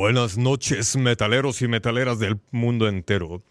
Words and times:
Buenas 0.00 0.38
noches, 0.38 0.96
metaleros 0.96 1.60
y 1.60 1.66
metaleras 1.66 2.20
del 2.20 2.38
mundo 2.52 2.86
entero. 2.86 3.42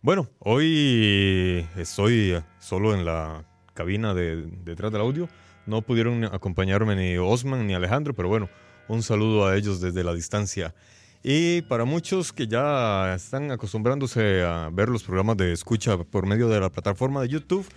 Bueno, 0.00 0.30
hoy 0.38 1.68
estoy 1.76 2.42
solo 2.58 2.94
en 2.94 3.04
la 3.04 3.44
cabina 3.74 4.14
de, 4.14 4.48
detrás 4.64 4.90
del 4.92 5.02
audio. 5.02 5.28
No 5.66 5.82
pudieron 5.82 6.24
acompañarme 6.24 6.96
ni 6.96 7.18
Osman 7.18 7.66
ni 7.66 7.74
Alejandro, 7.74 8.14
pero 8.14 8.30
bueno, 8.30 8.48
un 8.88 9.02
saludo 9.02 9.46
a 9.46 9.58
ellos 9.58 9.82
desde 9.82 10.02
la 10.02 10.14
distancia. 10.14 10.74
Y 11.22 11.60
para 11.60 11.84
muchos 11.84 12.32
que 12.32 12.46
ya 12.46 13.14
están 13.14 13.50
acostumbrándose 13.50 14.42
a 14.42 14.70
ver 14.72 14.88
los 14.88 15.02
programas 15.02 15.36
de 15.36 15.52
escucha 15.52 15.98
por 15.98 16.26
medio 16.26 16.48
de 16.48 16.60
la 16.60 16.70
plataforma 16.72 17.20
de 17.20 17.28
YouTube, 17.28 17.68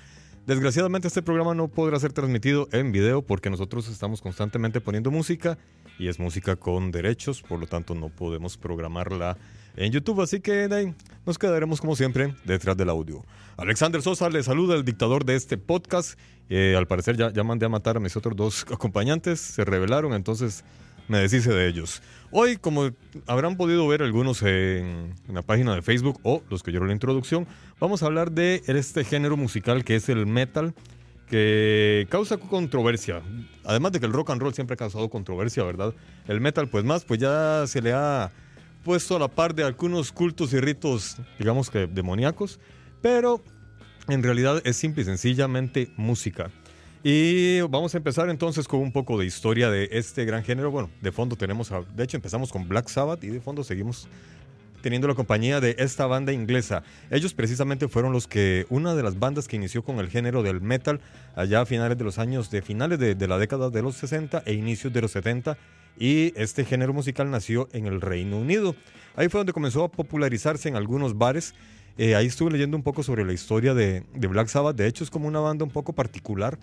desgraciadamente 0.46 1.10
este 1.10 1.24
programa 1.24 1.54
no 1.56 1.68
podrá 1.68 2.00
ser 2.00 2.14
transmitido 2.14 2.70
en 2.72 2.94
video 2.94 3.22
porque 3.22 3.50
nosotros 3.50 3.90
estamos 3.90 4.22
constantemente 4.22 4.80
poniendo 4.80 5.12
música 5.12 5.58
y 6.00 6.08
es 6.08 6.20
música 6.20 6.56
con 6.56 6.92
derechos, 6.92 7.42
por 7.42 7.60
lo 7.60 7.68
tanto 7.68 7.96
no 7.96 8.10
podemos 8.10 8.58
programarla 8.58 9.38
en 9.76 9.92
YouTube, 9.92 10.22
así 10.22 10.40
que 10.40 10.94
nos 11.26 11.38
quedaremos 11.38 11.82
como 11.82 11.96
siempre 11.96 12.34
detrás 12.46 12.76
del 12.78 12.90
audio. 12.90 13.24
Alexander 13.58 14.02
Sosa 14.02 14.30
le 14.30 14.44
saluda 14.44 14.76
el 14.76 14.84
dictador 14.84 15.26
de 15.26 15.36
este 15.36 15.58
podcast. 15.58 16.20
Eh, 16.50 16.76
al 16.78 16.88
parecer 16.88 17.18
ya, 17.18 17.32
ya 17.32 17.44
mandé 17.44 17.66
a 17.66 17.70
matar 17.70 17.98
a 17.98 18.00
mis 18.00 18.16
otros 18.16 18.36
dos 18.36 18.66
acompañantes, 18.72 19.40
se 19.40 19.66
rebelaron, 19.66 20.14
entonces 20.14 20.64
me 21.08 21.20
deshice 21.20 21.52
de 21.52 21.68
ellos. 21.68 22.02
Hoy, 22.32 22.58
como 22.58 22.90
habrán 23.26 23.56
podido 23.56 23.88
ver 23.88 24.02
algunos 24.02 24.42
en, 24.44 25.14
la 25.32 25.42
página 25.42 25.74
de 25.76 25.82
Facebook 25.82 26.20
o 26.24 26.44
los 26.50 26.64
que 26.64 26.72
oyeron 26.72 26.88
la 26.88 26.94
introducción, 26.94 27.48
vamos 27.80 28.04
a 28.04 28.08
hablar 28.08 28.32
de 28.32 28.62
este 28.68 29.04
género 29.04 29.38
musical 29.38 29.84
que 29.84 29.96
es 29.96 30.10
el 30.10 30.26
metal, 30.26 30.74
que 31.30 32.08
causa 32.10 32.38
controversia. 32.38 33.22
Además 33.64 33.92
de 33.92 34.00
que 34.00 34.06
el 34.06 34.14
rock 34.14 34.32
and 34.32 34.42
roll 34.42 34.54
siempre 34.54 34.76
ha 34.76 34.78
causado 34.78 35.10
controversia, 35.10 35.64
¿verdad? 35.64 35.94
El 36.28 36.42
metal, 36.42 36.68
pues 36.70 36.84
más, 36.84 37.06
pues 37.06 37.20
ya 37.20 37.66
se 37.68 37.82
le 37.82 37.94
ha 37.94 38.32
puesto 38.84 39.18
a 39.18 39.20
la 39.20 39.28
par 39.28 39.54
de 39.54 39.64
algunos 39.64 40.12
cultos 40.12 40.54
y 40.54 40.60
ritos, 40.60 41.18
digamos 41.38 41.70
que 41.70 41.88
demoníacos, 41.88 42.60
pero 43.02 43.44
en 44.08 44.24
realidad 44.24 44.62
es 44.64 44.78
simple 44.78 45.02
y 45.02 45.06
sencillamente 45.06 45.92
música. 45.98 46.50
Y 47.04 47.62
vamos 47.62 47.94
a 47.94 47.98
empezar 47.98 48.30
entonces 48.30 48.68
con 48.68 48.80
un 48.80 48.92
poco 48.92 49.18
de 49.18 49.26
historia 49.26 49.70
de 49.70 49.90
este 49.92 50.26
gran 50.26 50.44
género. 50.44 50.72
Bueno, 50.72 50.90
de 51.02 51.12
fondo 51.12 51.36
tenemos, 51.36 51.72
de 51.96 52.04
hecho 52.04 52.18
empezamos 52.18 52.52
con 52.52 52.68
Black 52.68 52.88
Sabbath 52.88 53.24
y 53.24 53.28
de 53.28 53.40
fondo 53.40 53.64
seguimos 53.64 54.08
teniendo 54.88 55.10
la 55.10 55.16
compañía 55.16 55.60
de 55.60 55.76
esta 55.80 56.08
banda 56.08 56.32
inglesa. 56.32 56.82
Ellos 57.12 57.34
precisamente 57.34 57.90
fueron 57.90 58.14
los 58.14 58.26
que, 58.26 58.66
una 58.70 58.96
de 58.96 59.04
las 59.04 59.20
bandas 59.20 59.50
que 59.50 59.58
inició 59.58 59.84
con 59.84 60.00
el 60.00 60.08
género 60.10 60.44
del 60.44 60.62
metal 60.62 61.02
allá 61.36 61.60
a 61.60 61.66
finales 61.66 61.98
de 61.98 62.06
los 62.06 62.20
años, 62.20 62.50
de 62.52 62.62
finales 62.62 62.98
de, 62.98 63.14
de 63.14 63.28
la 63.28 63.38
década 63.38 63.70
de 63.70 63.82
los 63.82 63.98
60 63.98 64.44
e 64.46 64.54
inicios 64.54 64.94
de 64.94 65.02
los 65.02 65.12
70. 65.12 65.58
Y 66.00 66.32
este 66.38 66.64
género 66.64 66.94
musical 66.94 67.30
nació 67.30 67.68
en 67.74 67.86
el 67.86 68.00
Reino 68.00 68.38
Unido. 68.38 68.78
Ahí 69.18 69.28
fue 69.28 69.40
donde 69.40 69.52
comenzó 69.52 69.84
a 69.84 69.92
popularizarse 69.92 70.70
en 70.70 70.78
algunos 70.78 71.18
bares. 71.18 71.54
Eh, 71.98 72.16
ahí 72.16 72.28
estuve 72.28 72.52
leyendo 72.52 72.78
un 72.78 72.84
poco 72.84 73.04
sobre 73.04 73.26
la 73.26 73.34
historia 73.34 73.74
de, 73.74 74.06
de 74.16 74.28
Black 74.28 74.48
Sabbath. 74.48 74.78
De 74.78 74.88
hecho, 74.88 75.04
es 75.04 75.10
como 75.10 75.28
una 75.28 75.42
banda 75.42 75.66
un 75.66 75.72
poco 75.72 75.92
particular 75.92 76.58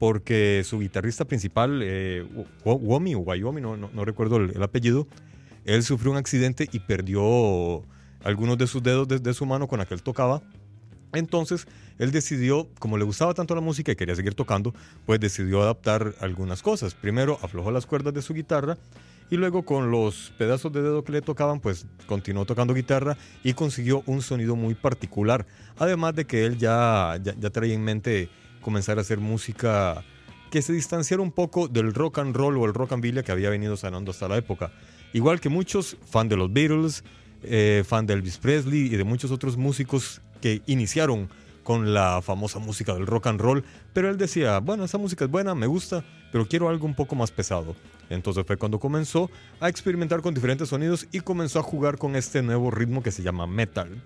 porque 0.00 0.62
su 0.64 0.80
guitarrista 0.80 1.24
principal, 1.26 1.80
eh, 1.84 2.24
Womi 2.64 3.14
o 3.14 3.20
Wyoming, 3.20 3.62
no, 3.62 3.76
no, 3.76 4.04
recuerdo 4.04 4.36
el, 4.36 4.62
apellido, 4.62 5.06
él 5.68 5.82
sufrió 5.84 6.10
un 6.10 6.16
accidente 6.16 6.66
y 6.72 6.78
perdió 6.78 7.84
algunos 8.24 8.56
de 8.56 8.66
sus 8.66 8.82
dedos 8.82 9.06
de, 9.06 9.34
su 9.34 9.44
mano 9.44 9.68
con 9.68 9.78
la 9.78 9.84
que 9.84 9.92
él 9.92 10.02
tocaba. 10.02 10.40
Entonces, 11.12 11.66
él 11.98 12.10
decidió, 12.10 12.68
como 12.78 12.96
le 12.96 13.04
gustaba 13.04 13.34
tanto 13.34 13.54
la 13.54 13.60
música 13.60 13.92
y 13.92 13.96
quería 13.96 14.16
seguir 14.16 14.34
tocando, 14.34 14.74
pues 15.04 15.20
decidió 15.20 15.62
adaptar 15.62 16.14
algunas 16.20 16.62
cosas. 16.62 16.94
Primero 16.94 17.38
aflojó 17.42 17.70
las 17.70 17.84
cuerdas 17.84 18.14
de 18.14 18.22
su 18.22 18.32
guitarra 18.32 18.78
y 19.30 19.36
luego 19.36 19.62
con 19.66 19.90
los 19.90 20.32
pedazos 20.38 20.72
de 20.72 20.80
dedo 20.80 21.04
que 21.04 21.12
le 21.12 21.20
tocaban, 21.20 21.60
pues 21.60 21.84
continuó 22.06 22.46
tocando 22.46 22.72
guitarra 22.72 23.18
y 23.44 23.52
consiguió 23.52 24.02
un 24.06 24.22
sonido 24.22 24.56
muy 24.56 24.74
particular. 24.74 25.44
Además 25.78 26.14
de 26.14 26.24
que 26.24 26.46
él 26.46 26.56
ya, 26.56 27.18
ya, 27.22 27.34
ya 27.38 27.50
traía 27.50 27.74
en 27.74 27.84
mente 27.84 28.30
comenzar 28.62 28.96
a 28.96 29.02
hacer 29.02 29.18
música 29.18 30.02
que 30.50 30.62
se 30.62 30.72
distanciara 30.72 31.22
un 31.22 31.32
poco 31.32 31.68
del 31.68 31.92
rock 31.92 32.20
and 32.20 32.34
roll 32.34 32.56
o 32.56 32.64
el 32.64 32.72
rock 32.72 32.92
and 32.92 33.02
billa 33.02 33.22
que 33.22 33.32
había 33.32 33.50
venido 33.50 33.76
sanando 33.76 34.12
hasta 34.12 34.28
la 34.28 34.38
época. 34.38 34.72
Igual 35.12 35.40
que 35.40 35.48
muchos, 35.48 35.96
fan 36.04 36.28
de 36.28 36.36
los 36.36 36.52
Beatles, 36.52 37.04
eh, 37.42 37.84
fan 37.86 38.06
de 38.06 38.14
Elvis 38.14 38.38
Presley 38.38 38.86
y 38.86 38.96
de 38.96 39.04
muchos 39.04 39.30
otros 39.30 39.56
músicos 39.56 40.20
que 40.40 40.62
iniciaron 40.66 41.28
con 41.62 41.92
la 41.92 42.22
famosa 42.22 42.58
música 42.58 42.94
del 42.94 43.06
rock 43.06 43.26
and 43.26 43.40
roll, 43.40 43.64
pero 43.92 44.08
él 44.08 44.16
decía, 44.16 44.58
bueno, 44.58 44.84
esa 44.84 44.96
música 44.96 45.24
es 45.24 45.30
buena, 45.30 45.54
me 45.54 45.66
gusta, 45.66 46.02
pero 46.32 46.46
quiero 46.46 46.68
algo 46.68 46.86
un 46.86 46.94
poco 46.94 47.14
más 47.14 47.30
pesado. 47.30 47.76
Entonces 48.08 48.44
fue 48.46 48.56
cuando 48.56 48.78
comenzó 48.78 49.30
a 49.60 49.68
experimentar 49.68 50.22
con 50.22 50.32
diferentes 50.32 50.70
sonidos 50.70 51.06
y 51.12 51.20
comenzó 51.20 51.58
a 51.58 51.62
jugar 51.62 51.98
con 51.98 52.16
este 52.16 52.42
nuevo 52.42 52.70
ritmo 52.70 53.02
que 53.02 53.10
se 53.10 53.22
llama 53.22 53.46
metal. 53.46 54.02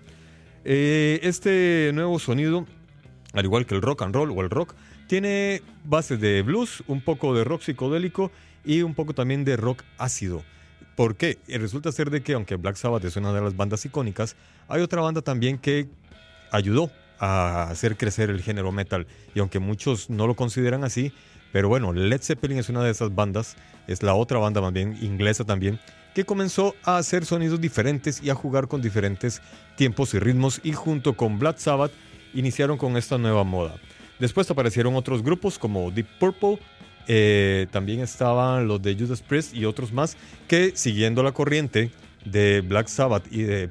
Eh, 0.65 1.19
este 1.23 1.91
nuevo 1.93 2.19
sonido 2.19 2.65
al 3.33 3.45
igual 3.45 3.65
que 3.65 3.75
el 3.75 3.81
rock 3.81 4.03
and 4.03 4.15
roll 4.15 4.31
o 4.31 4.41
el 4.41 4.49
rock, 4.49 4.75
tiene 5.07 5.61
bases 5.83 6.21
de 6.21 6.41
blues, 6.43 6.83
un 6.87 7.01
poco 7.01 7.35
de 7.35 7.43
rock 7.43 7.63
psicodélico 7.63 8.31
y 8.63 8.83
un 8.83 8.93
poco 8.93 9.13
también 9.13 9.43
de 9.43 9.57
rock 9.57 9.83
ácido. 9.97 10.43
¿Por 10.95 11.15
qué? 11.15 11.39
Resulta 11.47 11.91
ser 11.91 12.09
de 12.09 12.21
que 12.21 12.33
aunque 12.33 12.55
Black 12.55 12.75
Sabbath 12.75 13.03
es 13.05 13.15
una 13.15 13.33
de 13.33 13.41
las 13.41 13.55
bandas 13.55 13.83
icónicas, 13.85 14.35
hay 14.67 14.81
otra 14.81 15.01
banda 15.01 15.21
también 15.21 15.57
que 15.57 15.87
ayudó 16.51 16.91
a 17.19 17.69
hacer 17.69 17.97
crecer 17.97 18.29
el 18.29 18.41
género 18.41 18.71
metal. 18.71 19.07
Y 19.33 19.39
aunque 19.39 19.59
muchos 19.59 20.09
no 20.09 20.27
lo 20.27 20.35
consideran 20.35 20.83
así, 20.83 21.11
pero 21.51 21.69
bueno, 21.69 21.93
Led 21.93 22.21
Zeppelin 22.21 22.57
es 22.57 22.69
una 22.69 22.83
de 22.83 22.91
esas 22.91 23.13
bandas, 23.13 23.55
es 23.87 24.03
la 24.03 24.13
otra 24.13 24.39
banda 24.39 24.61
más 24.61 24.73
bien 24.73 24.97
inglesa 25.01 25.43
también, 25.43 25.79
que 26.13 26.25
comenzó 26.25 26.75
a 26.83 26.97
hacer 26.97 27.25
sonidos 27.25 27.59
diferentes 27.59 28.21
y 28.21 28.29
a 28.29 28.35
jugar 28.35 28.67
con 28.67 28.81
diferentes 28.81 29.41
tiempos 29.75 30.13
y 30.13 30.19
ritmos 30.19 30.61
y 30.63 30.73
junto 30.73 31.15
con 31.15 31.39
Black 31.39 31.57
Sabbath 31.57 31.91
iniciaron 32.33 32.77
con 32.77 32.97
esta 32.97 33.17
nueva 33.17 33.43
moda. 33.43 33.75
Después 34.19 34.49
aparecieron 34.49 34.95
otros 34.95 35.23
grupos 35.23 35.57
como 35.57 35.89
Deep 35.91 36.07
Purple, 36.19 36.59
eh, 37.07 37.67
también 37.71 37.99
estaban 38.01 38.67
los 38.67 38.81
de 38.81 38.95
Judas 38.95 39.21
Priest 39.21 39.53
y 39.53 39.65
otros 39.65 39.91
más 39.91 40.17
que 40.47 40.73
siguiendo 40.75 41.23
la 41.23 41.31
corriente 41.31 41.91
de 42.25 42.61
Black 42.61 42.87
Sabbath 42.87 43.25
y 43.31 43.43
de 43.43 43.69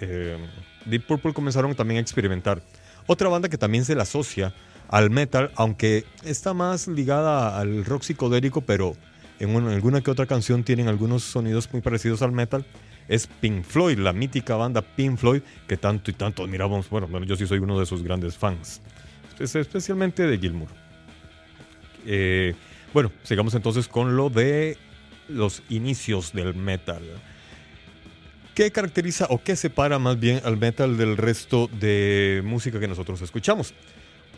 eh, 0.00 0.36
Deep 0.84 1.06
Purple 1.06 1.32
comenzaron 1.32 1.74
también 1.74 1.98
a 1.98 2.00
experimentar. 2.00 2.62
Otra 3.06 3.28
banda 3.28 3.48
que 3.48 3.58
también 3.58 3.84
se 3.84 3.94
le 3.94 4.02
asocia 4.02 4.54
al 4.88 5.10
metal, 5.10 5.50
aunque 5.56 6.04
está 6.24 6.54
más 6.54 6.88
ligada 6.88 7.58
al 7.58 7.84
rock 7.84 8.02
psicodélico, 8.02 8.60
pero 8.60 8.96
en, 9.38 9.50
en 9.50 9.68
alguna 9.68 10.00
que 10.00 10.10
otra 10.10 10.26
canción 10.26 10.64
tienen 10.64 10.88
algunos 10.88 11.22
sonidos 11.22 11.68
muy 11.72 11.82
parecidos 11.82 12.22
al 12.22 12.32
metal, 12.32 12.64
es 13.08 13.26
Pink 13.26 13.64
Floyd, 13.64 13.98
la 13.98 14.12
mítica 14.12 14.56
banda 14.56 14.82
Pink 14.82 15.18
Floyd 15.18 15.42
que 15.68 15.76
tanto 15.76 16.10
y 16.10 16.14
tanto 16.14 16.44
admiramos. 16.44 16.88
Bueno, 16.90 17.08
yo 17.24 17.36
sí 17.36 17.46
soy 17.46 17.58
uno 17.58 17.78
de 17.78 17.86
sus 17.86 18.02
grandes 18.02 18.36
fans, 18.36 18.80
especialmente 19.38 20.24
de 20.24 20.38
Gilmour. 20.38 20.85
Eh, 22.06 22.54
bueno, 22.94 23.12
sigamos 23.22 23.54
entonces 23.54 23.88
con 23.88 24.16
lo 24.16 24.30
de 24.30 24.78
los 25.28 25.62
inicios 25.68 26.32
del 26.32 26.54
metal. 26.54 27.02
¿Qué 28.54 28.70
caracteriza 28.70 29.26
o 29.28 29.42
qué 29.42 29.54
separa 29.54 29.98
más 29.98 30.18
bien 30.18 30.40
al 30.44 30.56
metal 30.56 30.96
del 30.96 31.18
resto 31.18 31.68
de 31.78 32.40
música 32.44 32.80
que 32.80 32.88
nosotros 32.88 33.20
escuchamos? 33.20 33.74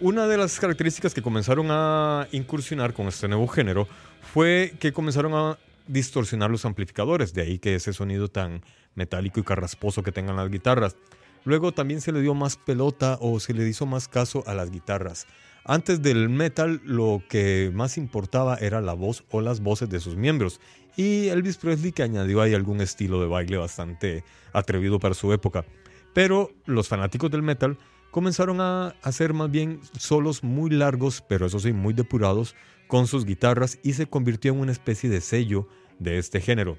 Una 0.00 0.26
de 0.26 0.37
las 0.37 0.59
características 0.59 1.15
que 1.15 1.23
comenzaron 1.23 1.69
a 1.70 2.26
incursionar 2.32 2.94
con 2.94 3.06
este 3.06 3.29
nuevo 3.29 3.47
género 3.47 3.87
fue 4.32 4.73
que 4.81 4.93
comenzaron 4.93 5.35
a 5.35 5.59
distorsionar 5.87 6.50
los 6.50 6.64
amplificadores, 6.64 7.32
de 7.32 7.43
ahí 7.43 7.59
que 7.59 7.75
ese 7.75 7.93
sonido 7.93 8.29
tan 8.29 8.62
metálico 8.94 9.41
y 9.41 9.44
carrasposo 9.44 10.03
que 10.03 10.12
tengan 10.12 10.37
las 10.37 10.50
guitarras. 10.50 10.97
Luego 11.44 11.73
también 11.73 12.00
se 12.00 12.12
le 12.12 12.21
dio 12.21 12.35
más 12.35 12.56
pelota 12.56 13.19
o 13.21 13.41
se 13.41 13.55
le 13.55 13.69
hizo 13.69 13.87
más 13.87 14.09
caso 14.09 14.43
a 14.47 14.55
las 14.55 14.71
guitarras. 14.71 15.26
Antes 15.69 16.00
del 16.00 16.31
metal 16.31 16.81
lo 16.82 17.23
que 17.29 17.70
más 17.75 17.99
importaba 17.99 18.56
era 18.56 18.81
la 18.81 18.94
voz 18.94 19.23
o 19.29 19.43
las 19.43 19.61
voces 19.61 19.91
de 19.91 20.00
sus 20.00 20.17
miembros. 20.17 20.62
Y 20.97 21.29
Elvis 21.29 21.59
Presley 21.59 21.93
que 21.93 22.03
añadió 22.03 22.41
ahí 22.41 22.55
algún 22.55 22.81
estilo 22.81 23.20
de 23.20 23.26
baile 23.26 23.59
bastante 23.59 24.25
atrevido 24.55 24.99
para 24.99 25.12
su 25.12 25.31
época. 25.31 25.67
Pero 26.15 26.50
los 26.65 26.88
fanáticos 26.88 27.31
del 27.31 27.43
metal 27.43 27.76
comenzaron 28.11 28.62
a 28.62 28.95
hacer 29.02 29.35
más 29.35 29.50
bien 29.50 29.81
solos 29.99 30.42
muy 30.42 30.71
largos, 30.71 31.23
pero 31.28 31.45
eso 31.45 31.59
sí, 31.59 31.75
muy 31.75 31.92
depurados, 31.92 32.57
con 32.87 33.07
sus 33.07 33.26
guitarras 33.26 33.78
y 33.83 33.92
se 33.92 34.07
convirtió 34.07 34.54
en 34.54 34.61
una 34.61 34.73
especie 34.73 35.11
de 35.11 35.21
sello 35.21 35.69
de 35.99 36.16
este 36.16 36.40
género. 36.40 36.78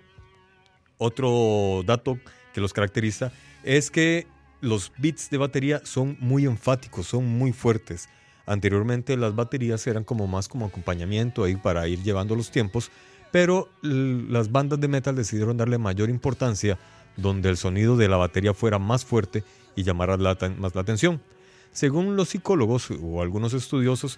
Otro 0.98 1.84
dato 1.86 2.18
que 2.56 2.60
los 2.60 2.74
caracteriza 2.74 3.32
es 3.64 3.92
que 3.92 4.26
los 4.62 4.92
beats 4.98 5.30
de 5.30 5.38
batería 5.38 5.80
son 5.84 6.18
muy 6.20 6.46
enfáticos, 6.46 7.06
son 7.06 7.28
muy 7.28 7.54
fuertes. 7.54 8.10
Anteriormente 8.50 9.16
las 9.16 9.36
baterías 9.36 9.86
eran 9.86 10.04
como 10.04 10.26
más 10.26 10.48
como 10.48 10.66
acompañamiento 10.66 11.44
ahí 11.44 11.56
para 11.56 11.88
ir 11.88 12.02
llevando 12.02 12.36
los 12.36 12.50
tiempos, 12.50 12.90
pero 13.32 13.70
las 13.84 14.52
bandas 14.52 14.80
de 14.80 14.88
metal 14.88 15.16
decidieron 15.16 15.56
darle 15.56 15.78
mayor 15.78 16.10
importancia 16.10 16.80
donde 17.16 17.50
el 17.50 17.58
sonido 17.58 17.96
de 17.96 18.08
la 18.08 18.18
batería 18.18 18.56
fuera 18.56 18.80
más 18.80 19.06
fuerte 19.06 19.44
y 19.76 19.84
llamara 19.84 20.18
más 20.18 20.74
la 20.74 20.82
atención. 20.82 21.22
Según 21.72 22.16
los 22.16 22.30
psicólogos 22.30 22.90
o 23.00 23.22
algunos 23.22 23.54
estudiosos, 23.54 24.18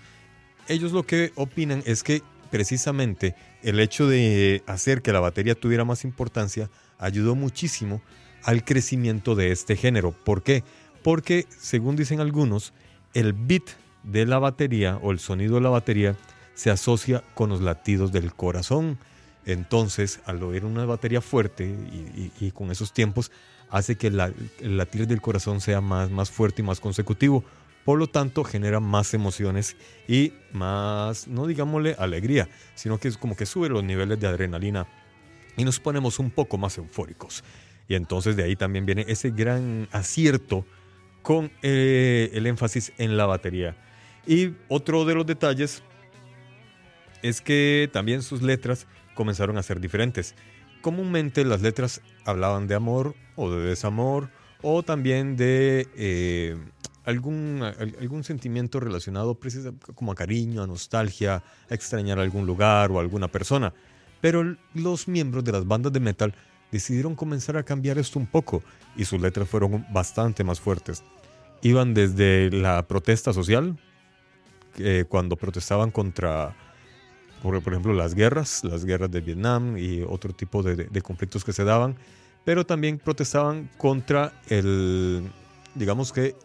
ellos 0.69 0.93
lo 0.93 1.03
que 1.03 1.33
opinan 1.35 1.83
es 1.85 2.01
que 2.01 2.21
precisamente 2.49 3.35
el 3.63 3.81
hecho 3.81 4.07
de 4.07 4.63
hacer 4.65 5.01
que 5.01 5.11
la 5.11 5.19
batería 5.19 5.55
tuviera 5.55 5.83
más 5.83 6.05
importancia 6.05 6.69
ayudó 6.97 7.35
muchísimo 7.35 8.01
al 8.43 8.63
crecimiento 8.63 9.35
de 9.35 9.51
este 9.51 9.75
género. 9.75 10.13
¿Por 10.13 10.41
qué? 10.41 10.63
Porque, 11.03 11.47
según 11.49 11.97
dicen 11.97 12.21
algunos, 12.21 12.71
el 13.13 13.33
beat 13.33 13.63
de 14.03 14.25
la 14.25 14.39
batería 14.39 14.97
o 15.01 15.11
el 15.11 15.19
sonido 15.19 15.55
de 15.55 15.61
la 15.61 15.69
batería 15.69 16.15
se 16.53 16.69
asocia 16.69 17.23
con 17.33 17.49
los 17.49 17.61
latidos 17.61 18.11
del 18.11 18.33
corazón. 18.33 18.97
Entonces, 19.45 20.19
al 20.25 20.43
oír 20.43 20.65
una 20.65 20.85
batería 20.85 21.21
fuerte 21.21 21.65
y, 21.65 22.51
con 22.51 22.71
esos 22.71 22.93
tiempos, 22.93 23.31
hace 23.69 23.95
que 23.95 24.07
el 24.07 24.17
latir 24.77 25.07
del 25.07 25.21
corazón 25.21 25.61
sea 25.61 25.81
más, 25.81 26.11
más 26.11 26.29
fuerte 26.29 26.61
y 26.61 26.65
más 26.65 26.79
consecutivo. 26.79 27.43
Por 27.85 27.97
lo 27.97 28.07
tanto, 28.07 28.43
genera 28.43 28.79
más 28.79 29.13
emociones 29.15 29.75
y 30.07 30.33
más, 30.51 31.27
no 31.27 31.47
digámosle 31.47 31.95
alegría, 31.97 32.47
sino 32.75 32.99
que 32.99 33.07
es 33.07 33.17
como 33.17 33.35
que 33.35 33.47
sube 33.47 33.69
los 33.69 33.83
niveles 33.83 34.19
de 34.19 34.27
adrenalina 34.27 34.85
y 35.57 35.63
nos 35.65 35.79
ponemos 35.79 36.19
un 36.19 36.29
poco 36.29 36.57
más 36.57 36.77
eufóricos. 36.77 37.43
Y 37.87 37.95
entonces 37.95 38.35
de 38.35 38.43
ahí 38.43 38.55
también 38.55 38.85
viene 38.85 39.05
ese 39.07 39.31
gran 39.31 39.87
acierto 39.91 40.65
con 41.23 41.51
eh, 41.61 42.29
el 42.33 42.45
énfasis 42.45 42.93
en 42.97 43.17
la 43.17 43.25
batería. 43.25 43.75
Y 44.25 44.53
otro 44.67 45.05
de 45.05 45.15
los 45.15 45.25
detalles 45.25 45.83
es 47.21 47.41
que 47.41 47.89
también 47.91 48.21
sus 48.21 48.41
letras 48.41 48.87
comenzaron 49.15 49.57
a 49.57 49.63
ser 49.63 49.79
diferentes. 49.79 50.35
Comúnmente 50.81 51.45
las 51.45 51.61
letras 51.61 52.01
hablaban 52.25 52.67
de 52.67 52.75
amor 52.75 53.15
o 53.35 53.51
de 53.51 53.61
desamor 53.61 54.29
o 54.61 54.83
también 54.83 55.35
de 55.35 55.87
eh, 55.95 56.57
algún, 57.05 57.61
algún 57.99 58.23
sentimiento 58.23 58.79
relacionado 58.79 59.37
como 59.95 60.11
a 60.11 60.15
cariño, 60.15 60.63
a 60.63 60.67
nostalgia, 60.67 61.43
a 61.69 61.73
extrañar 61.73 62.19
algún 62.19 62.45
lugar 62.45 62.91
o 62.91 62.99
alguna 62.99 63.27
persona. 63.27 63.73
Pero 64.21 64.55
los 64.73 65.07
miembros 65.07 65.43
de 65.43 65.51
las 65.51 65.65
bandas 65.65 65.93
de 65.93 65.99
metal 65.99 66.33
decidieron 66.71 67.15
comenzar 67.15 67.57
a 67.57 67.63
cambiar 67.63 67.97
esto 67.97 68.19
un 68.19 68.27
poco 68.27 68.63
y 68.95 69.05
sus 69.05 69.19
letras 69.21 69.49
fueron 69.49 69.85
bastante 69.91 70.43
más 70.43 70.59
fuertes. 70.59 71.03
Iban 71.63 71.93
desde 71.93 72.49
la 72.51 72.87
protesta 72.87 73.33
social, 73.33 73.77
eh, 74.77 75.05
cuando 75.07 75.35
protestaban 75.35 75.91
contra, 75.91 76.55
por, 77.41 77.55
ejemplo, 77.55 77.93
las 77.93 78.15
guerras, 78.15 78.63
las 78.63 78.85
guerras 78.85 79.11
de 79.11 79.21
Vietnam 79.21 79.77
y 79.77 80.01
otro 80.01 80.33
tipo 80.33 80.63
de, 80.63 80.75
de 80.75 81.01
conflictos 81.01 81.43
que 81.43 81.53
se 81.53 81.63
daban, 81.63 81.95
pero 82.43 82.65
también 82.65 82.97
protestaban 82.97 83.69
contra 83.77 84.33
el, 84.47 85.29
digamos 85.75 86.11
que, 86.11 86.35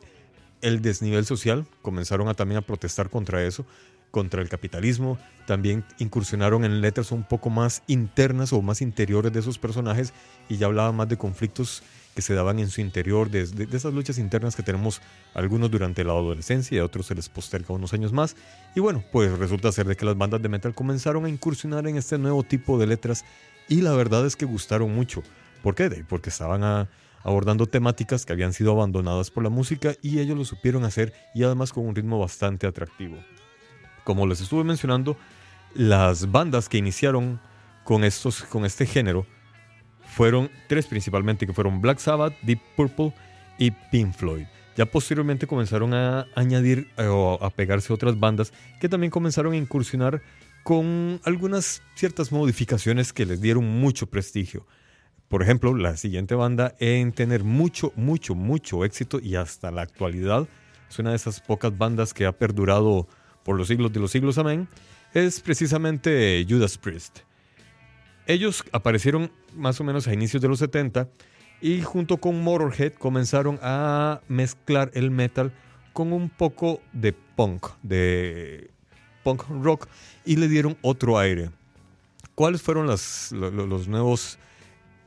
el 0.63 0.81
desnivel 0.83 1.25
social, 1.25 1.67
comenzaron 1.83 2.29
a 2.29 2.35
también 2.35 2.59
a 2.59 2.63
protestar 2.63 3.11
contra 3.11 3.43
eso, 3.45 3.67
contra 4.11 4.41
el 4.41 4.49
capitalismo, 4.49 5.19
también 5.47 5.85
incursionaron 5.99 6.65
en 6.65 6.81
letras 6.81 7.13
un 7.13 7.23
poco 7.23 7.51
más 7.51 7.83
internas 7.87 8.53
o 8.53 8.63
más 8.63 8.81
interiores 8.81 9.33
de 9.33 9.41
esos 9.41 9.59
personajes 9.59 10.13
y 10.49 10.57
ya 10.57 10.67
hablaban 10.67 10.97
más 10.97 11.09
de 11.09 11.19
conflictos 11.19 11.83
que 12.17 12.23
se 12.23 12.33
daban 12.33 12.59
en 12.59 12.71
su 12.71 12.81
interior, 12.81 13.29
de, 13.29 13.43
esas 13.43 13.93
luchas 13.93 14.17
internas 14.17 14.57
que 14.57 14.63
tenemos 14.63 15.03
algunos 15.35 15.71
durante 15.71 16.03
la 16.03 16.13
adolescencia 16.13 16.75
y 16.75 16.79
a 16.79 16.85
otros 16.87 17.05
se 17.05 17.15
les 17.15 17.29
posterga 17.29 17.75
unos 17.75 17.93
años 17.93 18.11
más. 18.11 18.37
Y 18.75 18.81
bueno, 18.81 19.05
pues 19.13 19.39
resulta 19.39 19.71
ser 19.71 19.87
de 19.87 19.97
que 19.97 20.07
las 20.07 20.17
bandas 20.17 20.41
de 20.41 20.49
metal 20.49 20.75
comenzaron 20.75 21.27
a 21.27 21.29
incursionar 21.29 21.87
en 21.87 21.99
este 21.99 22.17
nuevo 22.17 22.43
tipo 22.43 22.79
de 22.79 22.87
letras 22.87 23.27
y 23.69 23.83
la 23.83 23.93
verdad 23.93 24.25
es 24.25 24.35
que 24.35 24.47
gustaron 24.47 24.95
mucho. 24.95 25.23
¿Por 25.63 25.75
qué? 25.75 25.91
Porque 26.09 26.31
estaban 26.31 26.89
abordando 27.23 27.67
temáticas 27.67 28.25
que 28.25 28.33
habían 28.33 28.55
sido 28.55 28.73
abandonadas 28.73 29.31
por 29.31 29.45
la 29.45 29.51
música 29.51 29.95
y 30.01 30.19
ellos 30.19 30.39
lo 30.39 30.47
supieron 30.47 30.87
hacer 30.87 31.13
y 31.35 31.43
además 31.43 31.71
con 31.71 31.87
un 31.87 31.95
ritmo 31.95 32.19
bastante 32.19 32.67
atractivo. 32.67 33.19
Como 34.05 34.27
les 34.27 34.41
estuve 34.41 34.65
mencionando, 34.65 35.19
las 35.75 36.31
bandas 36.31 36.71
que 36.71 36.79
iniciaron 36.79 37.39
con, 37.85 38.05
estos, 38.05 38.43
con 38.45 38.65
este 38.65 38.87
género 38.87 39.27
fueron 40.17 40.51
tres 40.67 40.87
principalmente, 40.87 41.47
que 41.47 41.53
fueron 41.53 41.83
Black 41.83 41.99
Sabbath, 41.99 42.33
Deep 42.41 42.59
Purple 42.75 43.13
y 43.59 43.71
Pink 43.71 44.15
Floyd. 44.15 44.47
Ya 44.75 44.87
posteriormente 44.87 45.47
comenzaron 45.47 45.93
a 45.93 46.27
añadir 46.35 46.89
eh, 46.97 47.05
o 47.05 47.39
a 47.45 47.51
pegarse 47.51 47.93
otras 47.93 48.19
bandas 48.19 48.51
que 48.81 48.89
también 48.89 49.11
comenzaron 49.11 49.53
a 49.53 49.59
incursionar 49.59 50.23
con 50.63 51.21
algunas 51.23 51.83
ciertas 51.97 52.33
modificaciones 52.33 53.13
que 53.13 53.27
les 53.27 53.43
dieron 53.43 53.69
mucho 53.79 54.07
prestigio. 54.07 54.67
Por 55.29 55.43
ejemplo, 55.43 55.77
la 55.77 55.99
siguiente 55.99 56.35
banda 56.35 56.75
en 56.81 57.13
tener 57.13 57.45
mucho, 57.45 57.93
mucho, 57.95 58.35
mucho 58.35 58.87
éxito 58.87 59.21
y 59.23 59.37
hasta 59.37 59.71
la 59.71 59.83
actualidad 59.83 60.49
es 60.89 60.99
una 60.99 61.11
de 61.11 61.17
esas 61.17 61.43
pocas 61.43 61.77
bandas 61.77 62.15
que 62.15 62.25
ha 62.25 62.33
perdurado 62.33 63.07
por 63.45 63.59
los 63.59 63.69
siglos 63.69 63.93
de 63.93 64.01
los 64.01 64.13
siglos, 64.13 64.39
amén, 64.39 64.67
es 65.13 65.41
precisamente 65.41 66.47
Judas 66.49 66.79
Priest. 66.79 67.19
Ellos 68.27 68.65
aparecieron 68.73 69.31
más 69.55 69.81
o 69.81 69.85
menos 69.85 70.09
a 70.09 70.13
inicios 70.13 70.43
de 70.43 70.49
los 70.49 70.59
70 70.59 71.09
y 71.61 71.83
junto 71.83 72.19
con 72.19 72.43
Motorhead 72.43 72.95
comenzaron 72.95 73.59
a 73.63 74.21
mezclar 74.29 74.91
el 74.95 75.11
metal 75.11 75.53
con 75.93 76.13
un 76.13 76.29
poco 76.29 76.81
de 76.93 77.13
punk, 77.13 77.69
de 77.83 78.71
punk 79.23 79.45
rock 79.49 79.89
y 80.25 80.37
le 80.37 80.49
dieron 80.49 80.77
otro 80.83 81.19
aire. 81.19 81.51
¿Cuáles 82.35 82.63
fueron 82.63 82.87
los 82.87 83.33
nuevos 83.89 84.39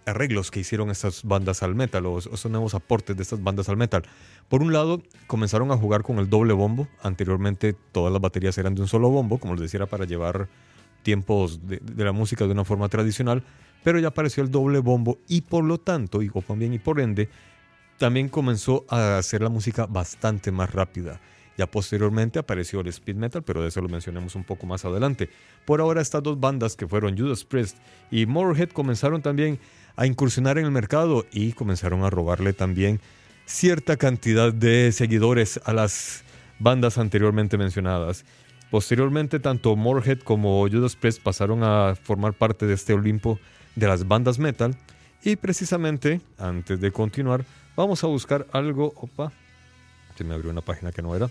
arreglos 0.09 0.51
que 0.51 0.59
hicieron 0.59 0.89
estas 0.89 1.23
bandas 1.23 1.63
al 1.63 1.75
metal 1.75 2.05
o 2.05 2.19
esos 2.19 2.45
nuevos 2.51 2.73
aportes 2.73 3.15
de 3.15 3.23
estas 3.23 3.41
bandas 3.41 3.69
al 3.69 3.77
metal. 3.77 4.03
Por 4.49 4.61
un 4.61 4.73
lado, 4.73 5.01
comenzaron 5.27 5.71
a 5.71 5.77
jugar 5.77 6.03
con 6.03 6.19
el 6.19 6.29
doble 6.29 6.53
bombo. 6.53 6.88
Anteriormente 7.01 7.75
todas 7.91 8.11
las 8.11 8.21
baterías 8.21 8.57
eran 8.57 8.75
de 8.75 8.81
un 8.81 8.88
solo 8.88 9.09
bombo, 9.09 9.38
como 9.38 9.53
les 9.53 9.61
decía, 9.61 9.85
para 9.85 10.05
llevar 10.05 10.49
tiempos 11.03 11.68
de, 11.68 11.82
la 12.03 12.12
música 12.12 12.46
de 12.46 12.51
una 12.51 12.65
forma 12.65 12.89
tradicional, 12.89 13.44
pero 13.84 14.00
ya 14.00 14.10
apareció 14.10 14.44
el 14.44 14.51
doble 14.51 14.79
bombo 14.79 15.20
y 15.27 15.41
por 15.41 15.63
lo 15.63 15.79
tanto, 15.79 16.22
y 16.22 16.29
también 16.29 16.74
y 16.74 16.79
por 16.79 17.00
ende, 17.00 17.29
también 17.98 18.29
comenzó 18.29 18.86
a 18.89 19.18
hacer 19.18 19.41
la 19.41 19.50
música 19.50 19.86
bastante 19.86 20.51
más 20.51 20.72
rápida. 20.72 21.20
Ya 21.58 21.68
posteriormente 21.68 22.39
apareció 22.39 22.79
el 22.79 22.88
speed 22.88 23.18
metal, 23.18 23.44
pero 23.44 23.62
de 23.62 23.68
eso 23.68 23.82
lo 23.82 23.89
mencionemos 23.89 24.34
un 24.36 24.46
poco 24.46 24.65
más 24.65 24.86
adelante. 24.86 25.29
Por 25.65 25.82
ahora 25.82 26.01
estas 26.01 26.24
dos 26.24 26.39
bandas 26.39 26.77
que 26.77 26.88
fueron 26.88 27.18
Judas 27.18 27.44
Priest 27.44 27.77
y 28.10 28.25
Motorhead 28.25 28.70
comenzaron 28.70 29.22
también 29.22 29.60
a 29.98 30.06
incursionar 30.06 30.58
en 30.58 30.65
el 30.65 30.72
mercado 30.72 31.25
y 31.34 31.51
comenzaron 31.51 32.06
a 32.06 32.10
robarle 32.10 32.53
también 32.53 33.01
cierta 33.46 33.98
cantidad 33.98 34.53
de 34.53 34.94
seguidores 34.94 35.60
a 35.65 35.74
las 35.74 36.24
bandas 36.60 36.98
anteriormente 36.98 37.58
mencionadas. 37.58 38.24
Posteriormente, 38.71 39.39
tanto 39.39 39.75
Motorhead 39.75 40.19
como 40.19 40.67
Judas 40.69 40.95
Priest 40.95 41.21
pasaron 41.21 41.63
a 41.63 41.95
formar 41.95 42.33
parte 42.33 42.67
de 42.67 42.75
este 42.75 42.93
Olimpo 42.93 43.39
de 43.75 43.88
las 43.88 44.07
bandas 44.07 44.38
metal. 44.38 44.77
Y 45.23 45.35
precisamente, 45.35 46.21
antes 46.38 46.79
de 46.79 46.91
continuar, 46.91 47.45
vamos 47.75 48.03
a 48.03 48.07
buscar 48.07 48.45
algo. 48.51 48.93
Opa, 48.95 49.31
se 50.15 50.23
me 50.23 50.35
abrió 50.35 50.51
una 50.51 50.61
página 50.61 50.91
que 50.91 51.01
no 51.01 51.15
era. 51.15 51.29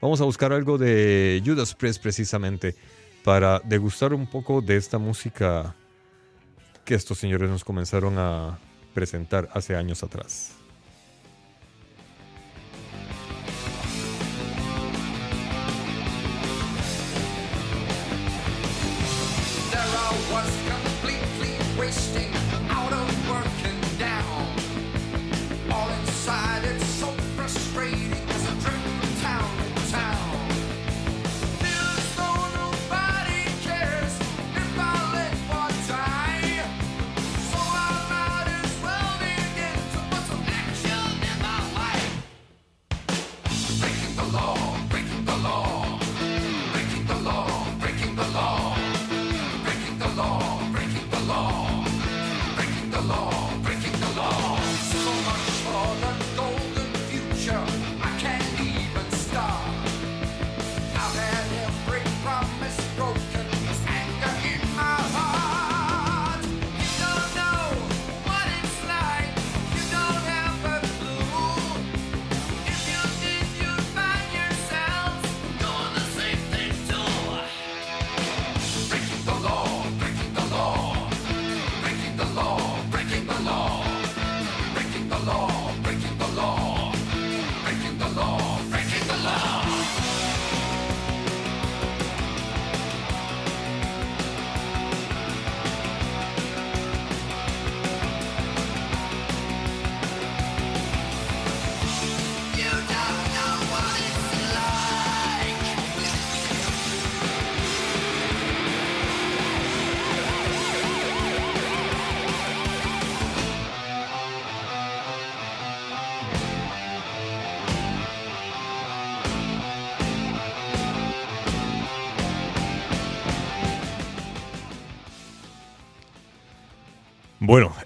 Vamos 0.00 0.20
a 0.20 0.24
buscar 0.24 0.52
algo 0.52 0.76
de 0.76 1.40
Judas 1.44 1.74
Priest 1.74 2.02
precisamente 2.02 2.74
para 3.24 3.60
degustar 3.60 4.12
un 4.12 4.26
poco 4.26 4.60
de 4.60 4.76
esta 4.76 4.98
música 4.98 5.74
que 6.84 6.94
estos 6.94 7.18
señores 7.18 7.48
nos 7.48 7.64
comenzaron 7.64 8.18
a 8.18 8.58
presentar 8.92 9.48
hace 9.52 9.76
años 9.76 10.02
atrás. 10.02 10.55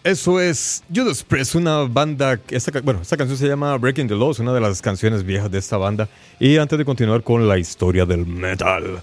Eso 0.03 0.41
es 0.41 0.83
Judas 0.95 1.23
Priest, 1.23 1.55
una 1.55 1.83
banda, 1.83 2.41
esta, 2.49 2.81
bueno, 2.81 3.01
esta 3.03 3.17
canción 3.17 3.37
se 3.37 3.47
llama 3.47 3.77
Breaking 3.77 4.09
the 4.09 4.15
Laws, 4.15 4.39
una 4.39 4.53
de 4.53 4.61
las 4.61 4.81
canciones 4.81 5.25
viejas 5.25 5.51
de 5.51 5.59
esta 5.59 5.77
banda. 5.77 6.09
Y 6.39 6.57
antes 6.57 6.79
de 6.79 6.85
continuar 6.85 7.23
con 7.23 7.47
la 7.47 7.59
historia 7.59 8.07
del 8.07 8.27
metal 8.27 9.03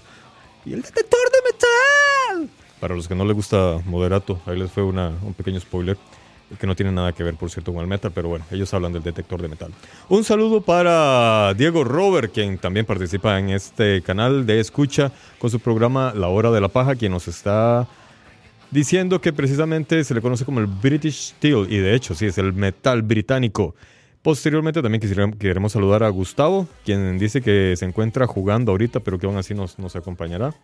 y 0.64 0.72
el 0.72 0.82
detector 0.82 1.20
de 1.30 1.52
metal. 1.52 2.50
Para 2.80 2.94
los 2.94 3.06
que 3.06 3.14
no 3.14 3.24
les 3.24 3.34
gusta 3.34 3.80
Moderato, 3.84 4.40
ahí 4.46 4.58
les 4.58 4.70
fue 4.70 4.82
un 4.82 5.34
pequeño 5.36 5.60
spoiler 5.60 5.96
que 6.58 6.66
no 6.66 6.74
tiene 6.74 6.90
nada 6.90 7.12
que 7.12 7.22
ver, 7.22 7.34
por 7.34 7.50
cierto, 7.50 7.72
con 7.72 7.82
el 7.82 7.86
metal, 7.86 8.10
pero 8.14 8.28
bueno, 8.30 8.44
ellos 8.50 8.72
hablan 8.72 8.92
del 8.92 9.02
detector 9.02 9.42
de 9.42 9.48
metal. 9.48 9.70
Un 10.08 10.24
saludo 10.24 10.62
para 10.62 11.52
Diego 11.54 11.84
Robert, 11.84 12.32
quien 12.32 12.56
también 12.56 12.86
participa 12.86 13.38
en 13.38 13.50
este 13.50 14.00
canal 14.02 14.46
de 14.46 14.58
escucha 14.58 15.12
con 15.38 15.50
su 15.50 15.60
programa 15.60 16.12
La 16.16 16.28
Hora 16.28 16.50
de 16.50 16.60
la 16.60 16.68
Paja, 16.68 16.96
quien 16.96 17.12
nos 17.12 17.28
está 17.28 17.86
diciendo 18.70 19.20
que 19.20 19.32
precisamente 19.32 20.02
se 20.04 20.14
le 20.14 20.20
conoce 20.20 20.44
como 20.44 20.60
el 20.60 20.66
British 20.66 21.34
Steel, 21.34 21.66
y 21.70 21.78
de 21.78 21.94
hecho 21.94 22.14
sí, 22.14 22.26
es 22.26 22.38
el 22.38 22.52
metal 22.52 23.02
británico. 23.02 23.74
Posteriormente 24.22 24.82
también 24.82 25.32
queremos 25.38 25.72
saludar 25.72 26.02
a 26.02 26.08
Gustavo, 26.08 26.68
quien 26.84 27.18
dice 27.18 27.40
que 27.40 27.74
se 27.76 27.84
encuentra 27.84 28.26
jugando 28.26 28.72
ahorita, 28.72 29.00
pero 29.00 29.18
que 29.18 29.26
aún 29.26 29.36
así 29.36 29.54
nos, 29.54 29.78
nos 29.78 29.96
acompañará. 29.96 30.54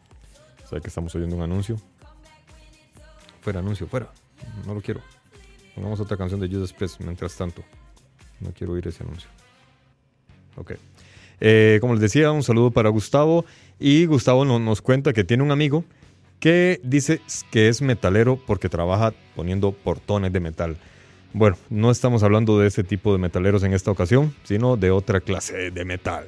O 0.64 0.68
sea 0.68 0.80
que 0.80 0.88
estamos 0.88 1.14
oyendo 1.14 1.36
un 1.36 1.42
anuncio. 1.42 1.76
Fuera 3.40 3.60
anuncio, 3.60 3.86
fuera. 3.86 4.10
No 4.66 4.74
lo 4.74 4.80
quiero. 4.80 5.00
Pongamos 5.74 6.00
otra 6.00 6.16
canción 6.16 6.40
de 6.40 6.48
Judas 6.48 6.72
Priest 6.72 7.00
mientras 7.00 7.36
tanto. 7.36 7.62
No 8.40 8.52
quiero 8.52 8.72
oír 8.72 8.86
ese 8.88 9.02
anuncio. 9.02 9.28
Ok. 10.56 10.72
Eh, 11.40 11.78
como 11.80 11.94
les 11.94 12.00
decía, 12.00 12.32
un 12.32 12.42
saludo 12.42 12.70
para 12.70 12.88
Gustavo. 12.88 13.44
Y 13.78 14.06
Gustavo 14.06 14.44
nos 14.44 14.82
cuenta 14.82 15.12
que 15.12 15.24
tiene 15.24 15.42
un 15.42 15.50
amigo 15.50 15.84
que 16.44 16.78
dice 16.82 17.22
que 17.50 17.70
es 17.70 17.80
metalero 17.80 18.36
porque 18.36 18.68
trabaja 18.68 19.14
poniendo 19.34 19.72
portones 19.72 20.30
de 20.30 20.40
metal. 20.40 20.76
Bueno, 21.32 21.56
no 21.70 21.90
estamos 21.90 22.22
hablando 22.22 22.58
de 22.58 22.66
ese 22.66 22.84
tipo 22.84 23.12
de 23.12 23.18
metaleros 23.18 23.62
en 23.62 23.72
esta 23.72 23.90
ocasión, 23.90 24.34
sino 24.42 24.76
de 24.76 24.90
otra 24.90 25.22
clase 25.22 25.70
de 25.70 25.84
metal. 25.86 26.26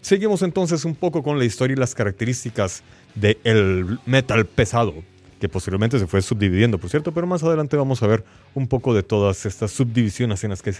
Seguimos 0.00 0.42
entonces 0.42 0.84
un 0.84 0.96
poco 0.96 1.22
con 1.22 1.38
la 1.38 1.44
historia 1.44 1.74
y 1.74 1.78
las 1.78 1.94
características 1.94 2.82
del 3.14 4.00
metal 4.06 4.44
pesado, 4.44 4.92
que 5.40 5.48
posteriormente 5.48 6.00
se 6.00 6.08
fue 6.08 6.20
subdividiendo, 6.20 6.76
por 6.76 6.90
cierto, 6.90 7.12
pero 7.12 7.28
más 7.28 7.44
adelante 7.44 7.76
vamos 7.76 8.02
a 8.02 8.08
ver 8.08 8.24
un 8.56 8.66
poco 8.66 8.92
de 8.92 9.04
todas 9.04 9.46
estas 9.46 9.70
subdivisiones 9.70 10.42
en 10.42 10.50
las 10.50 10.62
que 10.62 10.74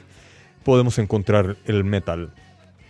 podemos 0.65 0.99
encontrar 0.99 1.57
el 1.67 1.85
metal. 1.85 2.33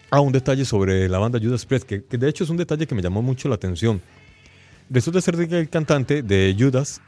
Ah, 0.08 0.20
un 0.20 0.32
detalle 0.32 0.64
sobre 0.64 1.10
la 1.10 1.18
banda 1.18 1.38
Judas 1.38 1.66
Priest, 1.66 1.86
que, 1.86 1.98
de 1.98 2.26
hecho 2.26 2.42
es 2.42 2.48
un 2.48 2.56
detalle 2.56 2.86
que 2.86 2.94
me 2.94 3.02
llamó 3.02 3.20
mucho 3.20 3.50
la 3.50 3.56
atención. 3.56 4.00
Resulta 4.88 5.20
ser 5.20 5.48
que 5.48 5.58
el 5.58 5.68
cantante 5.68 6.22
de 6.22 6.54
Judas 6.58 7.00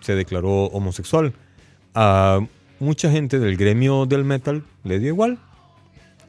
se 0.00 0.14
declaró 0.14 0.66
homosexual. 0.66 1.32
A 1.94 2.40
mucha 2.78 3.10
gente 3.10 3.38
del 3.38 3.56
gremio 3.56 4.06
del 4.06 4.24
metal 4.24 4.62
le 4.84 4.98
dio 4.98 5.08
igual. 5.08 5.38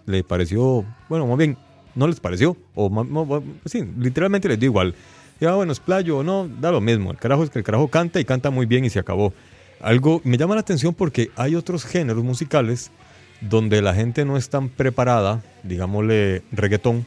Le 0.06 0.24
pareció, 0.24 0.86
bueno, 1.10 1.28
más 1.28 1.38
bien, 1.38 1.58
no 1.96 2.08
les 2.08 2.20
pareció, 2.20 2.58
o 2.76 3.44
sí, 3.66 3.84
literalmente 3.98 4.48
les 4.48 4.60
dio 4.60 4.70
igual. 4.70 4.96
Ya, 5.40 5.54
bueno, 5.54 5.72
es 5.72 5.80
playo 5.80 6.20
o 6.20 6.24
no, 6.24 6.48
da 6.48 6.72
lo 6.72 6.82
mismo. 6.82 7.12
El 7.12 7.18
carajo 7.18 7.44
es 7.44 7.50
que 7.50 7.60
el 7.60 7.66
carajo 7.66 7.88
canta 7.88 8.20
y 8.20 8.26
canta 8.26 8.50
muy 8.50 8.66
bien 8.66 8.86
y 8.86 8.90
se 8.90 9.00
acabó. 9.00 9.34
Algo 9.82 10.22
me 10.24 10.38
llama 10.38 10.56
la 10.56 10.62
atención 10.62 10.94
porque 10.94 11.32
hay 11.36 11.56
otros 11.56 11.86
géneros 11.86 12.24
musicales 12.24 12.92
donde 13.42 13.82
la 13.82 13.94
gente 13.94 14.26
no 14.26 14.38
es 14.38 14.50
tan 14.50 14.70
preparada, 14.70 15.44
digámosle 15.64 16.44
reggaetón, 16.52 17.06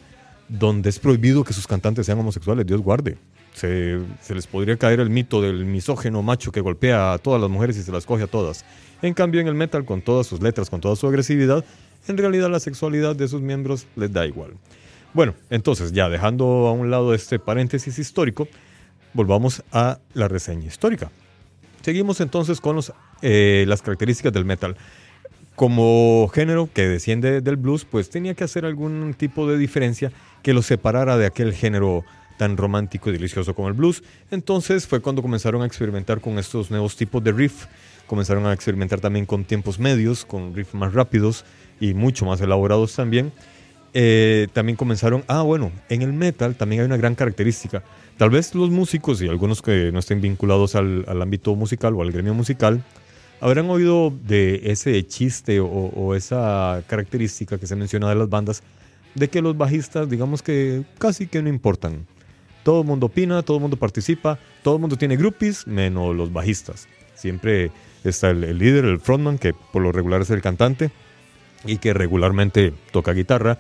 donde 0.48 0.90
es 0.90 0.98
prohibido 0.98 1.42
que 1.44 1.52
sus 1.52 1.66
cantantes 1.66 2.06
sean 2.06 2.18
homosexuales, 2.18 2.66
Dios 2.66 2.80
guarde. 2.82 3.16
Se, 3.58 3.98
les 4.34 4.46
podría 4.46 4.76
caer 4.76 5.00
el 5.00 5.10
mito 5.10 5.42
del 5.42 5.64
misógeno 5.64 6.22
macho 6.22 6.52
que 6.52 6.60
golpea 6.60 7.12
a 7.12 7.18
todas 7.18 7.40
las 7.40 7.50
mujeres 7.50 7.76
y 7.76 7.82
se 7.82 7.90
las 7.90 8.06
coge 8.06 8.24
a 8.24 8.26
todas. 8.28 8.64
En 9.02 9.14
cambio, 9.14 9.40
en 9.40 9.48
el 9.48 9.54
metal, 9.54 9.84
con 9.84 10.00
todas 10.00 10.26
sus 10.26 10.40
letras, 10.40 10.70
con 10.70 10.80
toda 10.80 10.96
su 10.96 11.06
agresividad, 11.06 11.64
en 12.06 12.16
realidad 12.16 12.50
la 12.50 12.60
sexualidad 12.60 13.16
de 13.16 13.26
sus 13.28 13.40
miembros 13.40 13.86
les 13.96 14.12
da 14.12 14.26
igual. 14.26 14.52
Bueno, 15.12 15.34
entonces 15.50 15.92
ya 15.92 16.08
dejando 16.08 16.44
a 16.68 16.72
un 16.72 16.90
lado 16.90 17.14
este 17.14 17.38
paréntesis 17.38 17.98
histórico, 17.98 18.46
volvamos 19.12 19.62
a 19.72 19.98
la 20.14 20.28
reseña 20.28 20.66
histórica. 20.66 21.10
Seguimos 21.82 22.20
entonces 22.20 22.60
con 22.60 22.76
los, 22.76 22.92
eh, 23.22 23.64
las 23.66 23.82
características 23.82 24.32
del 24.32 24.44
metal. 24.44 24.76
Como 25.56 26.30
género 26.32 26.68
que 26.72 26.86
desciende 26.86 27.40
del 27.40 27.56
blues, 27.56 27.84
pues 27.84 28.10
tenía 28.10 28.34
que 28.34 28.44
hacer 28.44 28.64
algún 28.64 29.14
tipo 29.14 29.48
de 29.48 29.58
diferencia 29.58 30.12
que 30.42 30.52
lo 30.52 30.62
separara 30.62 31.16
de 31.16 31.26
aquel 31.26 31.52
género 31.52 32.04
tan 32.38 32.56
romántico 32.56 33.10
y 33.10 33.12
delicioso 33.12 33.54
como 33.54 33.68
el 33.68 33.74
blues. 33.74 34.02
Entonces 34.30 34.86
fue 34.86 35.00
cuando 35.00 35.20
comenzaron 35.20 35.60
a 35.62 35.66
experimentar 35.66 36.20
con 36.20 36.38
estos 36.38 36.70
nuevos 36.70 36.96
tipos 36.96 37.22
de 37.22 37.32
riff. 37.32 37.66
Comenzaron 38.06 38.46
a 38.46 38.54
experimentar 38.54 39.00
también 39.00 39.26
con 39.26 39.44
tiempos 39.44 39.78
medios, 39.78 40.24
con 40.24 40.54
riffs 40.54 40.72
más 40.72 40.94
rápidos 40.94 41.44
y 41.78 41.92
mucho 41.92 42.24
más 42.24 42.40
elaborados 42.40 42.94
también. 42.94 43.32
Eh, 43.94 44.48
también 44.52 44.76
comenzaron, 44.76 45.24
ah 45.28 45.42
bueno, 45.42 45.72
en 45.88 46.02
el 46.02 46.12
metal 46.12 46.54
también 46.54 46.82
hay 46.82 46.86
una 46.86 46.96
gran 46.96 47.14
característica. 47.14 47.82
Tal 48.16 48.30
vez 48.30 48.54
los 48.54 48.70
músicos 48.70 49.22
y 49.22 49.28
algunos 49.28 49.62
que 49.62 49.90
no 49.92 49.98
estén 49.98 50.20
vinculados 50.20 50.74
al, 50.74 51.04
ámbito 51.22 51.54
musical 51.54 51.94
o 51.94 52.02
al 52.02 52.12
gremio 52.12 52.34
musical, 52.34 52.84
habrán 53.40 53.70
oído 53.70 54.12
de 54.26 54.60
ese 54.64 55.06
chiste 55.06 55.60
o, 55.60 56.14
esa 56.14 56.82
característica 56.86 57.58
que 57.58 57.66
se 57.66 57.76
menciona 57.76 58.08
de 58.08 58.16
las 58.16 58.28
bandas, 58.28 58.62
de 59.14 59.28
que 59.28 59.40
los 59.40 59.56
bajistas, 59.56 60.08
digamos 60.08 60.42
que 60.42 60.84
casi 60.98 61.26
que 61.26 61.42
no 61.42 61.48
importan. 61.48 62.06
Todo 62.68 62.82
el 62.82 62.86
mundo 62.86 63.06
opina, 63.06 63.42
todo 63.42 63.56
el 63.56 63.62
mundo 63.62 63.78
participa, 63.78 64.38
todo 64.62 64.74
el 64.74 64.80
mundo 64.82 64.96
tiene 64.98 65.16
groupies, 65.16 65.66
menos 65.66 66.14
los 66.14 66.34
bajistas. 66.34 66.86
Siempre 67.14 67.70
está 68.04 68.28
el 68.28 68.58
líder, 68.58 68.84
el 68.84 69.00
frontman, 69.00 69.38
que 69.38 69.54
por 69.54 69.80
lo 69.80 69.90
regular 69.90 70.20
es 70.20 70.28
el 70.28 70.42
cantante 70.42 70.90
y 71.64 71.78
que 71.78 71.94
regularmente 71.94 72.74
toca 72.92 73.14
guitarra 73.14 73.58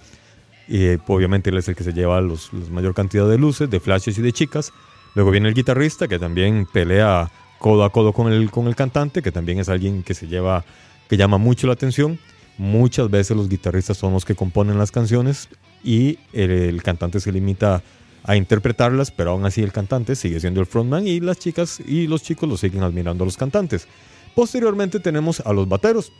y 0.68 0.84
eh, 0.84 0.98
obviamente 1.06 1.48
él 1.48 1.56
es 1.56 1.66
el 1.68 1.74
que 1.74 1.84
se 1.84 1.94
lleva 1.94 2.20
los, 2.20 2.52
la 2.52 2.68
mayor 2.68 2.92
cantidad 2.92 3.26
de 3.26 3.38
luces, 3.38 3.70
de 3.70 3.80
flashes 3.80 4.18
y 4.18 4.20
de 4.20 4.30
chicas. 4.30 4.74
Luego 5.14 5.30
viene 5.30 5.48
el 5.48 5.54
guitarrista 5.54 6.06
que 6.06 6.18
también 6.18 6.66
pelea 6.70 7.30
codo 7.58 7.84
a 7.84 7.90
codo 7.90 8.12
con 8.12 8.30
el, 8.30 8.50
con 8.50 8.66
el 8.66 8.76
cantante, 8.76 9.22
que 9.22 9.32
también 9.32 9.58
es 9.58 9.70
alguien 9.70 10.02
que 10.02 10.12
se 10.12 10.26
lleva, 10.26 10.66
que 11.08 11.16
llama 11.16 11.38
mucho 11.38 11.66
la 11.66 11.72
atención. 11.72 12.18
Muchas 12.58 13.08
veces 13.08 13.38
los 13.38 13.48
guitarristas 13.48 13.96
son 13.96 14.12
los 14.12 14.26
que 14.26 14.34
componen 14.34 14.76
las 14.76 14.90
canciones 14.90 15.48
y 15.82 16.18
el, 16.34 16.82
cantante 16.82 17.20
se 17.20 17.32
limita 17.32 17.82
a 18.24 18.36
interpretarlas, 18.36 19.10
pero 19.10 19.30
aún 19.30 19.44
así 19.46 19.62
el 19.62 19.72
cantante 19.72 20.16
sigue 20.16 20.40
siendo 20.40 20.60
el 20.60 20.66
frontman 20.66 21.06
y 21.06 21.20
las 21.20 21.38
chicas 21.38 21.80
y 21.80 22.06
los 22.06 22.22
chicos 22.22 22.48
lo 22.48 22.56
siguen 22.56 22.82
admirando 22.82 23.24
a 23.24 23.26
los 23.26 23.36
cantantes. 23.36 23.86
Posteriormente 24.34 25.00
tenemos 25.00 25.40
a 25.40 25.52
los 25.52 25.68
bateros, 25.68 26.12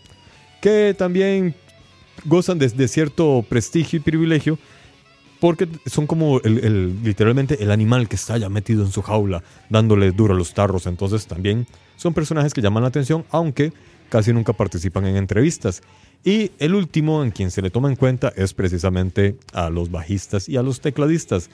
que 0.60 0.94
también 0.96 1.54
gozan 2.24 2.58
de, 2.58 2.88
cierto 2.88 3.44
prestigio 3.48 3.98
y 3.98 4.00
privilegio 4.00 4.58
porque 5.40 5.68
son 5.86 6.06
como 6.06 6.40
el, 6.40 7.02
literalmente 7.04 7.62
el 7.62 7.70
animal 7.70 8.08
que 8.08 8.16
está 8.16 8.36
ya 8.38 8.48
metido 8.48 8.84
en 8.84 8.90
su 8.90 9.02
jaula, 9.02 9.44
dándole 9.68 10.10
duro 10.10 10.34
a 10.34 10.36
los 10.36 10.52
tarros. 10.52 10.86
Entonces 10.86 11.26
también 11.26 11.66
son 11.96 12.12
personajes 12.12 12.52
que 12.52 12.60
llaman 12.60 12.82
la 12.82 12.88
atención, 12.88 13.24
aunque 13.30 13.72
casi 14.08 14.32
nunca 14.32 14.52
participan 14.52 15.06
en 15.06 15.16
entrevistas. 15.16 15.82
Y 16.24 16.50
el 16.58 16.74
último 16.74 17.22
en 17.22 17.30
quien 17.30 17.50
se 17.50 17.62
le 17.62 17.70
toma 17.70 17.88
en 17.88 17.96
cuenta 17.96 18.32
es 18.34 18.52
precisamente 18.52 19.36
a 19.52 19.70
los 19.70 19.90
bajistas 19.90 20.48
y 20.48 20.56
a 20.56 20.62
los 20.62 20.80
tecladistas. 20.80 21.50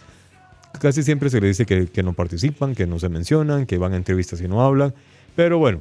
Casi 0.80 1.02
siempre 1.02 1.30
se 1.30 1.40
le 1.40 1.48
dice 1.48 1.66
que, 1.66 2.02
no 2.02 2.12
participan, 2.12 2.74
que 2.74 2.86
no 2.86 2.98
se 2.98 3.08
mencionan, 3.08 3.66
que 3.66 3.78
van 3.78 3.92
a 3.92 3.96
entrevistas 3.96 4.40
y 4.40 4.48
no 4.48 4.62
hablan. 4.62 4.94
Pero 5.36 5.58
bueno, 5.58 5.80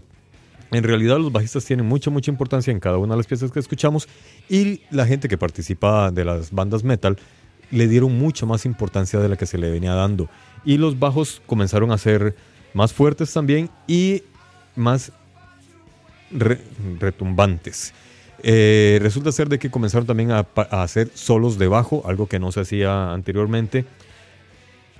en 0.71 0.83
realidad 0.83 1.17
los 1.19 1.31
bajistas 1.31 1.65
tienen 1.65 1.85
mucha, 1.85 2.09
mucha 2.09 2.31
importancia 2.31 2.71
en 2.71 2.79
cada 2.79 2.97
una 2.97 3.13
de 3.13 3.17
las 3.17 3.27
piezas 3.27 3.51
que 3.51 3.59
escuchamos 3.59 4.07
y 4.49 4.81
la 4.91 5.05
gente 5.05 5.27
que 5.27 5.37
participa 5.37 6.11
de 6.11 6.25
las 6.25 6.51
bandas 6.51 6.83
metal 6.83 7.17
le 7.71 7.87
dieron 7.87 8.17
mucha 8.17 8.45
más 8.45 8.65
importancia 8.65 9.19
de 9.19 9.29
la 9.29 9.35
que 9.35 9.45
se 9.45 9.57
le 9.57 9.71
venía 9.71 9.93
dando. 9.93 10.29
Y 10.63 10.77
los 10.77 10.99
bajos 10.99 11.41
comenzaron 11.45 11.91
a 11.91 11.97
ser 11.97 12.35
más 12.73 12.93
fuertes 12.93 13.33
también 13.33 13.69
y 13.87 14.23
más 14.75 15.11
retumbantes. 16.99 17.93
Eh, 18.41 18.99
resulta 19.01 19.31
ser 19.31 19.49
de 19.49 19.57
que 19.57 19.71
comenzaron 19.71 20.05
también 20.05 20.31
a, 20.31 20.45
a, 20.55 20.83
hacer 20.83 21.09
solos 21.13 21.57
de 21.57 21.67
bajo, 21.67 22.03
algo 22.05 22.27
que 22.27 22.39
no 22.39 22.51
se 22.51 22.61
hacía 22.61 23.11
anteriormente. 23.13 23.85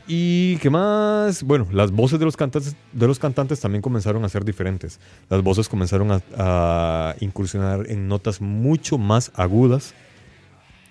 ¿Y 0.07 0.57
qué 0.57 0.69
más? 0.69 1.43
Bueno, 1.43 1.67
las 1.71 1.91
voces 1.91 2.19
de 2.19 2.25
los, 2.25 2.35
cantantes, 2.35 2.75
de 2.91 3.07
los 3.07 3.19
cantantes 3.19 3.61
también 3.61 3.81
comenzaron 3.81 4.25
a 4.25 4.29
ser 4.29 4.43
diferentes. 4.43 4.99
Las 5.29 5.41
voces 5.41 5.69
comenzaron 5.69 6.21
a, 6.37 7.15
incursionar 7.21 7.89
en 7.89 8.07
notas 8.07 8.41
mucho 8.41 8.97
más 8.97 9.31
agudas 9.35 9.93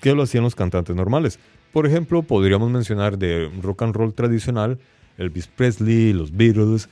que 0.00 0.14
lo 0.14 0.22
hacían 0.22 0.44
los 0.44 0.54
cantantes 0.54 0.96
normales. 0.96 1.38
Por 1.72 1.86
ejemplo, 1.86 2.22
podríamos 2.22 2.70
mencionar 2.70 3.18
de 3.18 3.50
rock 3.62 3.82
and 3.82 3.94
roll 3.94 4.14
tradicional, 4.14 4.78
Elvis 5.18 5.46
Presley, 5.46 6.12
los 6.12 6.34
Beatles, 6.34 6.88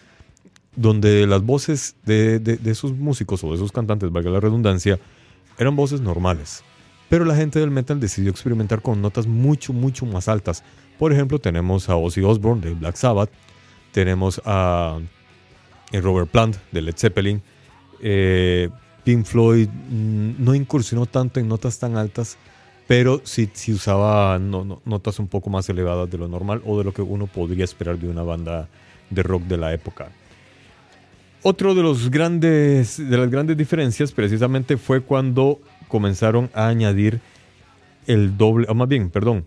donde 0.77 1.27
las 1.27 1.43
voces 1.43 1.97
de, 2.05 2.39
de 2.39 2.71
esos 2.71 2.93
músicos 2.93 3.43
o 3.45 3.49
de 3.49 3.55
esos 3.57 3.73
cantantes, 3.73 4.13
valga 4.13 4.31
la 4.31 4.41
redundancia, 4.41 4.99
eran 5.59 5.75
voces 5.75 6.01
normales. 6.01 6.63
Pero 7.11 7.27
la 7.27 7.37
gente 7.37 7.59
del 7.59 7.71
metal 7.71 8.01
decidió 8.01 8.31
experimentar 8.31 8.81
con 8.81 9.03
notas 9.03 9.27
mucho, 9.27 9.75
mucho 9.75 10.07
más 10.07 10.29
altas, 10.29 10.65
por 11.01 11.13
ejemplo, 11.13 11.39
tenemos 11.39 11.89
a 11.89 11.97
Ozzy 11.97 12.21
Osbourne 12.21 12.61
de 12.61 12.75
Black 12.75 12.95
Sabbath, 12.95 13.31
tenemos 13.91 14.41
a 14.45 14.99
Robert 15.93 16.31
Plant 16.31 16.57
de 16.71 16.83
Led 16.83 16.95
Zeppelin, 16.95 17.43
eh, 18.03 18.69
Pink 19.03 19.25
Floyd 19.25 19.69
mm, 19.69 20.45
no 20.45 20.55
incursionó 20.55 21.07
tanto 21.07 21.41
en 21.41 21.49
notas 21.49 21.79
tan 21.79 21.97
altas, 21.97 22.37
pero 22.87 23.23
sí, 23.25 23.49
sí 23.53 23.73
usaba 23.73 24.39
notas 24.39 25.19
un 25.19 25.27
poco 25.27 25.49
más 25.49 25.69
elevadas 25.71 26.11
de 26.11 26.19
lo 26.19 26.29
normal 26.29 26.61
o 26.67 26.77
de 26.77 26.85
lo 26.85 26.93
que 26.93 27.03
uno 27.03 27.27
podría 27.27 27.65
esperar 27.65 27.99
de 27.99 28.07
una 28.07 28.23
banda 28.23 28.69
de 29.09 29.23
rock 29.23 29.45
de 29.45 29.57
la 29.57 29.73
época. 29.73 30.11
Otro 31.43 31.75
de 31.75 31.83
los 31.83 32.11
grandes 32.11 32.99
de 32.99 33.17
las 33.17 33.31
grandes 33.31 33.57
diferencias 33.57 34.13
precisamente 34.13 34.77
fue 34.77 35.01
cuando 35.01 35.61
comenzaron 35.91 36.49
a 36.55 36.69
añadir 36.69 37.21
el 38.07 38.39
doble, 38.39 38.67
o 38.71 38.75
más 38.75 38.89
bien, 38.89 39.11
perdón, 39.11 39.45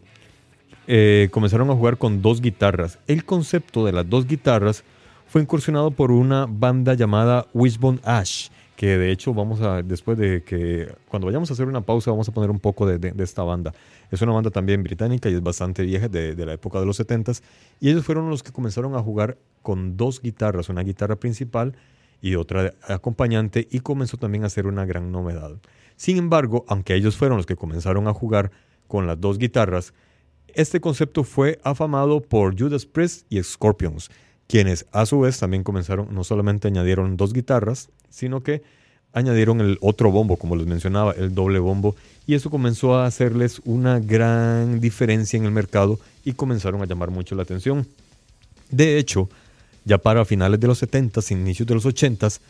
eh, 0.85 1.29
comenzaron 1.31 1.69
a 1.69 1.73
jugar 1.73 1.97
con 1.97 2.21
dos 2.21 2.41
guitarras. 2.41 2.99
El 3.07 3.25
concepto 3.25 3.85
de 3.85 3.93
las 3.93 4.07
dos 4.07 4.27
guitarras 4.27 4.83
fue 5.27 5.41
incursionado 5.41 5.91
por 5.91 6.11
una 6.11 6.45
banda 6.47 6.93
llamada 6.93 7.47
Wishbone 7.53 7.99
Ash, 8.03 8.49
que 8.75 8.97
de 8.97 9.11
hecho 9.11 9.33
vamos 9.33 9.61
a, 9.61 9.81
después 9.81 10.17
de 10.17 10.43
que, 10.43 10.93
cuando 11.07 11.25
vayamos 11.25 11.49
a 11.49 11.53
hacer 11.53 11.67
una 11.67 11.81
pausa, 11.81 12.11
vamos 12.11 12.27
a 12.27 12.33
poner 12.33 12.51
un 12.51 12.59
poco 12.59 12.85
de, 12.85 13.13
esta 13.23 13.43
banda. 13.43 13.73
Es 14.11 14.21
una 14.21 14.33
banda 14.33 14.51
también 14.51 14.83
británica 14.83 15.29
y 15.29 15.33
es 15.33 15.41
bastante 15.41 15.83
vieja, 15.83 16.07
de, 16.09 16.35
la 16.45 16.53
época 16.53 16.79
de 16.79 16.85
los 16.85 16.99
70s, 16.99 17.41
y 17.79 17.89
ellos 17.89 18.03
fueron 18.05 18.29
los 18.29 18.43
que 18.43 18.51
comenzaron 18.51 18.95
a 18.95 18.99
jugar 18.99 19.37
con 19.61 19.95
dos 19.95 20.21
guitarras, 20.21 20.69
una 20.69 20.83
guitarra 20.83 21.15
principal 21.15 21.75
y 22.21 22.35
otra 22.35 22.73
acompañante, 22.87 23.67
y 23.71 23.79
comenzó 23.79 24.17
también 24.17 24.43
a 24.43 24.49
ser 24.49 24.67
una 24.67 24.85
gran 24.85 25.11
novedad. 25.11 25.53
Sin 26.03 26.17
embargo, 26.17 26.65
aunque 26.67 26.95
ellos 26.95 27.15
fueron 27.15 27.37
los 27.37 27.45
que 27.45 27.55
comenzaron 27.55 28.09
a 28.09 28.13
jugar 28.13 28.51
con 28.89 29.07
las 29.07 29.21
dos 29.21 29.37
guitarras, 29.37 29.93
este 30.53 30.81
concepto 30.81 31.23
fue 31.23 31.61
afamado 31.63 32.19
por 32.19 32.59
Judas 32.59 32.85
Priest 32.85 33.25
y 33.29 33.41
Scorpions, 33.41 34.11
quienes 34.45 34.85
a 34.91 35.05
su 35.05 35.21
vez 35.21 35.39
también 35.39 35.63
comenzaron, 35.63 36.13
no 36.13 36.25
solamente 36.25 36.67
añadieron 36.67 37.15
dos 37.15 37.31
guitarras, 37.31 37.87
sino 38.09 38.43
que 38.43 38.63
añadieron 39.13 39.61
el 39.61 39.77
otro 39.79 40.11
bombo, 40.11 40.35
como 40.35 40.57
les 40.57 40.67
mencionaba, 40.67 41.13
el 41.13 41.33
doble 41.33 41.59
bombo, 41.59 41.95
y 42.27 42.33
eso 42.33 42.49
comenzó 42.49 42.95
a 42.95 43.05
hacerles 43.05 43.61
una 43.63 44.01
gran 44.01 44.81
diferencia 44.81 45.37
en 45.37 45.45
el 45.45 45.51
mercado 45.51 46.01
y 46.25 46.33
comenzaron 46.33 46.81
a 46.81 46.85
llamar 46.85 47.11
mucho 47.11 47.33
la 47.33 47.43
atención. 47.43 47.87
De 48.69 48.97
hecho, 48.97 49.29
ya 49.85 49.99
para 49.99 50.25
finales 50.25 50.59
de 50.59 50.67
los 50.67 50.83
70s, 50.83 51.31
inicios 51.31 51.65
de 51.65 51.75
los 51.75 51.85
80s, 51.85 52.41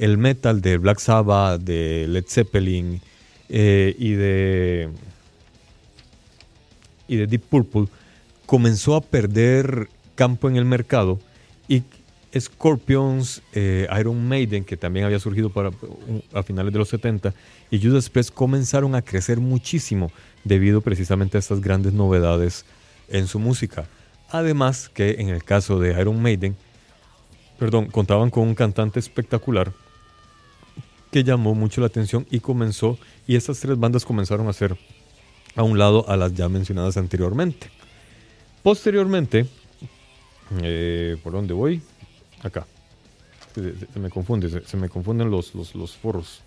el 0.00 0.16
metal 0.16 0.62
de 0.62 0.78
Black 0.78 0.98
Sabbath, 0.98 1.60
de 1.60 2.06
Led 2.08 2.24
Zeppelin 2.26 3.02
eh, 3.50 3.94
y 3.98 4.12
de 4.12 4.88
y 7.06 7.16
de 7.16 7.26
Deep 7.26 7.42
Purple 7.42 7.86
comenzó 8.46 8.96
a 8.96 9.02
perder 9.02 9.88
campo 10.14 10.48
en 10.48 10.56
el 10.56 10.64
mercado 10.64 11.20
y 11.68 11.82
Scorpions, 12.38 13.42
eh, 13.52 13.88
Iron 13.98 14.26
Maiden, 14.26 14.64
que 14.64 14.76
también 14.76 15.04
había 15.04 15.18
surgido 15.18 15.50
para, 15.50 15.70
a 16.32 16.42
finales 16.44 16.72
de 16.72 16.78
los 16.78 16.88
70, 16.88 17.34
y 17.70 17.82
Judas 17.82 18.08
Priest 18.08 18.32
comenzaron 18.32 18.94
a 18.94 19.02
crecer 19.02 19.38
muchísimo 19.40 20.12
debido 20.44 20.80
precisamente 20.80 21.36
a 21.36 21.40
estas 21.40 21.60
grandes 21.60 21.92
novedades 21.92 22.64
en 23.08 23.26
su 23.26 23.40
música. 23.40 23.86
Además 24.30 24.88
que 24.88 25.16
en 25.18 25.28
el 25.28 25.42
caso 25.42 25.80
de 25.80 26.00
Iron 26.00 26.22
Maiden, 26.22 26.56
perdón, 27.58 27.86
contaban 27.86 28.30
con 28.30 28.46
un 28.46 28.54
cantante 28.54 29.00
espectacular 29.00 29.72
que 31.10 31.24
llamó 31.24 31.54
mucho 31.54 31.80
la 31.80 31.88
atención 31.88 32.26
y 32.30 32.40
comenzó, 32.40 32.98
y 33.26 33.36
estas 33.36 33.60
tres 33.60 33.78
bandas 33.78 34.04
comenzaron 34.04 34.48
a 34.48 34.52
ser 34.52 34.76
a 35.56 35.62
un 35.62 35.78
lado 35.78 36.08
a 36.08 36.16
las 36.16 36.34
ya 36.34 36.48
mencionadas 36.48 36.96
anteriormente. 36.96 37.70
Posteriormente, 38.62 39.46
eh, 40.62 41.16
¿por 41.22 41.32
dónde 41.32 41.54
voy? 41.54 41.82
Acá. 42.42 42.66
Se, 43.54 43.98
me 43.98 44.10
confunde, 44.10 44.62
se, 44.64 44.76
me 44.76 44.88
confunden 44.88 45.30
los, 45.30 45.54
los, 45.54 45.96
foros. 45.96 46.40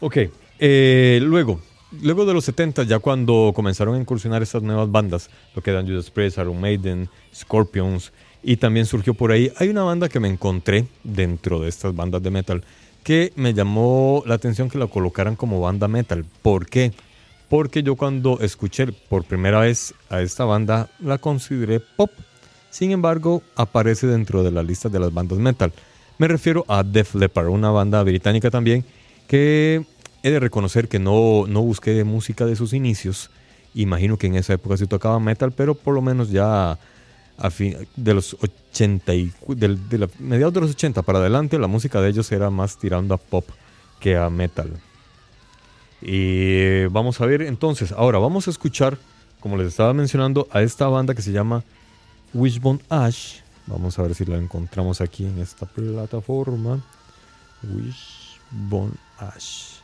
Ok, 0.00 0.16
eh, 0.58 1.20
luego, 1.22 1.60
luego 2.02 2.26
de 2.26 2.34
los 2.34 2.44
70, 2.44 2.82
ya 2.82 2.98
cuando 2.98 3.52
comenzaron 3.54 3.94
a 3.94 3.98
incursionar 3.98 4.42
estas 4.42 4.62
nuevas 4.62 4.90
bandas, 4.90 5.30
lo 5.54 5.62
que 5.62 5.70
eran 5.70 5.86
Judas 5.86 6.10
Priest, 6.10 6.38
Iron 6.38 6.60
Maiden, 6.60 7.08
Scorpions, 7.32 8.12
y 8.42 8.56
también 8.56 8.86
surgió 8.86 9.14
por 9.14 9.32
ahí, 9.32 9.52
hay 9.56 9.68
una 9.68 9.82
banda 9.82 10.08
que 10.08 10.20
me 10.20 10.28
encontré 10.28 10.86
dentro 11.04 11.60
de 11.60 11.68
estas 11.68 11.94
bandas 11.94 12.22
de 12.22 12.30
metal 12.30 12.64
que 13.02 13.32
me 13.36 13.54
llamó 13.54 14.22
la 14.26 14.34
atención 14.34 14.68
que 14.68 14.78
la 14.78 14.86
colocaran 14.86 15.36
como 15.36 15.60
banda 15.60 15.88
metal. 15.88 16.24
¿Por 16.42 16.66
qué? 16.66 16.92
Porque 17.48 17.82
yo 17.82 17.96
cuando 17.96 18.38
escuché 18.40 18.86
por 19.08 19.24
primera 19.24 19.60
vez 19.60 19.94
a 20.10 20.20
esta 20.20 20.44
banda 20.44 20.90
la 21.00 21.18
consideré 21.18 21.80
pop. 21.80 22.10
Sin 22.70 22.90
embargo, 22.90 23.42
aparece 23.56 24.06
dentro 24.06 24.42
de 24.42 24.50
la 24.50 24.62
lista 24.62 24.90
de 24.90 25.00
las 25.00 25.12
bandas 25.12 25.38
metal. 25.38 25.72
Me 26.18 26.28
refiero 26.28 26.64
a 26.68 26.82
Def 26.82 27.14
Leppard, 27.14 27.48
una 27.48 27.70
banda 27.70 28.02
británica 28.02 28.50
también 28.50 28.84
que 29.26 29.84
he 30.22 30.30
de 30.30 30.40
reconocer 30.40 30.88
que 30.88 30.98
no, 30.98 31.46
no 31.46 31.62
busqué 31.62 32.04
música 32.04 32.44
de 32.44 32.56
sus 32.56 32.72
inicios. 32.72 33.30
Imagino 33.74 34.18
que 34.18 34.26
en 34.26 34.34
esa 34.34 34.54
época 34.54 34.76
sí 34.76 34.86
tocaba 34.86 35.18
metal, 35.20 35.52
pero 35.52 35.74
por 35.74 35.94
lo 35.94 36.02
menos 36.02 36.30
ya 36.30 36.78
a 37.38 37.50
fin, 37.50 37.76
de 37.96 38.14
los 38.14 38.36
80 38.40 39.14
y, 39.14 39.32
de, 39.48 39.98
la, 39.98 40.08
mediados 40.18 40.54
de 40.54 40.60
los 40.60 40.70
80 40.72 41.02
para 41.02 41.20
adelante 41.20 41.58
la 41.58 41.68
música 41.68 42.00
de 42.00 42.10
ellos 42.10 42.30
era 42.32 42.50
más 42.50 42.78
tirando 42.78 43.14
a 43.14 43.16
pop 43.16 43.48
que 44.00 44.16
a 44.16 44.28
metal. 44.28 44.72
Y 46.00 46.84
vamos 46.86 47.20
a 47.20 47.26
ver 47.26 47.42
entonces, 47.42 47.92
ahora 47.92 48.18
vamos 48.18 48.46
a 48.46 48.50
escuchar, 48.50 48.98
como 49.40 49.56
les 49.56 49.68
estaba 49.68 49.92
mencionando, 49.94 50.48
a 50.50 50.62
esta 50.62 50.86
banda 50.88 51.14
que 51.14 51.22
se 51.22 51.32
llama 51.32 51.64
Wishbone 52.34 52.80
Ash. 52.88 53.40
Vamos 53.66 53.98
a 53.98 54.02
ver 54.02 54.14
si 54.14 54.24
la 54.24 54.36
encontramos 54.36 55.00
aquí 55.00 55.24
en 55.24 55.38
esta 55.38 55.66
plataforma. 55.66 56.80
Wishbone 57.62 58.94
Ash 59.18 59.77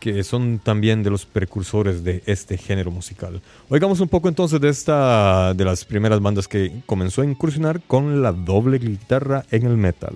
que 0.00 0.24
son 0.24 0.58
también 0.58 1.02
de 1.02 1.10
los 1.10 1.26
precursores 1.26 2.02
de 2.02 2.22
este 2.26 2.56
género 2.56 2.90
musical. 2.90 3.40
Oigamos 3.68 4.00
un 4.00 4.08
poco 4.08 4.28
entonces 4.28 4.60
de 4.60 4.68
esta 4.68 5.54
de 5.54 5.64
las 5.64 5.84
primeras 5.84 6.20
bandas 6.20 6.48
que 6.48 6.82
comenzó 6.86 7.22
a 7.22 7.26
incursionar 7.26 7.80
con 7.82 8.22
la 8.22 8.32
doble 8.32 8.78
guitarra 8.78 9.44
en 9.50 9.66
el 9.66 9.76
metal. 9.76 10.14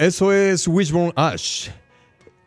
Eso 0.00 0.32
es 0.32 0.66
Wishbone 0.66 1.12
Ash, 1.14 1.68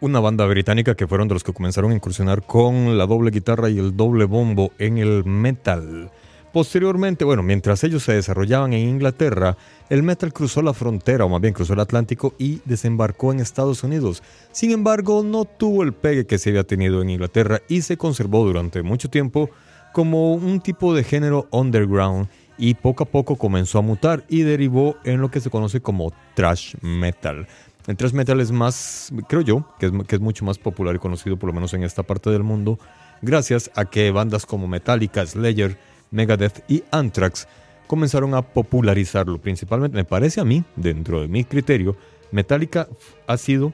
una 0.02 0.20
banda 0.20 0.44
británica 0.48 0.96
que 0.96 1.06
fueron 1.06 1.28
de 1.28 1.36
los 1.36 1.44
que 1.44 1.54
comenzaron 1.54 1.92
a 1.92 1.96
incursionar 1.96 2.42
con 2.48 2.98
la 2.98 3.06
doble 3.06 3.30
guitarra 3.30 3.70
y 3.70 3.78
el 3.78 3.96
doble 3.96 4.26
bombo 4.26 4.72
en 4.80 4.98
el 4.98 5.24
metal. 5.24 6.10
Posteriormente, 6.52 7.24
bueno, 7.24 7.44
mientras 7.44 7.84
ellos 7.84 8.02
se 8.02 8.14
desarrollaban 8.14 8.74
en 8.74 8.90
Inglaterra, 8.90 9.56
el 9.92 10.02
metal 10.02 10.34
cruzó 10.34 10.64
la 10.64 10.74
frontera, 10.74 11.26
o 11.26 11.30
más 11.30 11.42
bien 11.42 11.54
cruzó 11.54 11.74
el 11.74 11.80
Atlántico 11.82 12.34
y 12.40 12.60
desembarcó 12.66 13.32
en 13.32 13.40
Estados 13.40 13.84
Unidos. 13.84 14.24
Sin 14.52 14.72
embargo, 14.72 15.22
no 15.24 15.46
tuvo 15.46 15.84
el 15.84 15.94
pegue 15.94 16.26
que 16.26 16.40
se 16.40 16.50
había 16.50 16.64
tenido 16.64 17.04
en 17.04 17.12
Inglaterra 17.12 17.62
y 17.70 17.84
se 17.84 17.98
conservó 17.98 18.46
durante 18.46 18.82
mucho 18.82 19.12
tiempo 19.12 19.52
como 19.94 20.34
un 20.34 20.60
tipo 20.60 20.96
de 20.96 21.04
género 21.04 21.48
underground 21.52 22.28
y 22.58 22.76
poco 22.76 23.04
a 23.04 23.08
poco 23.08 23.36
comenzó 23.36 23.80
a 23.80 23.82
mutar 23.82 24.24
y 24.30 24.42
derivó 24.42 24.98
en 25.04 25.22
lo 25.22 25.32
que 25.32 25.40
se 25.40 25.50
conoce 25.50 25.82
como 25.82 26.14
thrash 26.36 26.76
metal. 26.82 27.48
El 27.88 27.98
thrash 27.98 28.14
metal 28.14 28.40
es 28.40 28.52
más, 28.52 29.12
creo 29.28 29.42
yo, 29.42 29.68
que 29.80 29.88
es, 29.88 29.92
que 30.08 30.16
es 30.16 30.22
mucho 30.22 30.46
más 30.46 30.58
popular 30.58 30.96
y 30.96 31.00
conocido 31.00 31.38
por 31.38 31.48
lo 31.48 31.54
menos 31.54 31.74
en 31.74 31.84
esta 31.84 32.04
parte 32.04 32.30
del 32.30 32.44
mundo, 32.44 32.80
gracias 33.22 33.72
a 33.76 33.86
que 33.86 34.12
bandas 34.12 34.46
como 34.46 34.68
Metallica, 34.68 35.26
Slayer, 35.26 35.78
Megadeth 36.12 36.64
y 36.70 36.84
Anthrax 36.92 37.48
comenzaron 37.88 38.34
a 38.36 38.42
popularizarlo. 38.42 39.40
Principalmente, 39.40 39.98
me 39.98 40.06
parece 40.06 40.40
a 40.40 40.46
mí, 40.46 40.64
dentro 40.76 41.22
de 41.22 41.28
mi 41.28 41.44
criterio, 41.44 41.98
Metallica 42.32 42.88
ha 43.28 43.38
sido, 43.38 43.74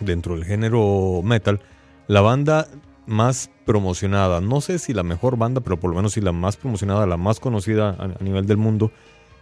dentro 0.00 0.34
del 0.34 0.44
género 0.44 1.20
metal, 1.22 1.60
la 2.06 2.20
banda 2.20 2.68
más 3.06 3.50
promocionada. 3.64 4.40
No 4.40 4.60
sé 4.60 4.78
si 4.78 4.92
la 4.92 5.02
mejor 5.02 5.36
banda, 5.36 5.60
pero 5.60 5.78
por 5.78 5.90
lo 5.90 5.96
menos 5.96 6.12
si 6.12 6.20
la 6.20 6.32
más 6.32 6.56
promocionada, 6.56 7.06
la 7.06 7.16
más 7.16 7.40
conocida 7.40 7.90
a, 7.90 8.22
nivel 8.22 8.46
del 8.46 8.56
mundo. 8.56 8.90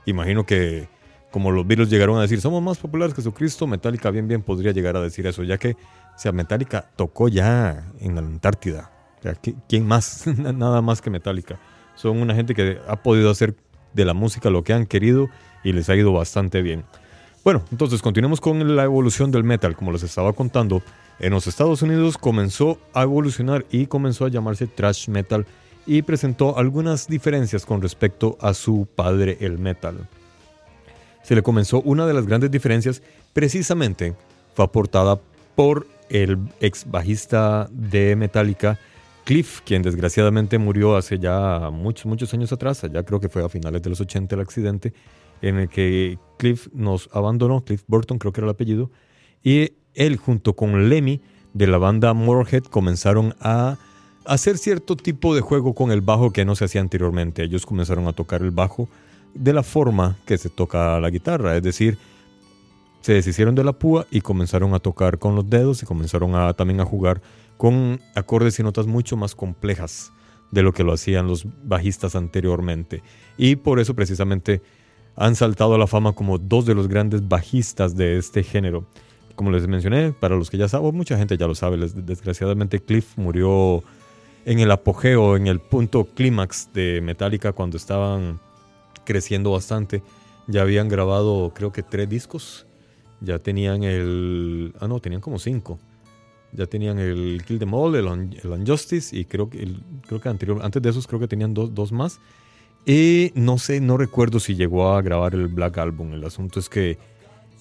Imagino 0.07 0.45
que 0.45 0.89
como 1.31 1.51
los 1.51 1.67
Beatles 1.67 1.89
llegaron 1.89 2.19
a 2.19 2.23
decir, 2.23 2.41
somos 2.41 2.63
más 2.63 2.79
populares 2.79 3.15
que 3.15 3.23
Jesucristo, 3.23 3.67
Metallica 3.67 4.11
bien 4.11 4.29
bien 4.29 4.43
podría 4.43 4.73
llegar 4.73 4.97
a 4.97 5.01
decir 5.01 5.27
eso, 5.27 5.43
ya 5.43 5.57
que 5.57 5.77
o 6.15 6.19
sea, 6.19 6.33
Metallica 6.33 6.91
tocó 6.97 7.29
ya 7.29 7.91
en 8.01 8.15
la 8.15 8.21
Antártida. 8.21 8.91
¿Quién 9.69 9.87
más? 9.87 10.27
Nada 10.37 10.83
más 10.83 11.01
que 11.01 11.11
Metallica. 11.11 11.59
Son 11.95 12.21
una 12.21 12.35
gente 12.35 12.55
que 12.55 12.79
ha 12.87 12.97
podido 12.97 13.31
hacer 13.31 13.57
de 13.93 14.05
la 14.05 14.15
música 14.15 14.51
lo 14.51 14.65
que 14.65 14.73
han 14.73 14.87
querido 14.87 15.29
y 15.65 15.73
les 15.73 15.89
ha 15.89 15.97
ido 15.97 16.13
bastante 16.13 16.63
bien. 16.63 16.85
Bueno, 17.45 17.65
entonces 17.73 18.03
continuemos 18.03 18.41
con 18.41 18.77
la 18.77 18.85
evolución 18.85 19.31
del 19.31 19.45
metal, 19.45 19.75
como 19.75 19.93
les 19.93 20.03
estaba 20.03 20.33
contando. 20.33 20.83
En 21.23 21.31
los 21.31 21.47
Estados 21.47 21.83
Unidos 21.83 22.19
comenzó 22.19 22.81
a 22.93 23.05
evolucionar 23.05 23.65
y 23.71 23.87
comenzó 23.87 24.25
a 24.25 24.29
llamarse 24.29 24.67
thrash 24.67 25.09
metal 25.09 25.47
y 25.87 26.03
presentó 26.03 26.59
algunas 26.59 27.07
diferencias 27.07 27.65
con 27.65 27.81
respecto 27.81 28.37
a 28.41 28.53
su 28.55 28.89
padre 28.93 29.37
el 29.41 29.57
metal. 29.57 30.09
Se 31.23 31.37
le 31.37 31.43
comenzó 31.43 31.81
una 31.83 32.09
de 32.09 32.15
las 32.15 32.27
grandes 32.27 32.51
diferencias 32.51 33.03
precisamente 33.33 34.17
fue 34.55 34.65
aportada 34.65 35.21
por 35.55 35.87
el 36.11 36.39
ex 36.59 36.91
bajista 36.91 37.69
de 37.71 38.17
Metallica 38.17 38.81
Cliff, 39.23 39.61
quien 39.65 39.83
desgraciadamente 39.83 40.59
murió 40.59 40.97
hace 40.97 41.21
ya 41.21 41.71
muchos, 41.73 42.07
muchos 42.07 42.35
años 42.35 42.53
atrás, 42.53 42.83
ya 42.93 43.05
creo 43.05 43.21
que 43.21 43.29
fue 43.29 43.45
a 43.45 43.49
finales 43.49 43.81
de 43.81 43.91
los 43.91 44.01
80 44.01 44.35
el 44.35 44.41
accidente, 44.41 44.93
en 45.41 45.59
el 45.59 45.69
que 45.69 46.19
Cliff 46.37 46.67
nos 46.73 47.09
abandonó, 47.13 47.65
Cliff 47.65 47.85
Burton 47.87 48.19
creo 48.19 48.33
que 48.33 48.41
era 48.41 48.47
el 48.47 48.55
apellido, 48.55 48.91
y 49.45 49.75
él 49.95 50.17
junto 50.17 50.55
con 50.55 50.89
Lemmy 50.89 51.21
de 51.55 51.67
la 51.67 51.79
banda 51.79 52.15
Motorhead 52.15 52.65
comenzaron 52.65 53.35
a 53.41 53.77
hacer 54.25 54.59
cierto 54.59 54.97
tipo 54.97 55.35
de 55.35 55.41
juego 55.41 55.75
con 55.75 55.91
el 55.91 56.01
bajo 56.01 56.33
que 56.33 56.45
no 56.45 56.55
se 56.55 56.65
hacía 56.65 56.81
anteriormente. 56.81 57.43
Ellos 57.43 57.67
comenzaron 57.67 58.07
a 58.07 58.13
tocar 58.13 58.43
el 58.43 58.51
bajo 58.51 58.89
de 59.35 59.53
la 59.53 59.63
forma 59.63 60.19
que 60.27 60.39
se 60.39 60.49
toca 60.49 61.01
la 61.01 61.11
guitarra, 61.11 61.57
es 61.57 61.63
decir, 61.63 61.99
se 63.01 63.15
deshicieron 63.15 63.55
de 63.55 63.65
la 63.65 63.73
púa 63.73 64.07
y 64.11 64.21
comenzaron 64.21 64.75
a 64.75 64.79
tocar 64.79 65.19
con 65.19 65.35
los 65.35 65.49
dedos 65.49 65.83
y 65.83 65.87
comenzaron 65.87 66.35
a, 66.37 66.53
también 66.53 66.81
a 66.81 66.85
jugar 66.85 67.21
con 67.57 68.01
acordes 68.15 68.59
y 68.59 68.63
notas 68.63 68.87
mucho 68.87 69.17
más 69.17 69.35
complejas 69.35 70.13
de 70.53 70.63
lo 70.63 70.73
que 70.73 70.85
lo 70.85 70.93
hacían 70.93 71.27
los 71.27 71.47
bajistas 71.65 72.15
anteriormente. 72.15 73.03
Y 73.37 73.57
por 73.57 73.81
eso 73.81 73.95
precisamente 73.95 74.63
han 75.17 75.35
saltado 75.35 75.75
a 75.75 75.79
la 75.79 75.87
fama 75.87 76.13
como 76.13 76.39
dos 76.39 76.65
de 76.65 76.75
los 76.75 76.89
grandes 76.89 77.27
bajistas 77.27 77.97
de 77.97 78.19
este 78.19 78.43
género 78.43 78.87
como 79.43 79.51
les 79.51 79.67
mencioné, 79.67 80.13
para 80.13 80.37
los 80.37 80.51
que 80.51 80.57
ya 80.57 80.69
saben, 80.69 80.95
mucha 80.95 81.19
gente 81.19 81.37
ya 81.37 81.49
lo 81.49 81.57
sabe, 81.57 81.77
desgraciadamente 81.77 82.79
Cliff 82.79 83.19
murió 83.19 83.83
en 84.45 84.61
el 84.61 84.71
apogeo, 84.71 85.37
en 85.37 85.49
el 85.49 85.59
punto 85.59 86.05
clímax 86.05 86.73
de 86.73 87.01
Metallica 87.01 87.51
cuando 87.51 87.77
estaban 87.77 88.39
creciendo 89.05 89.51
bastante. 89.51 90.01
Ya 90.47 90.63
habían 90.63 90.89
grabado 90.89 91.53
creo 91.57 91.73
que 91.73 91.83
tres 91.83 92.09
discos, 92.09 92.69
ya 93.21 93.41
tenían 93.41 93.83
el... 93.83 94.73
Ah, 94.79 94.87
no, 94.87 95.01
tenían 95.01 95.21
como 95.21 95.41
cinco. 95.41 95.81
Ya 96.53 96.67
tenían 96.67 97.01
el 97.01 97.43
Kill 97.45 97.59
Them 97.59 97.75
All, 97.75 97.97
el, 97.97 98.07
Unjustice 98.07 99.19
y 99.19 99.25
creo 99.25 99.51
que, 99.51 99.75
creo 100.07 100.21
que 100.21 100.29
anterior, 100.29 100.61
antes 100.63 100.81
de 100.81 100.89
esos 100.89 101.09
creo 101.09 101.19
que 101.19 101.27
tenían 101.27 101.53
dos, 101.53 101.75
dos 101.75 101.91
más. 101.91 102.21
Y 102.87 103.33
no 103.35 103.59
sé, 103.59 103.81
no 103.81 103.97
recuerdo 103.97 104.39
si 104.39 104.55
llegó 104.55 104.93
a 104.93 105.03
grabar 105.03 105.35
el 105.35 105.49
Black 105.49 105.79
Album. 105.79 106.13
El 106.13 106.23
asunto 106.25 106.61
es 106.61 106.69
que 106.69 107.11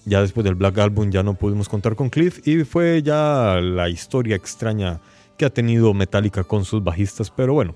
ya 0.05 0.21
después 0.21 0.43
del 0.43 0.55
Black 0.55 0.77
Album 0.79 1.11
ya 1.11 1.23
no 1.23 1.33
pudimos 1.35 1.69
contar 1.69 1.95
con 1.95 2.09
Cliff 2.09 2.45
y 2.47 2.63
fue 2.63 3.01
ya 3.03 3.59
la 3.61 3.89
historia 3.89 4.35
extraña 4.35 4.99
que 5.37 5.45
ha 5.45 5.49
tenido 5.49 5.93
Metallica 5.93 6.43
con 6.43 6.65
sus 6.65 6.83
bajistas, 6.83 7.29
pero 7.29 7.53
bueno, 7.53 7.75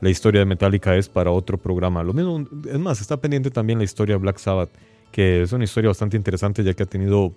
la 0.00 0.10
historia 0.10 0.40
de 0.40 0.46
Metallica 0.46 0.96
es 0.96 1.08
para 1.08 1.30
otro 1.30 1.58
programa. 1.58 2.02
Lo 2.02 2.12
mismo, 2.12 2.46
es 2.66 2.78
más, 2.78 3.00
está 3.00 3.16
pendiente 3.16 3.50
también 3.50 3.78
la 3.78 3.84
historia 3.84 4.14
de 4.14 4.20
Black 4.20 4.38
Sabbath, 4.38 4.70
que 5.12 5.42
es 5.42 5.52
una 5.52 5.64
historia 5.64 5.88
bastante 5.88 6.16
interesante 6.16 6.62
ya 6.64 6.74
que 6.74 6.84
ha 6.84 6.86
tenido 6.86 7.32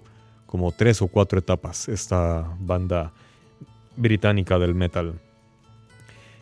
como 0.45 0.71
tres 0.71 1.01
o 1.01 1.07
cuatro 1.07 1.39
etapas 1.39 1.89
esta 1.89 2.47
banda 2.59 3.11
británica 3.95 4.59
del 4.59 4.75
metal. 4.75 5.13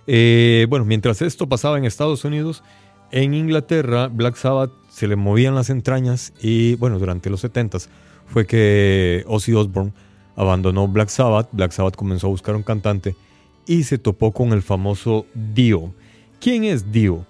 Eh, 0.08 0.66
bueno, 0.70 0.86
mientras 0.86 1.22
esto 1.22 1.48
pasaba 1.48 1.78
en 1.78 1.86
Estados 1.86 2.26
Unidos, 2.26 2.64
en 3.12 3.34
Inglaterra 3.34 4.08
Black 4.08 4.36
Sabbath 4.36 4.72
se 5.02 5.08
le 5.08 5.16
movían 5.16 5.56
las 5.56 5.72
entrañas 5.72 6.32
y 6.44 6.76
bueno, 6.76 7.00
durante 7.00 7.32
los 7.32 7.42
70 7.42 7.80
fue 8.28 8.46
que 8.46 9.24
Ozzy 9.26 9.52
Osbourne 9.56 9.94
abandonó 10.36 10.88
Black 10.88 11.10
Sabbath, 11.10 11.50
Black 11.54 11.72
Sabbath 11.72 11.96
comenzó 11.96 12.28
a 12.28 12.30
buscar 12.30 12.56
un 12.56 12.62
cantante 12.62 13.16
y 13.66 13.82
se 13.82 13.98
topó 13.98 14.32
con 14.32 14.54
el 14.54 14.62
famoso 14.62 15.26
Dio. 15.34 15.92
¿Quién 16.40 16.66
es 16.66 16.92
Dio? 16.92 17.26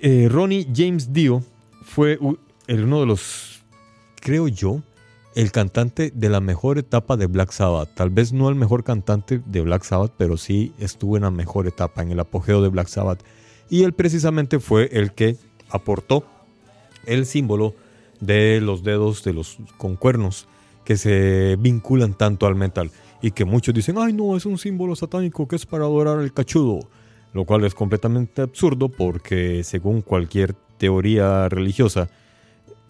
Eh, 0.00 0.28
Ronnie 0.30 0.66
James 0.74 1.12
Dio 1.12 1.42
fue 1.82 2.18
uno 2.20 3.00
de 3.00 3.06
los, 3.06 3.62
creo 4.22 4.48
yo, 4.48 4.80
el 5.34 5.52
cantante 5.52 6.10
de 6.14 6.30
la 6.30 6.40
mejor 6.40 6.78
etapa 6.78 7.18
de 7.18 7.26
Black 7.26 7.50
Sabbath. 7.50 7.90
Tal 7.96 8.08
vez 8.08 8.32
no 8.32 8.48
el 8.48 8.54
mejor 8.54 8.82
cantante 8.82 9.42
de 9.44 9.60
Black 9.60 9.82
Sabbath, 9.82 10.14
pero 10.16 10.38
sí 10.38 10.72
estuvo 10.78 11.18
en 11.18 11.24
la 11.24 11.30
mejor 11.30 11.66
etapa, 11.66 12.00
en 12.00 12.12
el 12.12 12.20
apogeo 12.20 12.62
de 12.62 12.70
Black 12.70 12.88
Sabbath. 12.88 13.22
Y 13.68 13.82
él 13.82 13.92
precisamente 13.92 14.58
fue 14.58 14.88
el 14.90 15.12
que 15.12 15.36
aportó 15.70 16.24
el 17.06 17.26
símbolo 17.26 17.74
de 18.20 18.60
los 18.60 18.82
dedos 18.82 19.24
de 19.24 19.32
los 19.32 19.58
con 19.76 19.96
cuernos 19.96 20.48
que 20.84 20.96
se 20.96 21.56
vinculan 21.58 22.14
tanto 22.14 22.46
al 22.46 22.54
metal 22.54 22.90
y 23.20 23.32
que 23.32 23.44
muchos 23.44 23.74
dicen, 23.74 23.96
ay 23.98 24.12
no, 24.12 24.36
es 24.36 24.46
un 24.46 24.58
símbolo 24.58 24.96
satánico 24.96 25.46
que 25.46 25.56
es 25.56 25.66
para 25.66 25.84
adorar 25.84 26.18
al 26.18 26.32
cachudo, 26.32 26.80
lo 27.32 27.44
cual 27.44 27.64
es 27.64 27.74
completamente 27.74 28.42
absurdo 28.42 28.88
porque 28.88 29.64
según 29.64 30.02
cualquier 30.02 30.54
teoría 30.78 31.48
religiosa, 31.48 32.08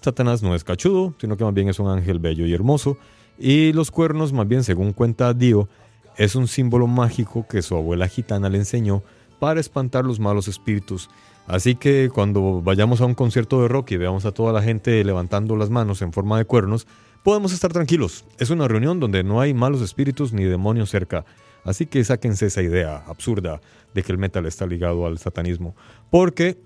Satanás 0.01 0.43
no 0.43 0.55
es 0.55 0.65
cachudo, 0.65 1.15
sino 1.19 1.37
que 1.37 1.45
más 1.45 1.55
bien 1.55 1.69
es 1.69 1.79
un 1.79 1.89
ángel 1.89 2.19
bello 2.19 2.47
y 2.47 2.55
hermoso, 2.55 2.99
y 3.39 3.73
los 3.73 3.91
cuernos, 3.91 4.33
más 4.33 4.47
bien 4.47 4.65
según 4.65 4.93
cuenta 4.93 5.35
Dio, 5.35 5.69
es 6.17 6.35
un 6.35 6.49
símbolo 6.49 6.87
mágico 6.87 7.47
que 7.49 7.63
su 7.63 7.77
abuela 7.77 8.09
gitana 8.09 8.49
le 8.49 8.59
enseñó 8.59 9.03
para 9.39 9.61
espantar 9.61 10.05
los 10.05 10.19
malos 10.19 10.49
espíritus 10.49 11.09
Así 11.49 11.77
que 11.77 12.11
cuando 12.13 12.61
vayamos 12.61 13.01
a 13.01 13.07
un 13.07 13.15
concierto 13.15 13.63
de 13.63 13.69
rock 13.69 13.93
y 13.93 13.97
veamos 13.97 14.27
a 14.27 14.33
toda 14.33 14.53
la 14.53 14.63
gente 14.63 15.03
levantando 15.03 15.57
las 15.57 15.71
manos 15.71 16.03
en 16.03 16.13
forma 16.13 16.37
de 16.37 16.45
cuernos, 16.45 16.87
podemos 17.25 17.55
estar 17.55 17.73
tranquilos. 17.73 18.27
Es 18.39 18.51
una 18.51 18.69
reunión 18.69 19.01
donde 19.01 19.25
no 19.25 19.41
hay 19.41 19.55
malos 19.55 19.81
espíritus 19.81 20.35
ni 20.35 20.45
demonios 20.45 20.91
cerca. 20.91 21.25
Así 21.65 21.87
que 21.87 22.05
sáquense 22.05 22.47
esa 22.47 22.63
idea 22.63 23.03
absurda 23.07 23.63
de 23.95 24.03
que 24.03 24.13
el 24.13 24.19
metal 24.19 24.45
está 24.45 24.67
ligado 24.67 25.07
al 25.07 25.19
satanismo. 25.19 25.75
Porque 26.11 26.59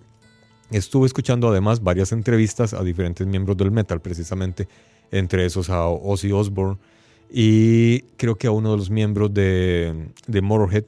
estuve 0.72 1.06
escuchando 1.06 1.48
además 1.48 1.80
varias 1.80 2.10
entrevistas 2.10 2.74
a 2.74 2.82
diferentes 2.82 3.24
miembros 3.24 3.56
del 3.56 3.70
metal, 3.70 4.00
precisamente, 4.00 4.66
entre 5.12 5.46
esos 5.46 5.70
a 5.70 5.86
Ozzy 5.86 6.32
Osbourne 6.32 6.78
y 7.30 8.00
creo 8.16 8.34
que 8.34 8.46
a 8.46 8.50
uno 8.50 8.72
de 8.72 8.76
los 8.76 8.90
miembros 8.90 9.32
de, 9.32 10.10
de 10.26 10.42
Motorhead 10.42 10.84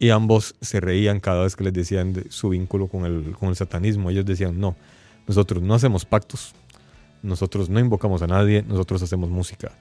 y 0.00 0.08
ambos 0.08 0.56
se 0.62 0.80
reían 0.80 1.20
cada 1.20 1.42
vez 1.42 1.54
que 1.54 1.62
les 1.62 1.74
decían 1.74 2.14
de 2.14 2.30
su 2.30 2.48
vínculo 2.48 2.88
con 2.88 3.04
el, 3.04 3.36
con 3.38 3.50
el 3.50 3.54
satanismo. 3.54 4.08
Ellos 4.08 4.24
decían, 4.24 4.58
no, 4.58 4.74
nosotros 5.28 5.62
no 5.62 5.74
hacemos 5.74 6.06
pactos, 6.06 6.54
nosotros 7.22 7.68
no 7.68 7.78
invocamos 7.78 8.22
a 8.22 8.26
nadie, 8.26 8.64
nosotros 8.66 9.02
hacemos 9.02 9.28
música. 9.28 9.72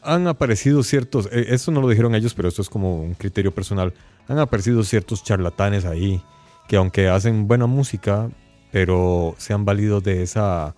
Han 0.00 0.28
aparecido 0.28 0.84
ciertos, 0.84 1.28
eh, 1.32 1.46
esto 1.48 1.72
no 1.72 1.80
lo 1.80 1.88
dijeron 1.88 2.14
ellos, 2.14 2.34
pero 2.34 2.48
esto 2.48 2.62
es 2.62 2.68
como 2.68 3.02
un 3.02 3.14
criterio 3.14 3.52
personal, 3.52 3.92
han 4.28 4.38
aparecido 4.38 4.84
ciertos 4.84 5.24
charlatanes 5.24 5.84
ahí 5.84 6.22
que 6.68 6.76
aunque 6.76 7.08
hacen 7.08 7.48
buena 7.48 7.66
música, 7.66 8.30
pero 8.70 9.34
se 9.38 9.52
han 9.52 9.64
valido 9.64 10.00
de 10.00 10.22
esa, 10.22 10.76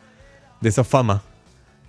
de 0.63 0.71
esa 0.71 0.85
fama 0.85 1.23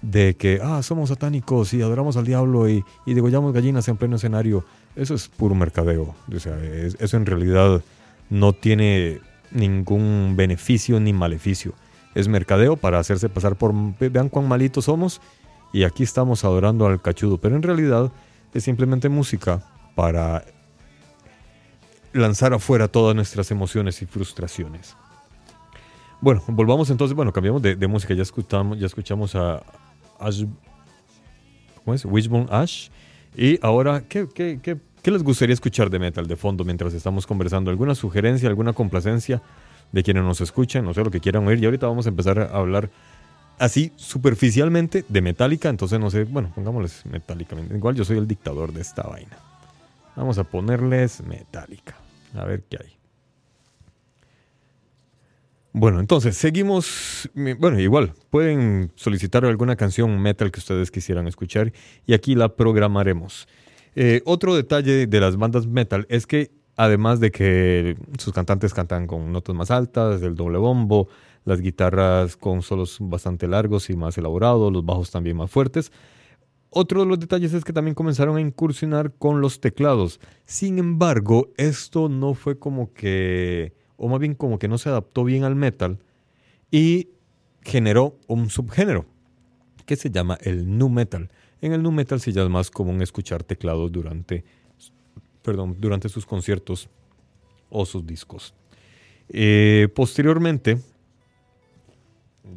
de 0.01 0.35
que, 0.35 0.59
ah, 0.63 0.81
somos 0.83 1.09
satánicos 1.09 1.73
y 1.73 1.81
adoramos 1.81 2.17
al 2.17 2.25
diablo 2.25 2.69
y, 2.69 2.83
y 3.05 3.13
degollamos 3.13 3.53
gallinas 3.53 3.87
en 3.87 3.97
pleno 3.97 4.15
escenario, 4.15 4.63
eso 4.95 5.13
es 5.13 5.27
puro 5.27 5.55
mercadeo. 5.55 6.15
O 6.33 6.39
sea, 6.39 6.57
eso 6.63 7.17
en 7.17 7.25
realidad 7.25 7.81
no 8.29 8.53
tiene 8.53 9.21
ningún 9.51 10.33
beneficio 10.35 10.99
ni 10.99 11.13
maleficio. 11.13 11.73
Es 12.15 12.27
mercadeo 12.27 12.75
para 12.75 12.99
hacerse 12.99 13.29
pasar 13.29 13.55
por, 13.55 13.73
vean 13.99 14.29
cuán 14.29 14.47
malitos 14.47 14.85
somos 14.85 15.21
y 15.71 15.83
aquí 15.83 16.03
estamos 16.03 16.43
adorando 16.43 16.87
al 16.87 17.01
cachudo, 17.01 17.37
pero 17.37 17.55
en 17.55 17.63
realidad 17.63 18.11
es 18.53 18.63
simplemente 18.63 19.09
música 19.09 19.63
para 19.95 20.43
lanzar 22.13 22.53
afuera 22.53 22.87
todas 22.87 23.15
nuestras 23.15 23.51
emociones 23.51 24.01
y 24.01 24.05
frustraciones. 24.05 24.95
Bueno, 26.21 26.43
volvamos 26.47 26.89
entonces, 26.89 27.15
bueno, 27.15 27.31
cambiamos 27.31 27.61
de, 27.61 27.87
música, 27.87 28.13
ya 28.13 28.23
escuchamos, 28.23 28.79
ya 28.79 28.87
escuchamos 28.87 29.35
a 29.35 29.61
Ash, 30.19 30.45
¿cómo 31.83 31.93
es? 31.93 32.05
Wishbone 32.05 32.47
Ash. 32.49 32.89
Y 33.35 33.59
ahora, 33.61 34.03
¿qué, 34.07 34.27
qué, 34.33 34.59
qué, 34.61 35.11
les 35.11 35.23
gustaría 35.23 35.53
escuchar 35.53 35.89
de 35.89 35.99
metal 35.99 36.27
de 36.27 36.35
fondo 36.35 36.63
mientras 36.63 36.93
estamos 36.93 37.25
conversando? 37.25 37.71
¿Alguna 37.71 37.95
sugerencia, 37.95 38.49
alguna 38.49 38.73
complacencia 38.73 39.41
de 39.91 40.03
quienes 40.03 40.23
nos 40.23 40.41
escuchan? 40.41 40.85
No 40.85 40.93
sé 40.93 41.03
lo 41.03 41.11
que 41.11 41.19
quieran 41.19 41.47
oír. 41.47 41.59
Y 41.59 41.65
ahorita 41.65 41.87
vamos 41.87 42.05
a 42.05 42.09
empezar 42.09 42.39
a 42.39 42.45
hablar 42.57 42.89
así 43.57 43.91
superficialmente 43.95 45.05
de 45.07 45.21
Metallica. 45.21 45.69
Entonces, 45.69 45.99
no 45.99 46.09
sé, 46.09 46.25
bueno, 46.25 46.51
pongámosles 46.53 47.05
Metallica. 47.05 47.55
Igual 47.59 47.95
yo 47.95 48.03
soy 48.03 48.17
el 48.17 48.27
dictador 48.27 48.73
de 48.73 48.81
esta 48.81 49.03
vaina. 49.03 49.37
Vamos 50.15 50.37
a 50.37 50.43
ponerles 50.43 51.21
Metallica. 51.21 51.95
A 52.35 52.45
ver 52.45 52.63
qué 52.69 52.77
hay. 52.81 52.98
Bueno, 55.71 55.99
entonces 55.99 56.35
seguimos. 56.35 57.29
Bueno, 57.35 57.79
igual, 57.79 58.13
pueden 58.29 58.91
solicitar 58.95 59.45
alguna 59.45 59.75
canción 59.75 60.19
metal 60.19 60.51
que 60.51 60.59
ustedes 60.59 60.89
quisieran 60.89 61.27
escuchar 61.27 61.71
y 62.05 62.13
aquí 62.13 62.35
la 62.35 62.55
programaremos. 62.55 63.47
Eh, 63.95 64.21
otro 64.25 64.55
detalle 64.55 65.07
de 65.07 65.19
las 65.19 65.37
bandas 65.37 65.67
metal 65.67 66.05
es 66.09 66.25
que 66.25 66.51
además 66.75 67.19
de 67.19 67.31
que 67.31 67.97
sus 68.17 68.33
cantantes 68.33 68.73
cantan 68.73 69.05
con 69.05 69.31
notas 69.31 69.55
más 69.55 69.69
altas, 69.69 70.21
el 70.21 70.35
doble 70.35 70.57
bombo, 70.57 71.07
las 71.45 71.61
guitarras 71.61 72.35
con 72.35 72.61
solos 72.61 72.97
bastante 72.99 73.47
largos 73.47 73.89
y 73.89 73.95
más 73.95 74.17
elaborados, 74.17 74.71
los 74.71 74.85
bajos 74.85 75.11
también 75.11 75.37
más 75.37 75.51
fuertes, 75.51 75.91
otro 76.71 77.01
de 77.01 77.07
los 77.07 77.19
detalles 77.19 77.53
es 77.53 77.63
que 77.63 77.73
también 77.73 77.95
comenzaron 77.95 78.37
a 78.37 78.41
incursionar 78.41 79.13
con 79.13 79.41
los 79.41 79.59
teclados. 79.59 80.19
Sin 80.45 80.77
embargo, 80.77 81.49
esto 81.57 82.09
no 82.09 82.35
fue 82.35 82.59
como 82.59 82.93
que, 82.93 83.73
o 83.99 84.07
más 84.07 84.19
bien 84.19 84.33
como 84.33 84.57
que 84.57 84.67
no 84.67 84.77
se 84.77 84.89
adaptó 84.89 85.23
bien 85.25 85.43
al 85.43 85.55
metal 85.55 85.99
y 86.71 87.09
generó 87.61 88.17
un 88.27 88.49
subgénero 88.49 89.05
que 89.85 89.97
se 89.97 90.09
llama 90.09 90.37
el 90.41 90.77
nu 90.77 90.89
metal. 90.89 91.29
En 91.61 91.73
el 91.73 91.83
nu 91.83 91.91
metal 91.91 92.21
sí 92.21 92.31
ya 92.31 92.43
es 92.43 92.49
más 92.49 92.71
común 92.71 93.01
escuchar 93.01 93.43
teclados 93.43 93.91
durante, 93.91 94.45
perdón, 95.43 95.75
durante 95.79 96.07
sus 96.07 96.25
conciertos 96.25 96.89
o 97.69 97.85
sus 97.85 98.07
discos. 98.07 98.53
Eh, 99.27 99.89
posteriormente, 99.93 100.79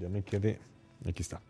ya 0.01 0.09
me 0.09 0.23
quedé, 0.23 0.61
aquí 1.05 1.23
está. 1.23 1.41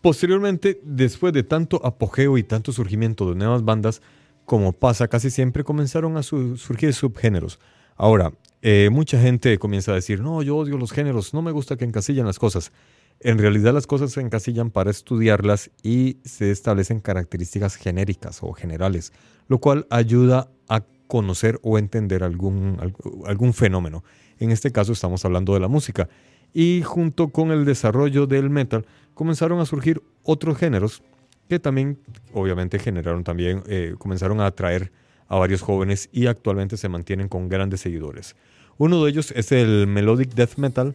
Posteriormente, 0.00 0.80
después 0.84 1.32
de 1.32 1.42
tanto 1.42 1.84
apogeo 1.84 2.38
y 2.38 2.44
tanto 2.44 2.72
surgimiento 2.72 3.28
de 3.28 3.34
nuevas 3.34 3.64
bandas, 3.64 4.00
como 4.48 4.72
pasa 4.72 5.08
casi 5.08 5.28
siempre, 5.28 5.62
comenzaron 5.62 6.16
a 6.16 6.22
surgir 6.22 6.94
subgéneros. 6.94 7.60
Ahora, 7.96 8.32
eh, 8.62 8.88
mucha 8.90 9.20
gente 9.20 9.58
comienza 9.58 9.92
a 9.92 9.94
decir, 9.94 10.22
no, 10.22 10.40
yo 10.40 10.56
odio 10.56 10.78
los 10.78 10.90
géneros, 10.90 11.34
no 11.34 11.42
me 11.42 11.52
gusta 11.52 11.76
que 11.76 11.84
encasillan 11.84 12.24
las 12.24 12.38
cosas. 12.38 12.72
En 13.20 13.36
realidad 13.36 13.74
las 13.74 13.86
cosas 13.86 14.10
se 14.10 14.22
encasillan 14.22 14.70
para 14.70 14.90
estudiarlas 14.90 15.70
y 15.82 16.16
se 16.24 16.50
establecen 16.50 17.00
características 17.00 17.76
genéricas 17.76 18.38
o 18.40 18.54
generales, 18.54 19.12
lo 19.48 19.58
cual 19.58 19.86
ayuda 19.90 20.48
a 20.66 20.82
conocer 21.08 21.60
o 21.62 21.76
entender 21.76 22.24
algún, 22.24 22.78
algún 23.26 23.52
fenómeno. 23.52 24.02
En 24.38 24.50
este 24.50 24.72
caso 24.72 24.92
estamos 24.92 25.26
hablando 25.26 25.52
de 25.52 25.60
la 25.60 25.68
música. 25.68 26.08
Y 26.54 26.80
junto 26.86 27.28
con 27.28 27.50
el 27.50 27.66
desarrollo 27.66 28.26
del 28.26 28.48
metal, 28.48 28.86
comenzaron 29.12 29.60
a 29.60 29.66
surgir 29.66 30.02
otros 30.22 30.56
géneros 30.56 31.02
que 31.48 31.58
también, 31.58 31.98
obviamente, 32.32 32.78
generaron 32.78 33.24
también, 33.24 33.62
eh, 33.66 33.94
comenzaron 33.98 34.40
a 34.40 34.46
atraer 34.46 34.92
a 35.28 35.36
varios 35.36 35.62
jóvenes 35.62 36.08
y 36.12 36.26
actualmente 36.26 36.76
se 36.76 36.88
mantienen 36.88 37.28
con 37.28 37.48
grandes 37.48 37.80
seguidores. 37.80 38.36
Uno 38.76 39.02
de 39.04 39.10
ellos 39.10 39.32
es 39.32 39.52
el 39.52 39.86
Melodic 39.86 40.34
Death 40.34 40.56
Metal, 40.56 40.94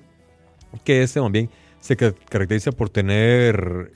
que 0.84 1.04
este 1.04 1.20
también 1.20 1.49
se 1.80 1.97
caracteriza 1.97 2.72
por 2.72 2.89
tener, 2.89 3.91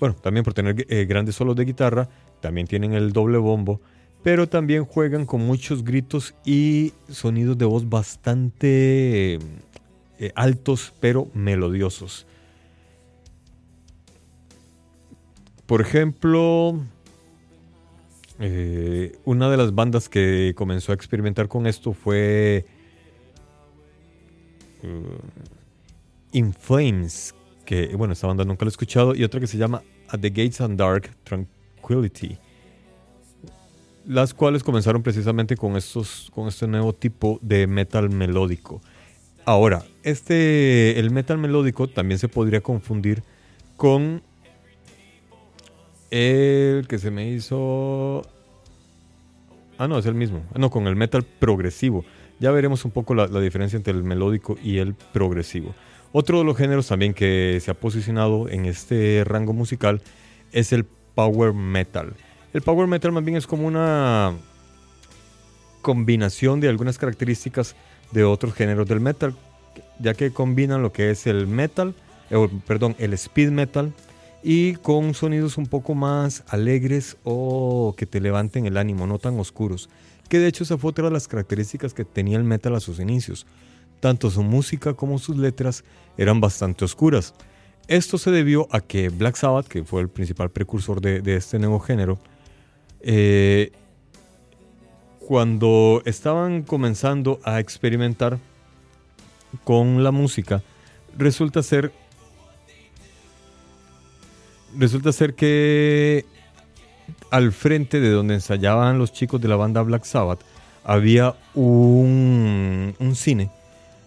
bueno, 0.00 0.16
también 0.16 0.44
por 0.44 0.54
tener 0.54 0.84
eh, 0.88 1.04
grandes 1.04 1.36
solos 1.36 1.56
de 1.56 1.64
guitarra, 1.64 2.08
también 2.40 2.66
tienen 2.66 2.92
el 2.92 3.12
doble 3.12 3.38
bombo, 3.38 3.80
pero 4.22 4.48
también 4.48 4.84
juegan 4.84 5.24
con 5.24 5.46
muchos 5.46 5.84
gritos 5.84 6.34
y 6.44 6.92
sonidos 7.08 7.56
de 7.58 7.64
voz 7.66 7.88
bastante 7.88 9.38
eh, 10.18 10.32
altos, 10.34 10.92
pero 11.00 11.28
melodiosos. 11.34 12.26
Por 15.66 15.80
ejemplo, 15.80 16.78
eh, 18.38 19.16
una 19.24 19.48
de 19.48 19.56
las 19.56 19.74
bandas 19.74 20.08
que 20.08 20.52
comenzó 20.56 20.92
a 20.92 20.94
experimentar 20.94 21.48
con 21.48 21.66
esto 21.66 21.92
fue 21.92 22.66
uh, 24.82 26.36
In 26.36 26.52
Flames, 26.52 27.34
que 27.64 27.94
bueno, 27.96 28.12
esta 28.12 28.26
banda 28.26 28.44
nunca 28.44 28.64
la 28.64 28.68
he 28.68 28.72
escuchado, 28.72 29.14
y 29.14 29.24
otra 29.24 29.40
que 29.40 29.46
se 29.46 29.56
llama 29.56 29.82
At 30.08 30.20
the 30.20 30.28
Gates 30.28 30.60
and 30.60 30.78
Dark 30.78 31.10
Tranquility, 31.24 32.36
las 34.04 34.34
cuales 34.34 34.62
comenzaron 34.62 35.02
precisamente 35.02 35.56
con, 35.56 35.76
estos, 35.76 36.30
con 36.34 36.48
este 36.48 36.66
nuevo 36.66 36.92
tipo 36.92 37.38
de 37.40 37.66
metal 37.66 38.10
melódico. 38.10 38.82
Ahora, 39.46 39.82
este, 40.02 40.98
el 40.98 41.10
metal 41.10 41.38
melódico 41.38 41.88
también 41.88 42.18
se 42.18 42.28
podría 42.28 42.60
confundir 42.60 43.22
con 43.76 44.22
el 46.14 46.86
que 46.86 46.98
se 46.98 47.10
me 47.10 47.28
hizo. 47.28 48.22
Ah, 49.78 49.88
no, 49.88 49.98
es 49.98 50.06
el 50.06 50.14
mismo. 50.14 50.44
No, 50.56 50.70
con 50.70 50.86
el 50.86 50.94
metal 50.94 51.24
progresivo. 51.24 52.04
Ya 52.38 52.52
veremos 52.52 52.84
un 52.84 52.92
poco 52.92 53.14
la, 53.14 53.26
diferencia 53.40 53.76
entre 53.76 53.92
el 53.92 54.04
melódico 54.04 54.56
y 54.62 54.78
el 54.78 54.94
progresivo. 54.94 55.74
Otro 56.12 56.38
de 56.38 56.44
los 56.44 56.56
géneros 56.56 56.86
también 56.86 57.14
que 57.14 57.58
se 57.60 57.70
ha 57.72 57.74
posicionado 57.74 58.48
en 58.48 58.66
este 58.66 59.24
rango 59.24 59.52
musical 59.52 60.02
es 60.52 60.72
el 60.72 60.84
power 60.84 61.52
metal. 61.52 62.14
El 62.52 62.62
power 62.62 62.86
metal 62.86 63.10
más 63.10 63.24
bien 63.24 63.36
es 63.36 63.48
como 63.48 63.66
una 63.66 64.34
combinación 65.82 66.60
de 66.60 66.68
algunas 66.68 66.96
características 66.96 67.74
de 68.12 68.22
otros 68.22 68.54
géneros 68.54 68.86
del 68.86 69.00
metal, 69.00 69.34
ya 69.98 70.14
que 70.14 70.30
combinan 70.30 70.82
lo 70.82 70.92
que 70.92 71.10
es 71.10 71.26
el 71.26 71.48
metal, 71.48 71.94
eh, 72.30 72.48
perdón, 72.66 72.94
el 72.98 73.12
speed 73.14 73.50
metal, 73.50 73.92
y 74.46 74.74
con 74.74 75.14
sonidos 75.14 75.56
un 75.56 75.66
poco 75.66 75.94
más 75.94 76.44
alegres 76.48 77.16
o 77.24 77.94
que 77.96 78.04
te 78.04 78.20
levanten 78.20 78.66
el 78.66 78.76
ánimo, 78.76 79.06
no 79.06 79.18
tan 79.18 79.40
oscuros. 79.40 79.88
Que 80.28 80.38
de 80.38 80.48
hecho 80.48 80.64
esa 80.64 80.76
fue 80.76 80.90
otra 80.90 81.06
de 81.06 81.12
las 81.12 81.28
características 81.28 81.94
que 81.94 82.04
tenía 82.04 82.36
el 82.36 82.44
metal 82.44 82.74
a 82.74 82.80
sus 82.80 83.00
inicios. 83.00 83.46
Tanto 84.00 84.30
su 84.30 84.42
música 84.42 84.92
como 84.92 85.18
sus 85.18 85.38
letras 85.38 85.82
eran 86.18 86.42
bastante 86.42 86.84
oscuras. 86.84 87.32
Esto 87.88 88.18
se 88.18 88.30
debió 88.30 88.68
a 88.70 88.82
que 88.82 89.08
Black 89.08 89.36
Sabbath, 89.36 89.66
que 89.66 89.82
fue 89.82 90.02
el 90.02 90.10
principal 90.10 90.50
precursor 90.50 91.00
de, 91.00 91.36
este 91.36 91.58
nuevo 91.58 91.80
género, 91.80 92.18
eh, 93.00 93.72
cuando 95.20 96.02
estaban 96.04 96.64
comenzando 96.64 97.40
a 97.44 97.60
experimentar 97.60 98.38
con 99.64 100.04
la 100.04 100.10
música, 100.10 100.62
resulta 101.16 101.62
ser 101.62 101.92
resulta 104.78 105.12
ser 105.12 105.34
que 105.34 106.24
al 107.30 107.52
frente 107.52 108.00
de 108.00 108.10
donde 108.10 108.34
ensayaban 108.34 108.98
los 108.98 109.12
chicos 109.12 109.40
de 109.40 109.48
la 109.48 109.56
banda 109.56 109.82
Black 109.82 110.04
Sabbath 110.04 110.40
había 110.84 111.34
un, 111.54 112.94
cine 113.14 113.50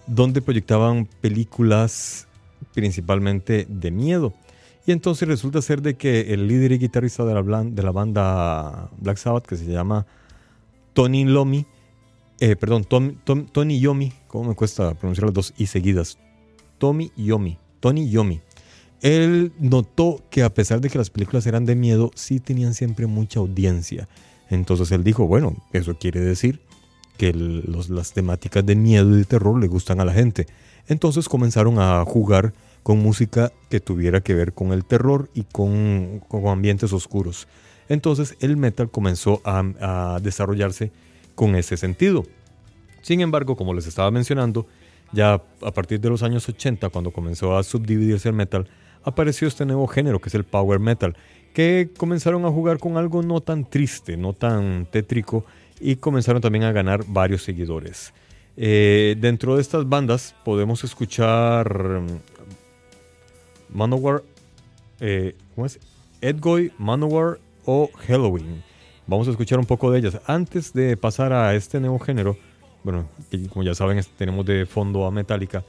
donde 0.06 0.42
proyectaban 0.42 1.08
películas 1.22 2.28
principalmente 2.74 3.66
de 3.68 3.92
miedo. 3.92 4.34
Y 4.86 4.92
entonces 4.94 5.28
resulta 5.28 5.62
ser 5.62 5.82
de 5.82 5.96
que 5.96 6.34
el 6.34 6.48
líder 6.48 6.72
y 6.72 6.78
guitarrista 6.78 7.26
de 7.26 7.34
la, 7.34 7.64
de 7.64 7.84
la 7.84 7.92
banda 7.92 8.90
Black 9.00 9.18
Sabbath, 9.18 9.46
que 9.46 9.58
se 9.58 9.66
llama 9.66 10.06
Tony 10.94 11.26
Lomi, 11.26 11.66
eh, 12.40 12.56
perdón, 12.56 12.86
Tony 12.86 13.80
Yomi, 13.80 14.14
¿cómo 14.28 14.50
me 14.50 14.56
cuesta 14.56 14.94
pronunciar 14.94 15.26
las 15.26 15.34
dos 15.34 15.54
y 15.58 15.66
seguidas? 15.66 16.20
Tommy 16.78 17.12
Yomi, 17.18 17.58
Tony 17.80 18.10
Yomi. 18.10 18.42
Él 19.02 19.52
notó 19.60 20.24
que 20.30 20.44
a 20.44 20.54
pesar 20.54 20.82
de 20.82 20.90
que 20.90 20.98
las 20.98 21.10
películas 21.10 21.46
eran 21.46 21.66
de 21.66 21.76
miedo, 21.76 22.12
sí 22.16 22.40
tenían 22.40 22.74
siempre 22.74 23.06
mucha 23.06 23.40
audiencia. 23.40 24.08
Entonces 24.50 24.92
él 24.92 25.04
dijo, 25.04 25.28
bueno, 25.28 25.56
eso 25.74 25.98
quiere 25.98 26.22
decir 26.22 26.62
que 27.18 27.34
las 27.34 28.14
temáticas 28.14 28.66
de 28.66 28.76
miedo 28.76 29.14
y 29.16 29.20
de 29.20 29.26
terror 29.26 29.60
le 29.60 29.68
gustan 29.68 30.00
a 30.00 30.06
la 30.06 30.14
gente. 30.14 30.48
Entonces 30.88 31.28
comenzaron 31.28 31.80
a 31.80 32.04
jugar 32.06 32.54
con 32.84 33.00
música 33.00 33.52
que 33.70 33.80
tuviera 33.80 34.22
que 34.22 34.34
ver 34.34 34.54
con 34.54 34.72
el 34.72 34.86
terror 34.86 35.30
y 35.34 35.44
con, 35.44 36.22
con 36.28 36.48
ambientes 36.48 36.94
oscuros. 36.94 37.48
Entonces 37.90 38.36
el 38.40 38.58
metal 38.58 38.90
comenzó 38.90 39.42
a, 39.44 39.60
a 39.82 40.20
desarrollarse 40.22 40.92
con 41.36 41.56
ese 41.56 41.78
sentido. 41.78 42.24
Sin 43.02 43.22
embargo, 43.22 43.56
como 43.56 43.74
les 43.74 43.88
estaba 43.88 44.10
mencionando, 44.12 44.68
ya 45.12 45.42
a 45.62 45.72
partir 45.72 46.00
de 46.00 46.10
los 46.10 46.24
años 46.24 46.48
80, 46.48 46.90
cuando 46.90 47.12
comenzó 47.12 47.58
a 47.58 47.64
subdividirse 47.64 48.30
el 48.30 48.36
metal, 48.36 48.68
apareció 49.08 49.48
este 49.48 49.66
nuevo 49.66 49.88
género 49.88 50.20
que 50.20 50.28
es 50.28 50.36
el 50.36 50.44
power 50.44 50.80
metal, 50.80 51.16
que 51.54 51.90
comenzaron 51.98 52.46
a 52.46 52.52
jugar 52.52 52.78
con 52.78 52.98
algo 52.98 53.24
no 53.24 53.40
tan 53.40 53.64
triste, 53.64 54.18
no 54.18 54.34
tan 54.34 54.86
tétrico 54.92 55.46
y 55.80 55.96
comenzaron 55.96 56.42
también 56.42 56.66
a 56.66 56.74
ganar 56.74 57.06
varios 57.08 57.42
seguidores. 57.42 58.14
Eh, 58.58 59.16
dentro 59.18 59.56
de 59.56 59.62
estas 59.62 59.88
bandas 59.88 60.36
podemos 60.44 60.84
escuchar 60.84 62.02
mm, 62.02 62.08
Manowar, 63.70 64.24
eh. 65.00 65.36
Edgoy, 66.20 66.74
Manowar 66.78 67.40
o 67.66 67.90
Halloween. 68.08 68.62
Vamos 69.06 69.28
a 69.30 69.32
escuchar 69.32 69.58
un 69.58 69.66
poco 69.66 69.90
de 69.90 70.00
ellas. 70.00 70.20
Antes 70.26 70.74
de 70.74 70.98
pasar 70.98 71.32
a 71.32 71.56
este 71.56 71.80
nuevo 71.80 71.98
género, 72.00 72.36
bueno, 72.84 73.08
como 73.52 73.64
ya 73.64 73.74
saben, 73.74 74.04
tenemos 74.18 74.46
de 74.46 74.66
fondo 74.66 75.06
a 75.06 75.12
Metallica. 75.12 75.64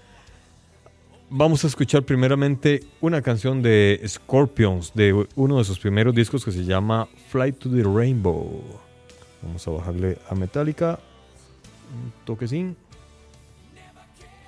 Vamos 1.30 1.62
a 1.62 1.66
escuchar 1.66 2.04
primeramente 2.04 2.80
una 3.02 3.20
canción 3.20 3.60
de 3.60 4.00
Scorpions, 4.06 4.94
de 4.94 5.26
uno 5.34 5.58
de 5.58 5.64
sus 5.64 5.78
primeros 5.78 6.14
discos 6.14 6.42
que 6.42 6.52
se 6.52 6.64
llama 6.64 7.06
Flight 7.28 7.58
to 7.58 7.68
the 7.68 7.82
Rainbow. 7.82 8.62
Vamos 9.42 9.68
a 9.68 9.70
bajarle 9.72 10.18
a 10.30 10.34
Metallica. 10.34 10.98
Un 11.92 12.12
toquecín. 12.24 12.76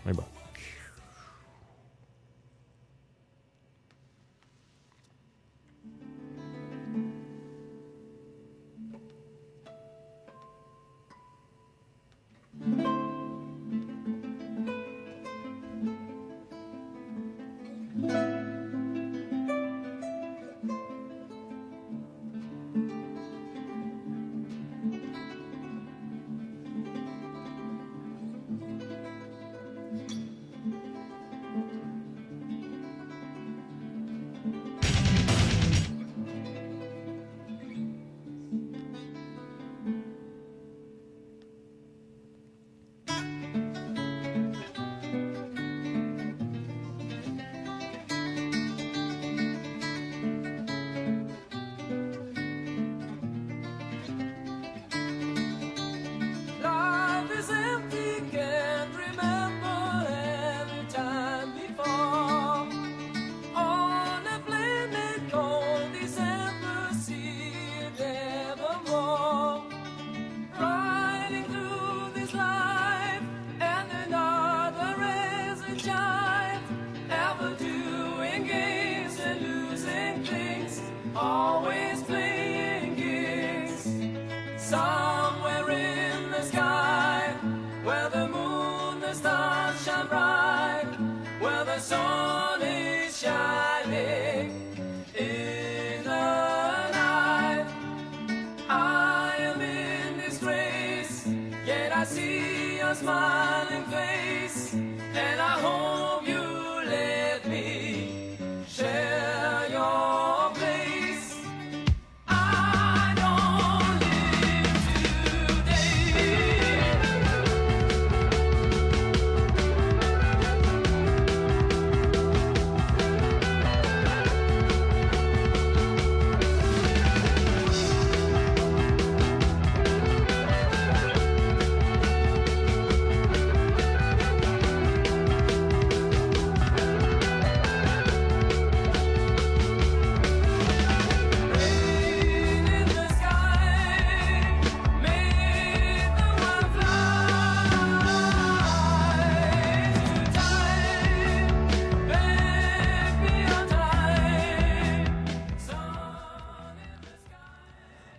Ahí 0.06 0.14
va. 0.14 0.39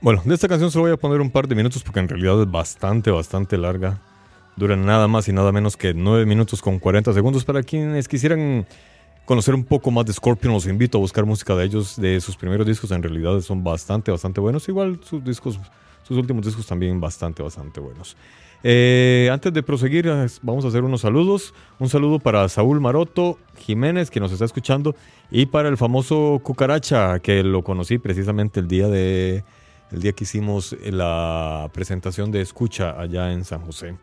Bueno, 0.02 0.24
de 0.26 0.34
esta 0.34 0.48
canción 0.48 0.72
solo 0.72 0.86
voy 0.86 0.94
a 0.94 0.98
poner 0.98 1.22
un 1.22 1.30
par 1.30 1.48
de 1.48 1.54
minutos 1.54 1.84
porque 1.84 2.00
en 2.00 2.10
realidad 2.10 2.42
es 2.42 2.50
bastante, 2.50 3.12
bastante 3.12 3.56
larga. 3.56 4.00
Dura 4.56 4.76
nada 4.76 5.08
más 5.08 5.28
y 5.28 5.32
nada 5.32 5.52
menos 5.52 5.78
que 5.78 5.94
9 5.94 6.26
minutos 6.26 6.60
con 6.60 6.80
40 6.80 7.14
segundos. 7.14 7.46
Para 7.46 7.62
quienes 7.62 8.08
quisieran 8.08 8.66
conocer 9.26 9.54
un 9.54 9.64
poco 9.64 9.92
más 9.92 10.08
de 10.08 10.14
Scorpion, 10.14 10.54
los 10.54 10.66
invito 10.66 10.98
a 10.98 11.02
buscar 11.02 11.24
música 11.28 11.56
de 11.56 11.66
ellos, 11.66 12.02
de 12.02 12.20
sus 12.20 12.36
primeros 12.36 12.66
discos. 12.66 12.90
En 12.90 13.04
realidad 13.04 13.40
son 13.42 13.64
bastante, 13.64 14.10
bastante 14.10 14.42
buenos. 14.42 14.68
Igual 14.68 15.00
sus 15.04 15.24
discos, 15.24 15.60
sus 16.02 16.18
últimos 16.18 16.44
discos 16.44 16.66
también 16.66 17.00
bastante, 17.00 17.44
bastante 17.44 17.80
buenos. 17.80 18.18
Eh, 18.64 19.30
antes 19.32 19.54
de 19.54 19.62
proseguir, 19.62 20.12
vamos 20.42 20.66
a 20.66 20.70
hacer 20.70 20.84
unos 20.84 21.02
saludos. 21.02 21.54
Un 21.78 21.90
saludo 21.90 22.18
para 22.18 22.50
Saúl 22.50 22.82
Maroto 22.82 23.38
Jiménez, 23.56 24.10
que 24.10 24.20
nos 24.20 24.32
está 24.32 24.46
escuchando, 24.46 24.96
y 25.30 25.46
para 25.46 25.70
el 25.70 25.78
famoso 25.78 26.42
Cucaracha, 26.42 27.20
que 27.20 27.44
lo 27.44 27.64
conocí 27.64 28.00
precisamente 28.00 28.60
el 28.60 28.68
día 28.68 28.88
de 28.88 29.44
el 29.92 30.02
día 30.02 30.14
que 30.14 30.24
hicimos 30.24 30.76
la 30.84 31.70
presentación 31.74 32.32
de 32.32 32.42
Escucha 32.42 33.00
allá 33.00 33.32
en 33.32 33.44
San 33.46 33.62
José. 33.62 33.96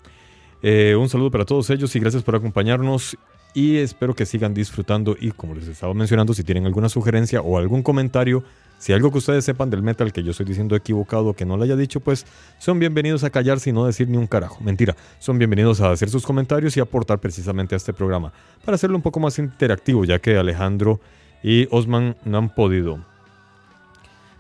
Eh, 0.62 0.97
un 0.99 1.09
saludo 1.09 1.30
para 1.30 1.45
todos 1.45 1.70
ellos 1.70 1.95
y 1.95 2.01
gracias 2.01 2.22
por 2.22 2.34
acompañarnos 2.34 3.16
y 3.55 3.76
espero 3.78 4.14
que 4.14 4.26
sigan 4.26 4.55
disfrutando 4.55 5.16
y 5.18 5.30
como 5.30 5.55
les 5.55 5.68
estaba 5.68 5.95
mencionando, 5.95 6.34
si 6.34 6.45
tienen 6.45 6.66
alguna 6.66 6.89
sugerencia 6.89 7.41
o 7.41 7.59
algún 7.59 7.82
comentario, 7.82 8.45
si 8.78 8.93
algo 8.93 9.11
que 9.11 9.18
ustedes 9.18 9.45
sepan 9.45 9.70
del 9.70 9.82
metal 9.82 10.12
que 10.12 10.22
yo 10.22 10.30
estoy 10.30 10.47
diciendo 10.47 10.76
equivocado, 10.76 11.34
que 11.34 11.45
no 11.45 11.57
lo 11.57 11.64
haya 11.64 11.76
dicho, 11.76 12.01
pues 12.01 12.26
son 12.59 12.78
bienvenidos 12.78 13.24
a 13.24 13.30
callarse 13.30 13.70
y 13.70 13.72
no 13.72 13.86
decir 13.86 14.09
ni 14.09 14.16
un 14.16 14.26
carajo. 14.26 14.62
Mentira, 14.62 14.97
son 15.18 15.39
bienvenidos 15.39 15.80
a 15.80 15.91
hacer 15.91 16.11
sus 16.11 16.24
comentarios 16.24 16.76
y 16.76 16.80
aportar 16.80 17.18
precisamente 17.18 17.74
a 17.74 17.78
este 17.78 17.93
programa 17.93 18.32
para 18.64 18.76
hacerlo 18.76 18.97
un 18.97 19.03
poco 19.03 19.20
más 19.20 19.39
interactivo, 19.39 20.05
ya 20.05 20.18
que 20.18 20.36
Alejandro 20.36 21.01
y 21.43 21.66
Osman 21.70 22.16
no 22.24 22.39
han 22.39 22.55
podido. 22.55 23.05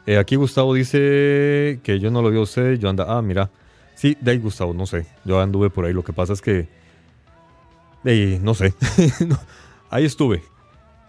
Eh, 0.08 0.16
aquí 0.16 0.36
Gustavo 0.36 0.72
dice 0.72 1.80
que 1.82 2.00
yo 2.00 2.10
no 2.10 2.22
lo 2.22 2.30
vi 2.30 2.38
a 2.38 2.40
usted, 2.40 2.78
yo 2.78 2.88
anda, 2.88 3.04
ah, 3.06 3.20
mira. 3.20 3.50
Sí, 3.94 4.16
de 4.18 4.30
ahí 4.30 4.38
Gustavo, 4.38 4.72
no 4.72 4.86
sé, 4.86 5.04
yo 5.26 5.38
anduve 5.38 5.68
por 5.68 5.84
ahí, 5.84 5.92
lo 5.92 6.02
que 6.02 6.14
pasa 6.14 6.32
es 6.32 6.40
que, 6.40 6.66
de 8.04 8.40
no 8.42 8.54
sé, 8.54 8.72
ahí 9.90 10.06
estuve. 10.06 10.42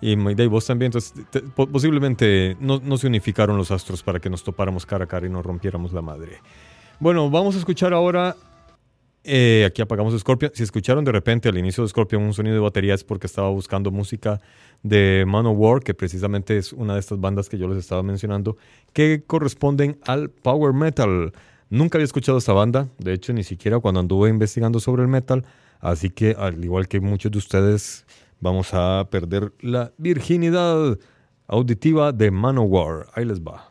Y 0.01 0.17
de 0.17 0.47
vos 0.47 0.65
también, 0.65 0.87
entonces 0.87 1.13
posiblemente 1.55 2.57
no, 2.59 2.81
no, 2.83 2.97
se 2.97 3.07
unificaron 3.07 3.55
los 3.55 3.71
astros 3.71 4.03
para 4.03 4.19
que 4.19 4.29
nos 4.29 4.43
topáramos 4.43 4.85
cara 4.85 5.05
a 5.05 5.07
cara 5.07 5.27
y 5.27 5.29
nos 5.29 5.45
rompiéramos 5.45 5.93
la 5.93 6.01
madre. 6.01 6.41
Bueno, 6.99 7.29
vamos 7.29 7.55
a 7.55 7.59
escuchar 7.59 7.93
ahora 7.93 8.35
Eh, 9.23 9.65
aquí 9.67 9.81
apagamos 9.81 10.17
Scorpion. 10.17 10.51
Si 10.53 10.63
escucharon 10.63 11.03
de 11.03 11.11
repente 11.11 11.49
al 11.49 11.57
inicio 11.57 11.83
de 11.83 11.89
Scorpion 11.89 12.23
un 12.23 12.33
sonido 12.33 12.55
de 12.55 12.61
batería 12.61 12.93
es 12.93 13.03
porque 13.03 13.27
estaba 13.27 13.49
buscando 13.49 13.91
música 13.91 14.39
de 14.81 15.25
Manowar, 15.27 15.81
que 15.81 15.93
precisamente 15.93 16.57
es 16.57 16.71
una 16.71 16.93
de 16.93 17.01
estas 17.01 17.19
bandas 17.19 17.49
que 17.49 17.57
yo 17.57 17.67
les 17.67 17.77
estaba 17.77 18.01
mencionando, 18.01 18.57
que 18.93 19.23
corresponden 19.25 19.99
al 20.05 20.29
power 20.29 20.73
metal. 20.73 21.33
Nunca 21.69 21.97
había 21.97 22.05
escuchado 22.05 22.37
esta 22.37 22.53
banda, 22.53 22.87
de 22.97 23.13
hecho 23.13 23.33
ni 23.33 23.43
siquiera 23.43 23.79
cuando 23.79 23.99
anduve 23.99 24.29
investigando 24.29 24.79
sobre 24.79 25.03
el 25.03 25.09
metal, 25.09 25.45
así 25.79 26.09
que 26.09 26.35
al 26.37 26.63
igual 26.63 26.87
que 26.87 26.99
muchos 26.99 27.31
de 27.31 27.37
ustedes 27.37 28.05
vamos 28.39 28.73
a 28.73 29.07
perder 29.11 29.51
la 29.59 29.91
virginidad 29.97 30.97
auditiva 31.47 32.11
de 32.11 32.31
Manowar. 32.31 33.07
Ahí 33.13 33.25
les 33.25 33.41
va. 33.41 33.68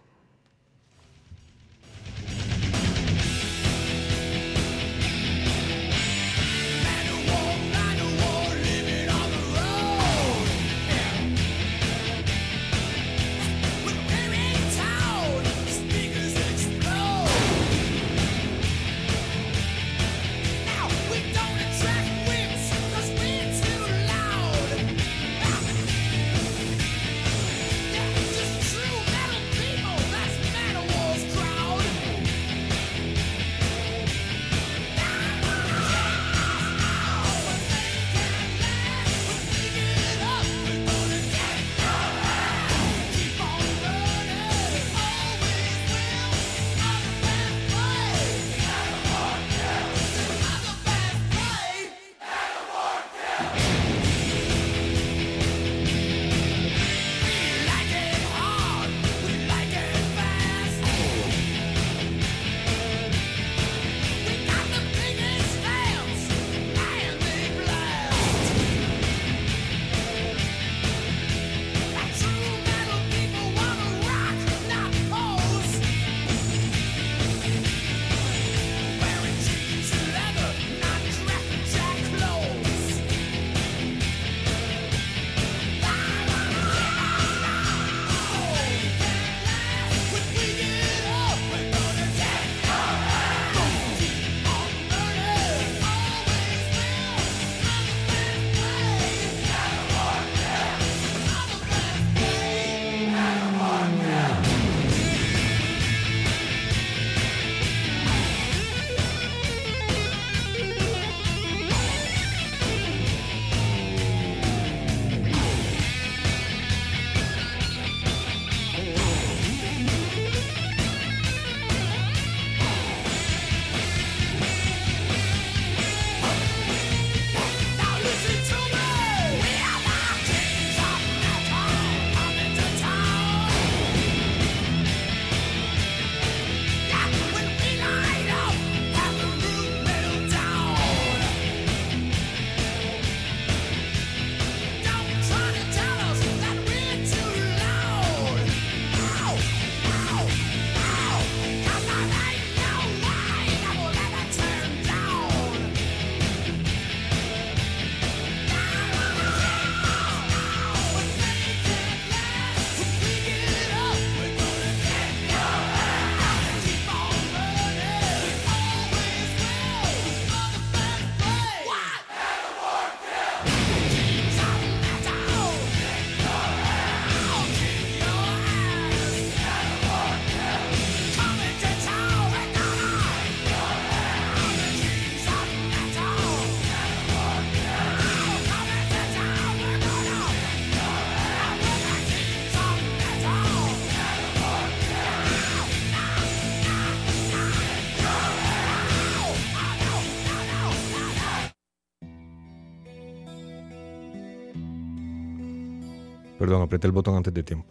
Perdón, 206.49 206.63
apreté 206.63 206.87
el 206.87 206.95
botón 206.95 207.15
antes 207.15 207.35
de 207.35 207.43
tiempo. 207.43 207.69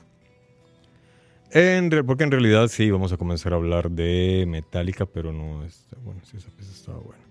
En 1.49 1.89
porque 2.05 2.25
en 2.25 2.30
realidad 2.30 2.67
sí, 2.67 2.91
vamos 2.91 3.11
a 3.11 3.17
comenzar 3.17 3.53
a 3.53 3.55
hablar 3.55 3.89
de 3.89 4.45
Metallica, 4.47 5.07
pero 5.07 5.34
no 5.34 5.65
es. 5.65 5.88
Bueno, 6.03 6.21
sí, 6.23 6.38
esa 6.38 6.51
pieza 6.51 6.73
estaba 6.73 6.99
buena. 6.99 7.23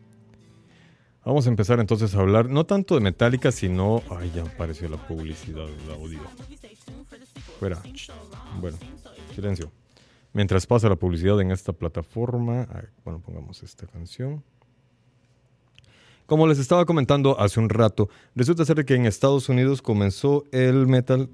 Vamos 1.25 1.47
a 1.47 1.51
empezar 1.51 1.79
entonces 1.79 2.17
a 2.17 2.19
hablar, 2.19 2.51
no 2.51 2.67
tanto 2.67 2.97
de 2.97 3.01
Metallica, 3.01 3.53
sino. 3.53 4.03
Ay, 4.11 4.33
ya 4.35 4.43
apareció 4.43 4.89
la 4.89 4.97
publicidad 4.97 5.69
del 5.69 5.91
audio. 5.95 6.19
Fuera. 7.61 7.81
Bueno, 8.61 8.77
silencio. 9.33 9.71
Mientras 10.33 10.67
pasa 10.67 10.89
la 10.89 10.97
publicidad 10.97 11.41
en 11.41 11.53
esta 11.53 11.73
plataforma, 11.73 12.67
bueno, 13.05 13.21
pongamos 13.21 13.63
esta 13.63 13.87
canción. 13.87 14.43
Como 16.27 16.49
les 16.49 16.59
estaba 16.59 16.85
comentando 16.87 17.39
hace 17.39 17.61
un 17.61 17.69
rato, 17.69 18.09
resulta 18.35 18.65
ser 18.65 18.85
que 18.85 18.97
en 18.97 19.07
Estados 19.07 19.49
Unidos 19.49 19.81
comenzó 19.81 20.45
el 20.51 20.89
metal 20.89 21.31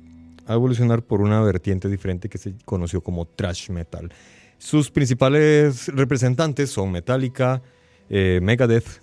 a 0.46 0.52
evolucionar 0.52 1.02
por 1.02 1.22
una 1.22 1.40
vertiente 1.40 1.88
diferente 1.88 2.28
que 2.28 2.36
se 2.36 2.54
conoció 2.66 3.00
como 3.00 3.24
thrash 3.24 3.70
metal. 3.70 4.12
Sus 4.58 4.90
principales 4.90 5.88
representantes 5.88 6.68
son 6.70 6.92
Metallica, 6.92 7.62
eh, 8.10 8.40
Megadeth 8.42 9.00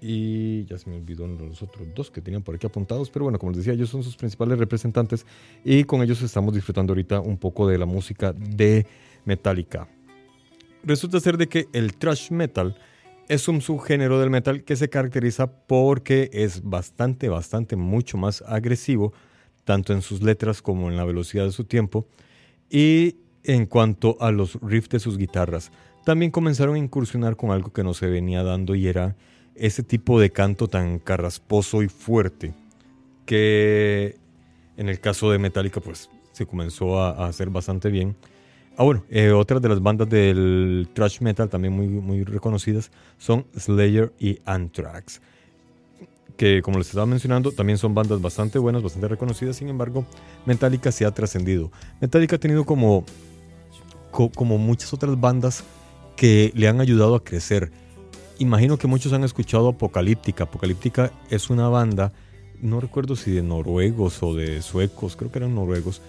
y 0.00 0.64
ya 0.66 0.78
se 0.78 0.88
me 0.88 0.96
olvidó 0.96 1.26
los 1.26 1.60
otros 1.60 1.88
dos 1.92 2.08
que 2.08 2.20
tenían 2.20 2.44
por 2.44 2.54
aquí 2.54 2.68
apuntados, 2.68 3.10
pero 3.10 3.24
bueno, 3.24 3.40
como 3.40 3.50
les 3.50 3.58
decía, 3.58 3.72
ellos 3.72 3.90
son 3.90 4.04
sus 4.04 4.16
principales 4.16 4.56
representantes 4.58 5.26
y 5.64 5.82
con 5.82 6.02
ellos 6.02 6.22
estamos 6.22 6.54
disfrutando 6.54 6.92
ahorita 6.92 7.18
un 7.18 7.36
poco 7.36 7.66
de 7.66 7.78
la 7.78 7.86
música 7.86 8.32
de 8.32 8.86
Metallica. 9.24 9.88
Resulta 10.84 11.18
ser 11.18 11.36
de 11.36 11.48
que 11.48 11.66
el 11.72 11.96
thrash 11.96 12.30
metal 12.30 12.76
es 13.28 13.48
un 13.48 13.60
subgénero 13.60 14.20
del 14.20 14.30
metal 14.30 14.64
que 14.64 14.76
se 14.76 14.88
caracteriza 14.88 15.50
porque 15.66 16.30
es 16.32 16.62
bastante, 16.62 17.28
bastante, 17.28 17.76
mucho 17.76 18.18
más 18.18 18.42
agresivo, 18.46 19.12
tanto 19.64 19.92
en 19.92 20.02
sus 20.02 20.22
letras 20.22 20.62
como 20.62 20.90
en 20.90 20.96
la 20.96 21.04
velocidad 21.04 21.44
de 21.44 21.52
su 21.52 21.64
tiempo. 21.64 22.06
Y 22.70 23.16
en 23.44 23.66
cuanto 23.66 24.16
a 24.20 24.30
los 24.30 24.58
riffs 24.60 24.88
de 24.90 25.00
sus 25.00 25.18
guitarras, 25.18 25.70
también 26.04 26.30
comenzaron 26.30 26.76
a 26.76 26.78
incursionar 26.78 27.36
con 27.36 27.50
algo 27.50 27.72
que 27.72 27.82
no 27.82 27.94
se 27.94 28.06
venía 28.06 28.42
dando 28.42 28.74
y 28.74 28.86
era 28.86 29.16
ese 29.54 29.82
tipo 29.82 30.20
de 30.20 30.30
canto 30.30 30.68
tan 30.68 30.98
carrasposo 30.98 31.82
y 31.82 31.88
fuerte 31.88 32.54
que 33.24 34.16
en 34.76 34.88
el 34.88 35.00
caso 35.00 35.30
de 35.30 35.38
Metallica 35.38 35.80
pues 35.80 36.10
se 36.32 36.46
comenzó 36.46 37.00
a, 37.00 37.26
hacer 37.26 37.50
bastante 37.50 37.90
bien. 37.90 38.14
Ah, 38.78 38.84
bueno, 38.84 39.04
eh, 39.10 39.30
otras 39.30 39.62
de 39.62 39.68
las 39.68 39.82
bandas 39.82 40.08
del 40.08 40.88
thrash 40.92 41.20
metal 41.20 41.48
también 41.48 41.72
muy, 41.72 41.86
muy 41.88 42.24
reconocidas 42.24 42.90
son 43.18 43.46
Slayer 43.56 44.12
y 44.18 44.38
Anthrax 44.44 45.20
que 46.36 46.62
como 46.62 46.78
les 46.78 46.88
estaba 46.88 47.06
mencionando, 47.06 47.50
también 47.50 47.78
son 47.78 47.94
bandas 47.94 48.20
bastante 48.20 48.58
buenas, 48.58 48.82
bastante 48.82 49.08
reconocidas, 49.08 49.56
sin 49.56 49.68
embargo, 49.68 50.04
Metallica 50.44 50.92
se 50.92 51.04
ha 51.04 51.10
trascendido. 51.10 51.70
Metallica 52.00 52.36
ha 52.36 52.38
tenido 52.38 52.64
como, 52.64 53.04
como 54.10 54.58
muchas 54.58 54.92
otras 54.92 55.18
bandas 55.18 55.64
que 56.16 56.52
le 56.54 56.68
han 56.68 56.80
ayudado 56.80 57.14
a 57.14 57.24
crecer. 57.24 57.72
Imagino 58.38 58.76
que 58.76 58.86
muchos 58.86 59.12
han 59.12 59.24
escuchado 59.24 59.68
Apocalíptica. 59.68 60.44
Apocalíptica 60.44 61.10
es 61.30 61.48
una 61.50 61.68
banda, 61.68 62.12
no 62.60 62.80
recuerdo 62.80 63.16
si 63.16 63.30
de 63.30 63.42
noruegos 63.42 64.22
o 64.22 64.34
de 64.34 64.62
suecos, 64.62 65.16
creo 65.16 65.32
que 65.32 65.38
eran 65.38 65.54
noruegos. 65.54 66.02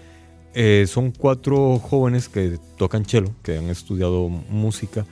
Eh, 0.60 0.88
son 0.88 1.12
cuatro 1.12 1.78
jóvenes 1.78 2.30
que 2.30 2.58
tocan 2.78 3.06
cello, 3.06 3.30
que 3.44 3.60
han 3.60 3.70
estudiado 3.70 4.28
música, 4.28 5.06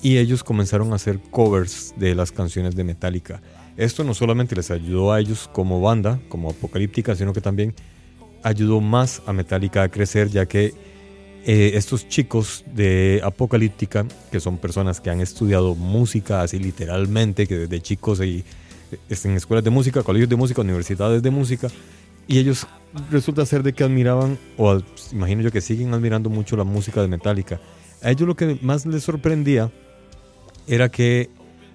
y 0.00 0.18
ellos 0.18 0.44
comenzaron 0.44 0.92
a 0.92 0.94
hacer 0.94 1.18
covers 1.32 1.94
de 1.96 2.14
las 2.14 2.30
canciones 2.30 2.76
de 2.76 2.84
Metallica. 2.84 3.42
Esto 3.76 4.04
no 4.04 4.14
solamente 4.14 4.54
les 4.54 4.70
ayudó 4.70 5.12
a 5.12 5.18
ellos 5.18 5.50
como 5.52 5.80
banda, 5.80 6.20
como 6.28 6.50
apocalíptica, 6.50 7.16
sino 7.16 7.32
que 7.32 7.40
también 7.40 7.74
ayudó 8.44 8.80
más 8.80 9.20
a 9.26 9.32
Metallica 9.32 9.82
a 9.82 9.88
crecer, 9.88 10.28
ya 10.28 10.46
que 10.46 10.72
eh, 11.44 11.72
estos 11.74 12.08
chicos 12.08 12.64
de 12.72 13.20
Apocalíptica, 13.24 14.06
que 14.30 14.38
son 14.38 14.58
personas 14.58 15.00
que 15.00 15.10
han 15.10 15.20
estudiado 15.20 15.74
música 15.74 16.42
así 16.42 16.60
literalmente, 16.60 17.48
que 17.48 17.58
desde 17.58 17.80
chicos 17.80 18.20
y, 18.20 18.44
en 19.10 19.32
escuelas 19.32 19.64
de 19.64 19.70
música, 19.70 20.04
colegios 20.04 20.30
de 20.30 20.36
música, 20.36 20.60
universidades 20.60 21.20
de 21.20 21.30
música, 21.32 21.66
y 22.28 22.38
ellos 22.38 22.66
resulta 23.10 23.44
ser 23.46 23.62
de 23.62 23.72
que 23.72 23.82
admiraban, 23.82 24.38
o 24.56 24.80
imagino 25.12 25.42
yo 25.42 25.50
que 25.50 25.60
siguen 25.60 25.92
admirando 25.94 26.30
mucho 26.30 26.56
la 26.56 26.64
música 26.64 27.02
de 27.02 27.08
Metallica. 27.08 27.60
A 28.02 28.10
ellos 28.10 28.28
lo 28.28 28.36
que 28.36 28.58
más 28.62 28.86
les 28.86 29.02
sorprendía 29.02 29.72
era 30.68 30.90
que 30.90 31.30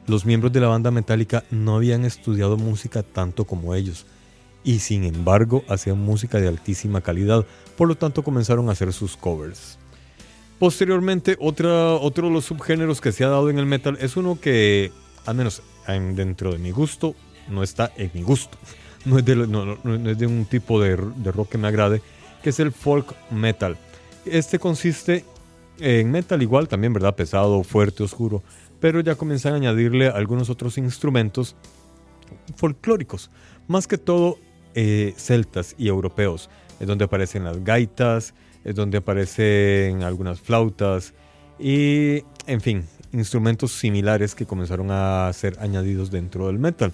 los 0.08 0.26
miembros 0.26 0.54
de 0.54 0.62
la 0.62 0.68
banda 0.68 0.92
metálica 0.92 1.44
no 1.50 1.76
habían 1.76 2.06
estudiado 2.06 2.58
música 2.58 3.04
tanto 3.04 3.46
como 3.46 3.74
ellos 3.74 4.06
y 4.64 4.80
sin 4.80 5.04
embargo 5.04 5.64
hacían 5.68 6.00
música 6.00 6.40
de 6.40 6.48
altísima 6.48 7.02
calidad, 7.02 7.46
por 7.76 7.88
lo 7.88 7.96
tanto 7.96 8.24
comenzaron 8.24 8.70
a 8.70 8.74
hacer 8.74 8.94
sus 8.94 9.18
covers. 9.18 9.78
Posteriormente, 10.60 11.36
otra, 11.40 11.94
otro 11.96 12.28
de 12.28 12.34
los 12.34 12.46
subgéneros 12.46 13.02
que 13.02 13.12
se 13.12 13.26
ha 13.26 13.30
dado 13.30 13.50
en 13.50 13.60
el 13.60 13.66
metal 13.66 13.98
es 14.00 14.16
uno 14.16 14.40
que, 14.40 14.92
al 15.26 15.36
menos 15.36 15.62
dentro 15.88 16.54
de 16.54 16.60
mi 16.60 16.72
gusto, 16.72 17.16
no 17.50 17.64
está 17.64 17.92
en 17.98 18.12
mi 18.14 18.22
gusto. 18.22 18.58
No 19.06 19.20
es 19.20 19.26
de, 19.26 19.36
no, 19.36 19.74
es 20.10 20.18
de 20.18 20.28
un 20.28 20.46
tipo 20.46 20.80
de, 20.82 20.98
de 20.98 21.32
rock 21.32 21.50
que 21.50 21.58
me 21.58 21.68
agrade, 21.68 22.02
que 22.42 22.50
es 22.50 22.60
el 22.60 22.72
folk 22.72 23.14
metal. 23.32 23.78
Este 24.26 24.60
consiste 24.60 25.26
en 25.80 26.12
metal 26.12 26.42
igual, 26.42 26.68
también, 26.68 26.94
¿verdad? 26.94 27.16
Pesado, 27.16 27.64
fuerte, 27.64 28.04
oscuro, 28.04 28.44
pero 28.80 29.00
ya 29.02 29.16
comienzan 29.16 29.54
a 29.54 29.56
añadirle 29.58 30.08
algunos 30.08 30.50
otros 30.50 30.78
instrumentos 30.78 31.56
folclóricos, 32.56 33.30
más 33.68 33.88
que 33.88 33.98
todo 33.98 34.38
eh, 34.76 35.14
celtas 35.18 35.76
y 35.78 35.88
europeos, 35.88 36.50
es 36.80 36.88
donde 36.88 37.06
aparecen 37.06 37.44
las 37.44 37.64
gaitas, 37.64 38.34
es 38.64 38.76
donde 38.76 38.98
aparecen 38.98 40.04
algunas 40.04 40.40
flautas 40.40 41.14
y, 41.60 42.24
en 42.48 42.62
fin, 42.62 42.86
instrumentos 43.12 43.72
similares 43.72 44.36
que 44.36 44.46
comenzaron 44.46 44.88
a 44.90 45.32
ser 45.34 45.58
añadidos 45.60 46.12
dentro 46.12 46.48
del 46.48 46.60
metal. 46.60 46.94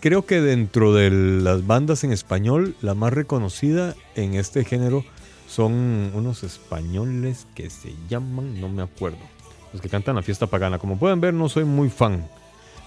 Creo 0.00 0.24
que 0.24 0.40
dentro 0.40 0.94
de 0.94 1.10
las 1.10 1.66
bandas 1.66 2.04
en 2.04 2.12
español, 2.12 2.74
la 2.80 2.94
más 2.94 3.12
reconocida 3.12 3.94
en 4.14 4.32
este 4.32 4.64
género 4.64 5.04
son 5.46 6.12
unos 6.14 6.42
españoles 6.42 7.46
que 7.54 7.68
se 7.68 7.92
llaman, 8.08 8.62
no 8.62 8.70
me 8.70 8.80
acuerdo, 8.80 9.18
los 9.74 9.82
que 9.82 9.90
cantan 9.90 10.16
la 10.16 10.22
fiesta 10.22 10.46
pagana. 10.46 10.78
Como 10.78 10.98
pueden 10.98 11.20
ver, 11.20 11.34
no 11.34 11.50
soy 11.50 11.64
muy 11.64 11.90
fan 11.90 12.26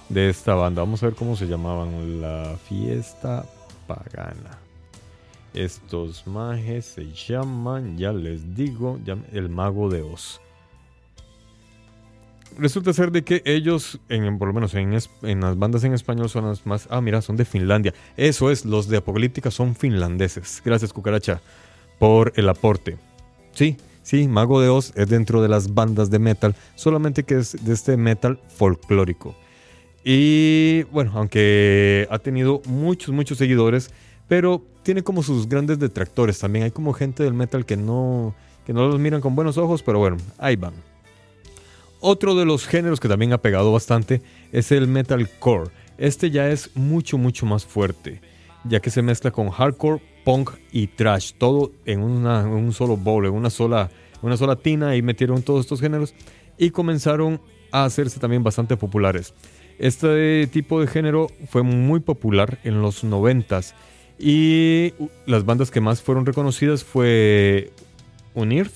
de 0.09 0.30
esta 0.30 0.55
banda. 0.55 0.82
Vamos 0.82 1.03
a 1.03 1.05
ver 1.05 1.16
cómo 1.16 1.36
se 1.36 1.45
llamaban. 1.45 2.20
La 2.20 2.57
fiesta 2.68 3.45
pagana. 3.86 4.57
Estos 5.53 6.26
majes 6.26 6.86
se 6.86 7.11
llaman, 7.11 7.95
ya 7.95 8.11
les 8.11 8.55
digo, 8.55 8.99
el 9.32 9.49
mago 9.49 9.88
de 9.88 10.01
Oz. 10.01 10.41
Resulta 12.58 12.93
ser 12.93 13.12
de 13.12 13.24
que 13.24 13.41
ellos, 13.45 13.99
en, 14.10 14.38
por 14.38 14.47
lo 14.47 14.54
menos 14.54 14.74
en, 14.74 14.91
las 15.41 15.58
bandas 15.58 15.84
en 15.84 15.93
español, 15.93 16.30
son 16.30 16.45
las 16.45 16.66
más... 16.66 16.88
Ah, 16.89 17.01
mira, 17.01 17.22
son 17.22 17.36
de 17.36 17.45
Finlandia. 17.45 17.93
Eso 18.18 18.51
es, 18.51 18.66
los 18.66 18.88
de 18.88 18.97
Apocalíptica 18.97 19.51
son 19.51 19.76
finlandeses. 19.76 20.62
Gracias, 20.64 20.93
Cucaracha, 20.93 21.41
por 21.99 22.34
el 22.36 22.49
aporte. 22.49 22.97
Sí, 23.54 23.78
Sí, 24.04 24.28
Mago 24.28 24.60
de 24.60 24.68
Oz 24.68 24.91
es 24.95 25.08
dentro 25.08 25.41
de 25.41 25.47
las 25.47 25.74
bandas 25.74 26.10
de 26.10 26.20
metal, 26.20 26.56
solamente 26.76 27.24
que 27.24 27.38
es 27.38 27.66
de 27.66 27.74
este 27.74 27.95
metal 27.95 28.38
folclórico. 28.49 29.34
Y 30.04 30.84
bueno, 30.91 31.14
aunque 31.16 32.06
ha 32.12 32.20
tenido 32.20 32.62
muchos, 32.66 33.16
muchos 33.16 33.38
seguidores, 33.38 33.91
pero 34.28 34.62
tiene 34.84 35.04
como 35.04 35.24
sus 35.24 35.47
grandes 35.47 35.80
detractores 35.80 36.38
también. 36.38 36.66
Hay 36.66 36.72
como 36.72 36.91
gente 36.91 37.24
del 37.24 37.34
metal 37.34 37.66
que 37.66 37.78
no, 37.78 38.36
que 38.66 38.74
no 38.74 38.88
los 38.88 38.99
miran 38.99 39.22
con 39.22 39.36
buenos 39.36 39.58
ojos, 39.58 39.82
pero 39.82 39.99
bueno, 39.99 40.18
ahí 40.38 40.58
van. 40.58 40.74
Otro 42.06 42.36
de 42.36 42.43
los 42.43 42.68
géneros 42.68 42.99
que 42.99 43.08
también 43.08 43.32
ha 43.32 43.38
pegado 43.38 43.72
bastante 43.72 44.22
es 44.51 44.74
el 44.74 44.89
metalcore. 44.89 45.72
Este 45.97 46.32
ya 46.32 46.49
es 46.49 46.76
mucho, 46.76 47.18
mucho 47.18 47.45
más 47.45 47.66
fuerte, 47.66 48.20
ya 48.66 48.82
que 48.82 48.89
se 48.89 49.01
mezcla 49.01 49.32
con 49.32 49.49
hardcore, 49.49 50.01
punk 50.26 50.49
y 50.74 50.88
trash, 50.88 51.32
todo 51.38 51.72
en, 51.86 52.01
un 52.01 52.74
solo 52.74 52.97
bowl, 52.97 53.26
en 53.26 53.32
una 53.32 53.49
sola, 53.49 53.89
una 54.22 54.36
sola 54.36 54.58
tina 54.58 54.97
y 54.97 55.01
metieron 55.01 55.43
todos 55.43 55.62
estos 55.62 55.80
géneros 55.80 56.14
y 56.58 56.72
comenzaron 56.72 57.39
a 57.72 57.86
hacerse 57.86 58.20
también 58.20 58.43
bastante 58.43 58.76
populares. 58.76 59.34
Este 59.80 60.45
tipo 60.47 60.82
de 60.82 60.88
género 60.88 61.30
fue 61.47 61.64
muy 61.64 62.01
popular 62.01 62.60
en 62.66 62.82
los 62.82 63.06
noventas 63.06 63.76
y 64.20 64.91
las 65.26 65.45
bandas 65.45 65.72
que 65.72 65.80
más 65.80 66.01
fueron 66.01 66.26
reconocidas 66.26 66.84
fue 66.84 67.72
Unearth, 68.34 68.76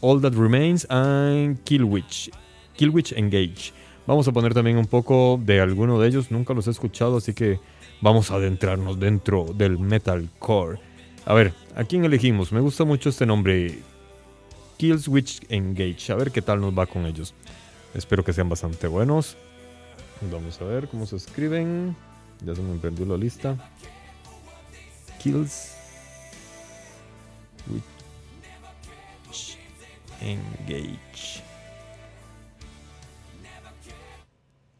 All 0.00 0.22
That 0.22 0.32
Remains 0.32 0.86
and 0.88 1.62
Killwitch, 1.64 2.30
Killwitch 2.76 3.12
Engage. 3.12 3.72
Vamos 4.06 4.28
a 4.28 4.32
poner 4.32 4.54
también 4.54 4.76
un 4.76 4.86
poco 4.86 5.40
de 5.42 5.60
alguno 5.60 5.98
de 5.98 6.08
ellos, 6.08 6.30
nunca 6.30 6.54
los 6.54 6.66
he 6.68 6.70
escuchado, 6.70 7.16
así 7.16 7.34
que 7.34 7.58
vamos 8.00 8.30
a 8.30 8.36
adentrarnos 8.36 9.00
dentro 9.00 9.46
del 9.54 9.78
metalcore. 9.78 10.78
A 11.24 11.34
ver, 11.34 11.54
¿a 11.74 11.82
quién 11.82 12.04
elegimos? 12.04 12.52
Me 12.52 12.60
gusta 12.60 12.84
mucho 12.84 13.08
este 13.08 13.26
nombre. 13.26 13.80
Killswitch 14.76 15.40
Engage. 15.48 16.12
A 16.12 16.14
ver 16.14 16.30
qué 16.30 16.40
tal 16.40 16.60
nos 16.60 16.78
va 16.78 16.86
con 16.86 17.04
ellos. 17.06 17.34
Espero 17.94 18.22
que 18.22 18.32
sean 18.32 18.48
bastante 18.48 18.86
buenos. 18.86 19.36
Vamos 20.30 20.60
a 20.60 20.64
ver 20.64 20.88
cómo 20.88 21.06
se 21.06 21.16
escriben. 21.16 21.96
Ya 22.44 22.54
se 22.54 22.62
me 22.62 22.78
perdió 22.78 23.06
la 23.06 23.16
lista. 23.16 23.56
Kills. 25.18 25.72
Engage. 30.20 31.45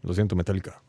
Lo 0.06 0.14
siento, 0.14 0.36
Metallica. 0.36 0.80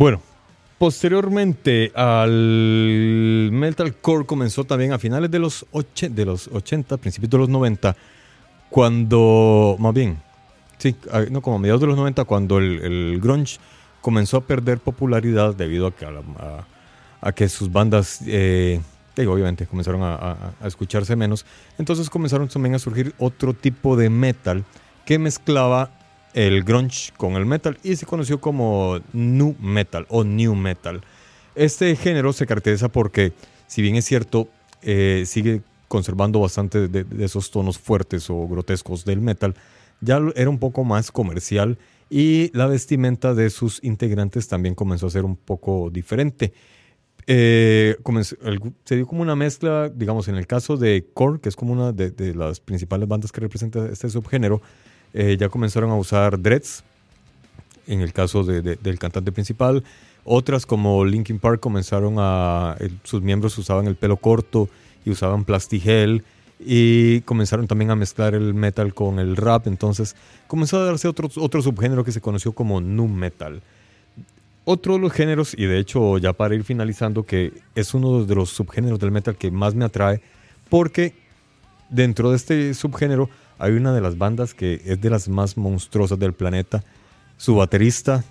Bueno, 0.00 0.22
posteriormente 0.80 1.92
al 1.94 3.50
metalcore 3.52 4.24
comenzó 4.24 4.64
también 4.64 4.94
a 4.94 4.98
finales 4.98 5.30
de 5.30 5.38
los, 5.38 5.66
de 6.00 6.24
los 6.24 6.48
80, 6.48 6.96
principios 6.96 7.28
de 7.28 7.36
los 7.36 7.50
90, 7.50 7.94
cuando, 8.70 9.76
más 9.78 9.92
bien, 9.92 10.22
sí, 10.78 10.96
no, 11.30 11.42
como 11.42 11.56
a 11.56 11.58
mediados 11.58 11.82
de 11.82 11.86
los 11.86 11.98
90, 11.98 12.24
cuando 12.24 12.56
el, 12.56 13.20
grunge 13.20 13.58
comenzó 14.00 14.38
a 14.38 14.40
perder 14.40 14.78
popularidad 14.78 15.54
debido 15.54 15.86
a 15.86 15.94
que, 15.94 16.06
a, 16.06 17.32
que 17.32 17.50
sus 17.50 17.70
bandas, 17.70 18.22
eh, 18.26 18.80
obviamente, 19.18 19.66
comenzaron 19.66 20.00
a, 20.02 20.54
escucharse 20.64 21.14
menos. 21.14 21.44
Entonces 21.76 22.08
comenzaron 22.08 22.48
también 22.48 22.74
a 22.74 22.78
surgir 22.78 23.14
otro 23.18 23.52
tipo 23.52 23.98
de 23.98 24.08
metal 24.08 24.64
que 25.04 25.18
mezclaba 25.18 25.90
el 26.34 26.62
grunge 26.62 27.12
con 27.16 27.34
el 27.34 27.46
metal 27.46 27.78
y 27.82 27.96
se 27.96 28.06
conoció 28.06 28.40
como 28.40 29.00
nu 29.12 29.54
metal 29.60 30.06
o 30.08 30.24
new 30.24 30.54
metal. 30.54 31.02
Este 31.54 31.94
género 31.96 32.32
se 32.32 32.46
caracteriza 32.46 32.88
porque, 32.88 33.32
si 33.66 33.82
bien 33.82 33.96
es 33.96 34.04
cierto, 34.04 34.48
eh, 34.82 35.24
sigue 35.26 35.62
conservando 35.88 36.40
bastante 36.40 36.88
de, 36.88 37.04
esos 37.24 37.50
tonos 37.50 37.78
fuertes 37.78 38.30
o 38.30 38.46
grotescos 38.46 39.04
del 39.04 39.20
metal, 39.20 39.54
ya 40.00 40.20
era 40.36 40.48
un 40.48 40.58
poco 40.58 40.84
más 40.84 41.10
comercial 41.10 41.78
y 42.08 42.56
la 42.56 42.66
vestimenta 42.66 43.34
de 43.34 43.50
sus 43.50 43.82
integrantes 43.82 44.48
también 44.48 44.74
comenzó 44.74 45.06
a 45.06 45.10
ser 45.10 45.24
un 45.24 45.36
poco 45.36 45.90
diferente. 45.90 46.52
Eh, 47.26 47.96
se 48.84 48.96
dio 48.96 49.06
como 49.06 49.22
una 49.22 49.36
mezcla, 49.36 49.88
digamos, 49.88 50.28
en 50.28 50.36
el 50.36 50.46
caso 50.46 50.76
de 50.76 51.06
Core, 51.14 51.40
que 51.40 51.48
es 51.48 51.56
como 51.56 51.72
una 51.72 51.92
de, 51.92 52.34
las 52.34 52.60
principales 52.60 53.08
bandas 53.08 53.30
que 53.30 53.40
representa 53.40 53.86
este 53.86 54.08
subgénero, 54.08 54.62
eh, 55.12 55.36
ya 55.38 55.48
comenzaron 55.48 55.90
a 55.90 55.96
usar 55.96 56.40
dreads, 56.40 56.84
en 57.86 58.00
el 58.00 58.12
caso 58.12 58.44
del 58.44 58.98
cantante 58.98 59.32
principal. 59.32 59.82
Otras 60.24 60.66
como 60.66 61.04
Linkin 61.04 61.38
Park 61.38 61.60
comenzaron 61.60 62.16
a, 62.18 62.76
sus 63.04 63.22
miembros 63.22 63.56
usaban 63.58 63.86
el 63.86 63.96
pelo 63.96 64.16
corto 64.16 64.68
y 65.04 65.10
usaban 65.10 65.44
plastigel 65.44 66.22
y 66.58 67.22
comenzaron 67.22 67.66
también 67.66 67.90
a 67.90 67.96
mezclar 67.96 68.34
el 68.34 68.52
metal 68.52 68.92
con 68.92 69.18
el 69.18 69.36
rap, 69.36 69.66
entonces 69.66 70.14
comenzó 70.46 70.78
a 70.78 70.84
darse 70.84 71.08
otro, 71.08 71.30
otro 71.36 71.62
subgénero 71.62 72.04
que 72.04 72.12
se 72.12 72.20
conoció 72.20 72.52
como 72.52 72.80
nu 72.80 73.08
metal. 73.08 73.62
Otro 74.64 74.94
de 74.94 75.00
los 75.00 75.12
géneros, 75.12 75.54
y 75.56 75.64
de 75.64 75.78
hecho 75.78 76.18
ya 76.18 76.34
para 76.34 76.54
ir 76.54 76.64
finalizando, 76.64 77.24
que 77.24 77.52
es 77.74 77.94
uno 77.94 78.24
de 78.24 78.34
los 78.34 78.50
subgéneros 78.50 78.98
del 78.98 79.10
metal 79.10 79.36
que 79.36 79.50
más 79.50 79.74
me 79.74 79.86
atrae, 79.86 80.20
porque 80.68 81.14
dentro 81.88 82.30
de 82.30 82.36
este 82.36 82.74
subgénero 82.74 83.30
hay 83.60 83.72
una 83.72 83.92
de 83.92 84.00
las 84.00 84.16
bandas 84.16 84.54
que 84.54 84.80
es 84.84 85.00
de 85.00 85.10
las 85.10 85.28
más 85.28 85.56
monstruosas 85.56 86.18
del 86.18 86.32
planeta. 86.32 86.82
Su 87.36 87.56
baterista 87.56 88.24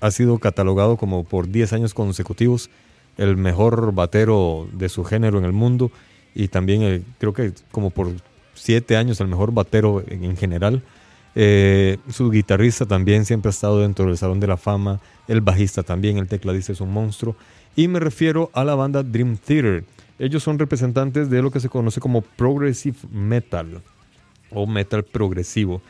ha 0.00 0.10
sido 0.10 0.38
catalogado 0.38 0.96
como 0.96 1.24
por 1.24 1.48
10 1.48 1.72
años 1.72 1.92
consecutivos 1.92 2.70
el 3.18 3.36
mejor 3.36 3.92
batero 3.92 4.68
de 4.72 4.88
su 4.88 5.04
género 5.04 5.38
en 5.38 5.44
el 5.44 5.52
mundo 5.52 5.90
y 6.34 6.48
también 6.48 6.82
eh, 6.82 7.02
creo 7.18 7.32
que 7.32 7.52
como 7.72 7.90
por 7.90 8.12
siete 8.54 8.96
años 8.96 9.20
el 9.20 9.26
mejor 9.26 9.52
batero 9.52 10.04
en, 10.06 10.36
general. 10.36 10.82
Eh, 11.34 11.98
su 12.08 12.30
guitarrista 12.30 12.86
también 12.86 13.24
siempre 13.24 13.48
ha 13.48 13.50
estado 13.50 13.80
dentro 13.80 14.06
del 14.06 14.16
Salón 14.16 14.38
de 14.38 14.46
la 14.46 14.56
Fama, 14.56 15.00
el 15.28 15.40
bajista 15.40 15.82
también, 15.82 16.18
el 16.18 16.28
tecladista 16.28 16.72
es 16.72 16.80
un 16.80 16.92
monstruo. 16.92 17.36
Y 17.74 17.88
me 17.88 18.00
refiero 18.00 18.50
a 18.54 18.64
la 18.64 18.74
banda 18.74 19.02
Dream 19.02 19.36
Theater. 19.36 19.84
Ellos 20.18 20.42
son 20.42 20.58
representantes 20.58 21.28
de 21.28 21.42
lo 21.42 21.50
que 21.50 21.60
se 21.60 21.68
conoce 21.68 22.00
como 22.00 22.22
Progressive 22.22 22.96
Metal 23.10 23.82
o 24.50 24.66
metal 24.66 25.04
progresivo. 25.04 25.82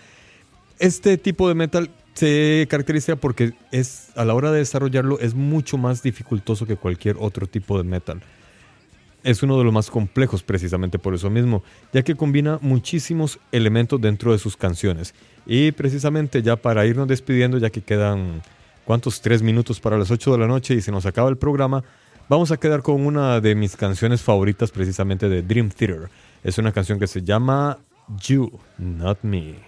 Este 0.79 1.19
tipo 1.19 1.49
de 1.49 1.55
metal 1.55 1.91
se 2.15 2.67
caracteriza 2.71 3.17
porque 3.17 3.53
es 3.73 4.11
a 4.17 4.25
la 4.25 4.35
hora 4.35 4.51
de 4.51 4.59
desarrollarlo 4.59 5.19
es 5.21 5.35
mucho 5.35 5.79
más 5.79 6.03
dificultoso 6.03 6.67
que 6.67 6.77
cualquier 6.77 7.17
otro 7.19 7.47
tipo 7.47 7.77
de 7.79 7.85
metal 7.85 8.23
es 9.27 9.43
uno 9.43 9.59
de 9.59 9.65
los 9.65 9.73
más 9.73 9.91
complejos 9.91 10.45
precisamente 10.45 11.01
por 11.01 11.13
eso 11.13 11.29
mismo, 11.31 11.65
ya 11.93 12.03
que 12.05 12.15
combina 12.15 12.61
muchísimos 12.63 13.41
elementos 13.51 14.01
dentro 14.01 14.31
de 14.31 14.39
sus 14.39 14.57
canciones. 14.57 15.15
Y 15.45 15.73
precisamente 15.73 16.43
ya 16.43 16.55
para 16.55 16.87
irnos 16.87 17.09
despidiendo, 17.09 17.59
ya 17.59 17.71
que 17.71 17.83
quedan, 17.83 18.41
¿cuántos? 18.85 19.21
Tres 19.21 19.43
minutos 19.43 19.81
para 19.81 19.99
las 19.99 20.13
8 20.13 20.31
de 20.31 20.39
la 20.39 20.47
noche 20.47 20.75
y 20.75 20.81
se 20.81 20.93
nos 20.93 21.07
acaba 21.07 21.29
el 21.29 21.37
programa, 21.37 21.83
vamos 22.29 22.53
a 22.53 22.57
quedar 22.57 22.83
con 22.83 23.05
una 23.05 23.41
de 23.41 23.57
mis 23.57 23.75
canciones 23.75 24.23
favoritas 24.23 24.71
precisamente 24.71 25.29
de 25.29 25.43
Dream 25.43 25.71
Theater. 25.71 26.09
Es 26.45 26.59
una 26.59 26.71
canción 26.71 27.01
que 27.01 27.09
se 27.09 27.23
llama 27.23 27.79
You, 28.09 28.61
Not 28.79 29.25
Me. 29.25 29.66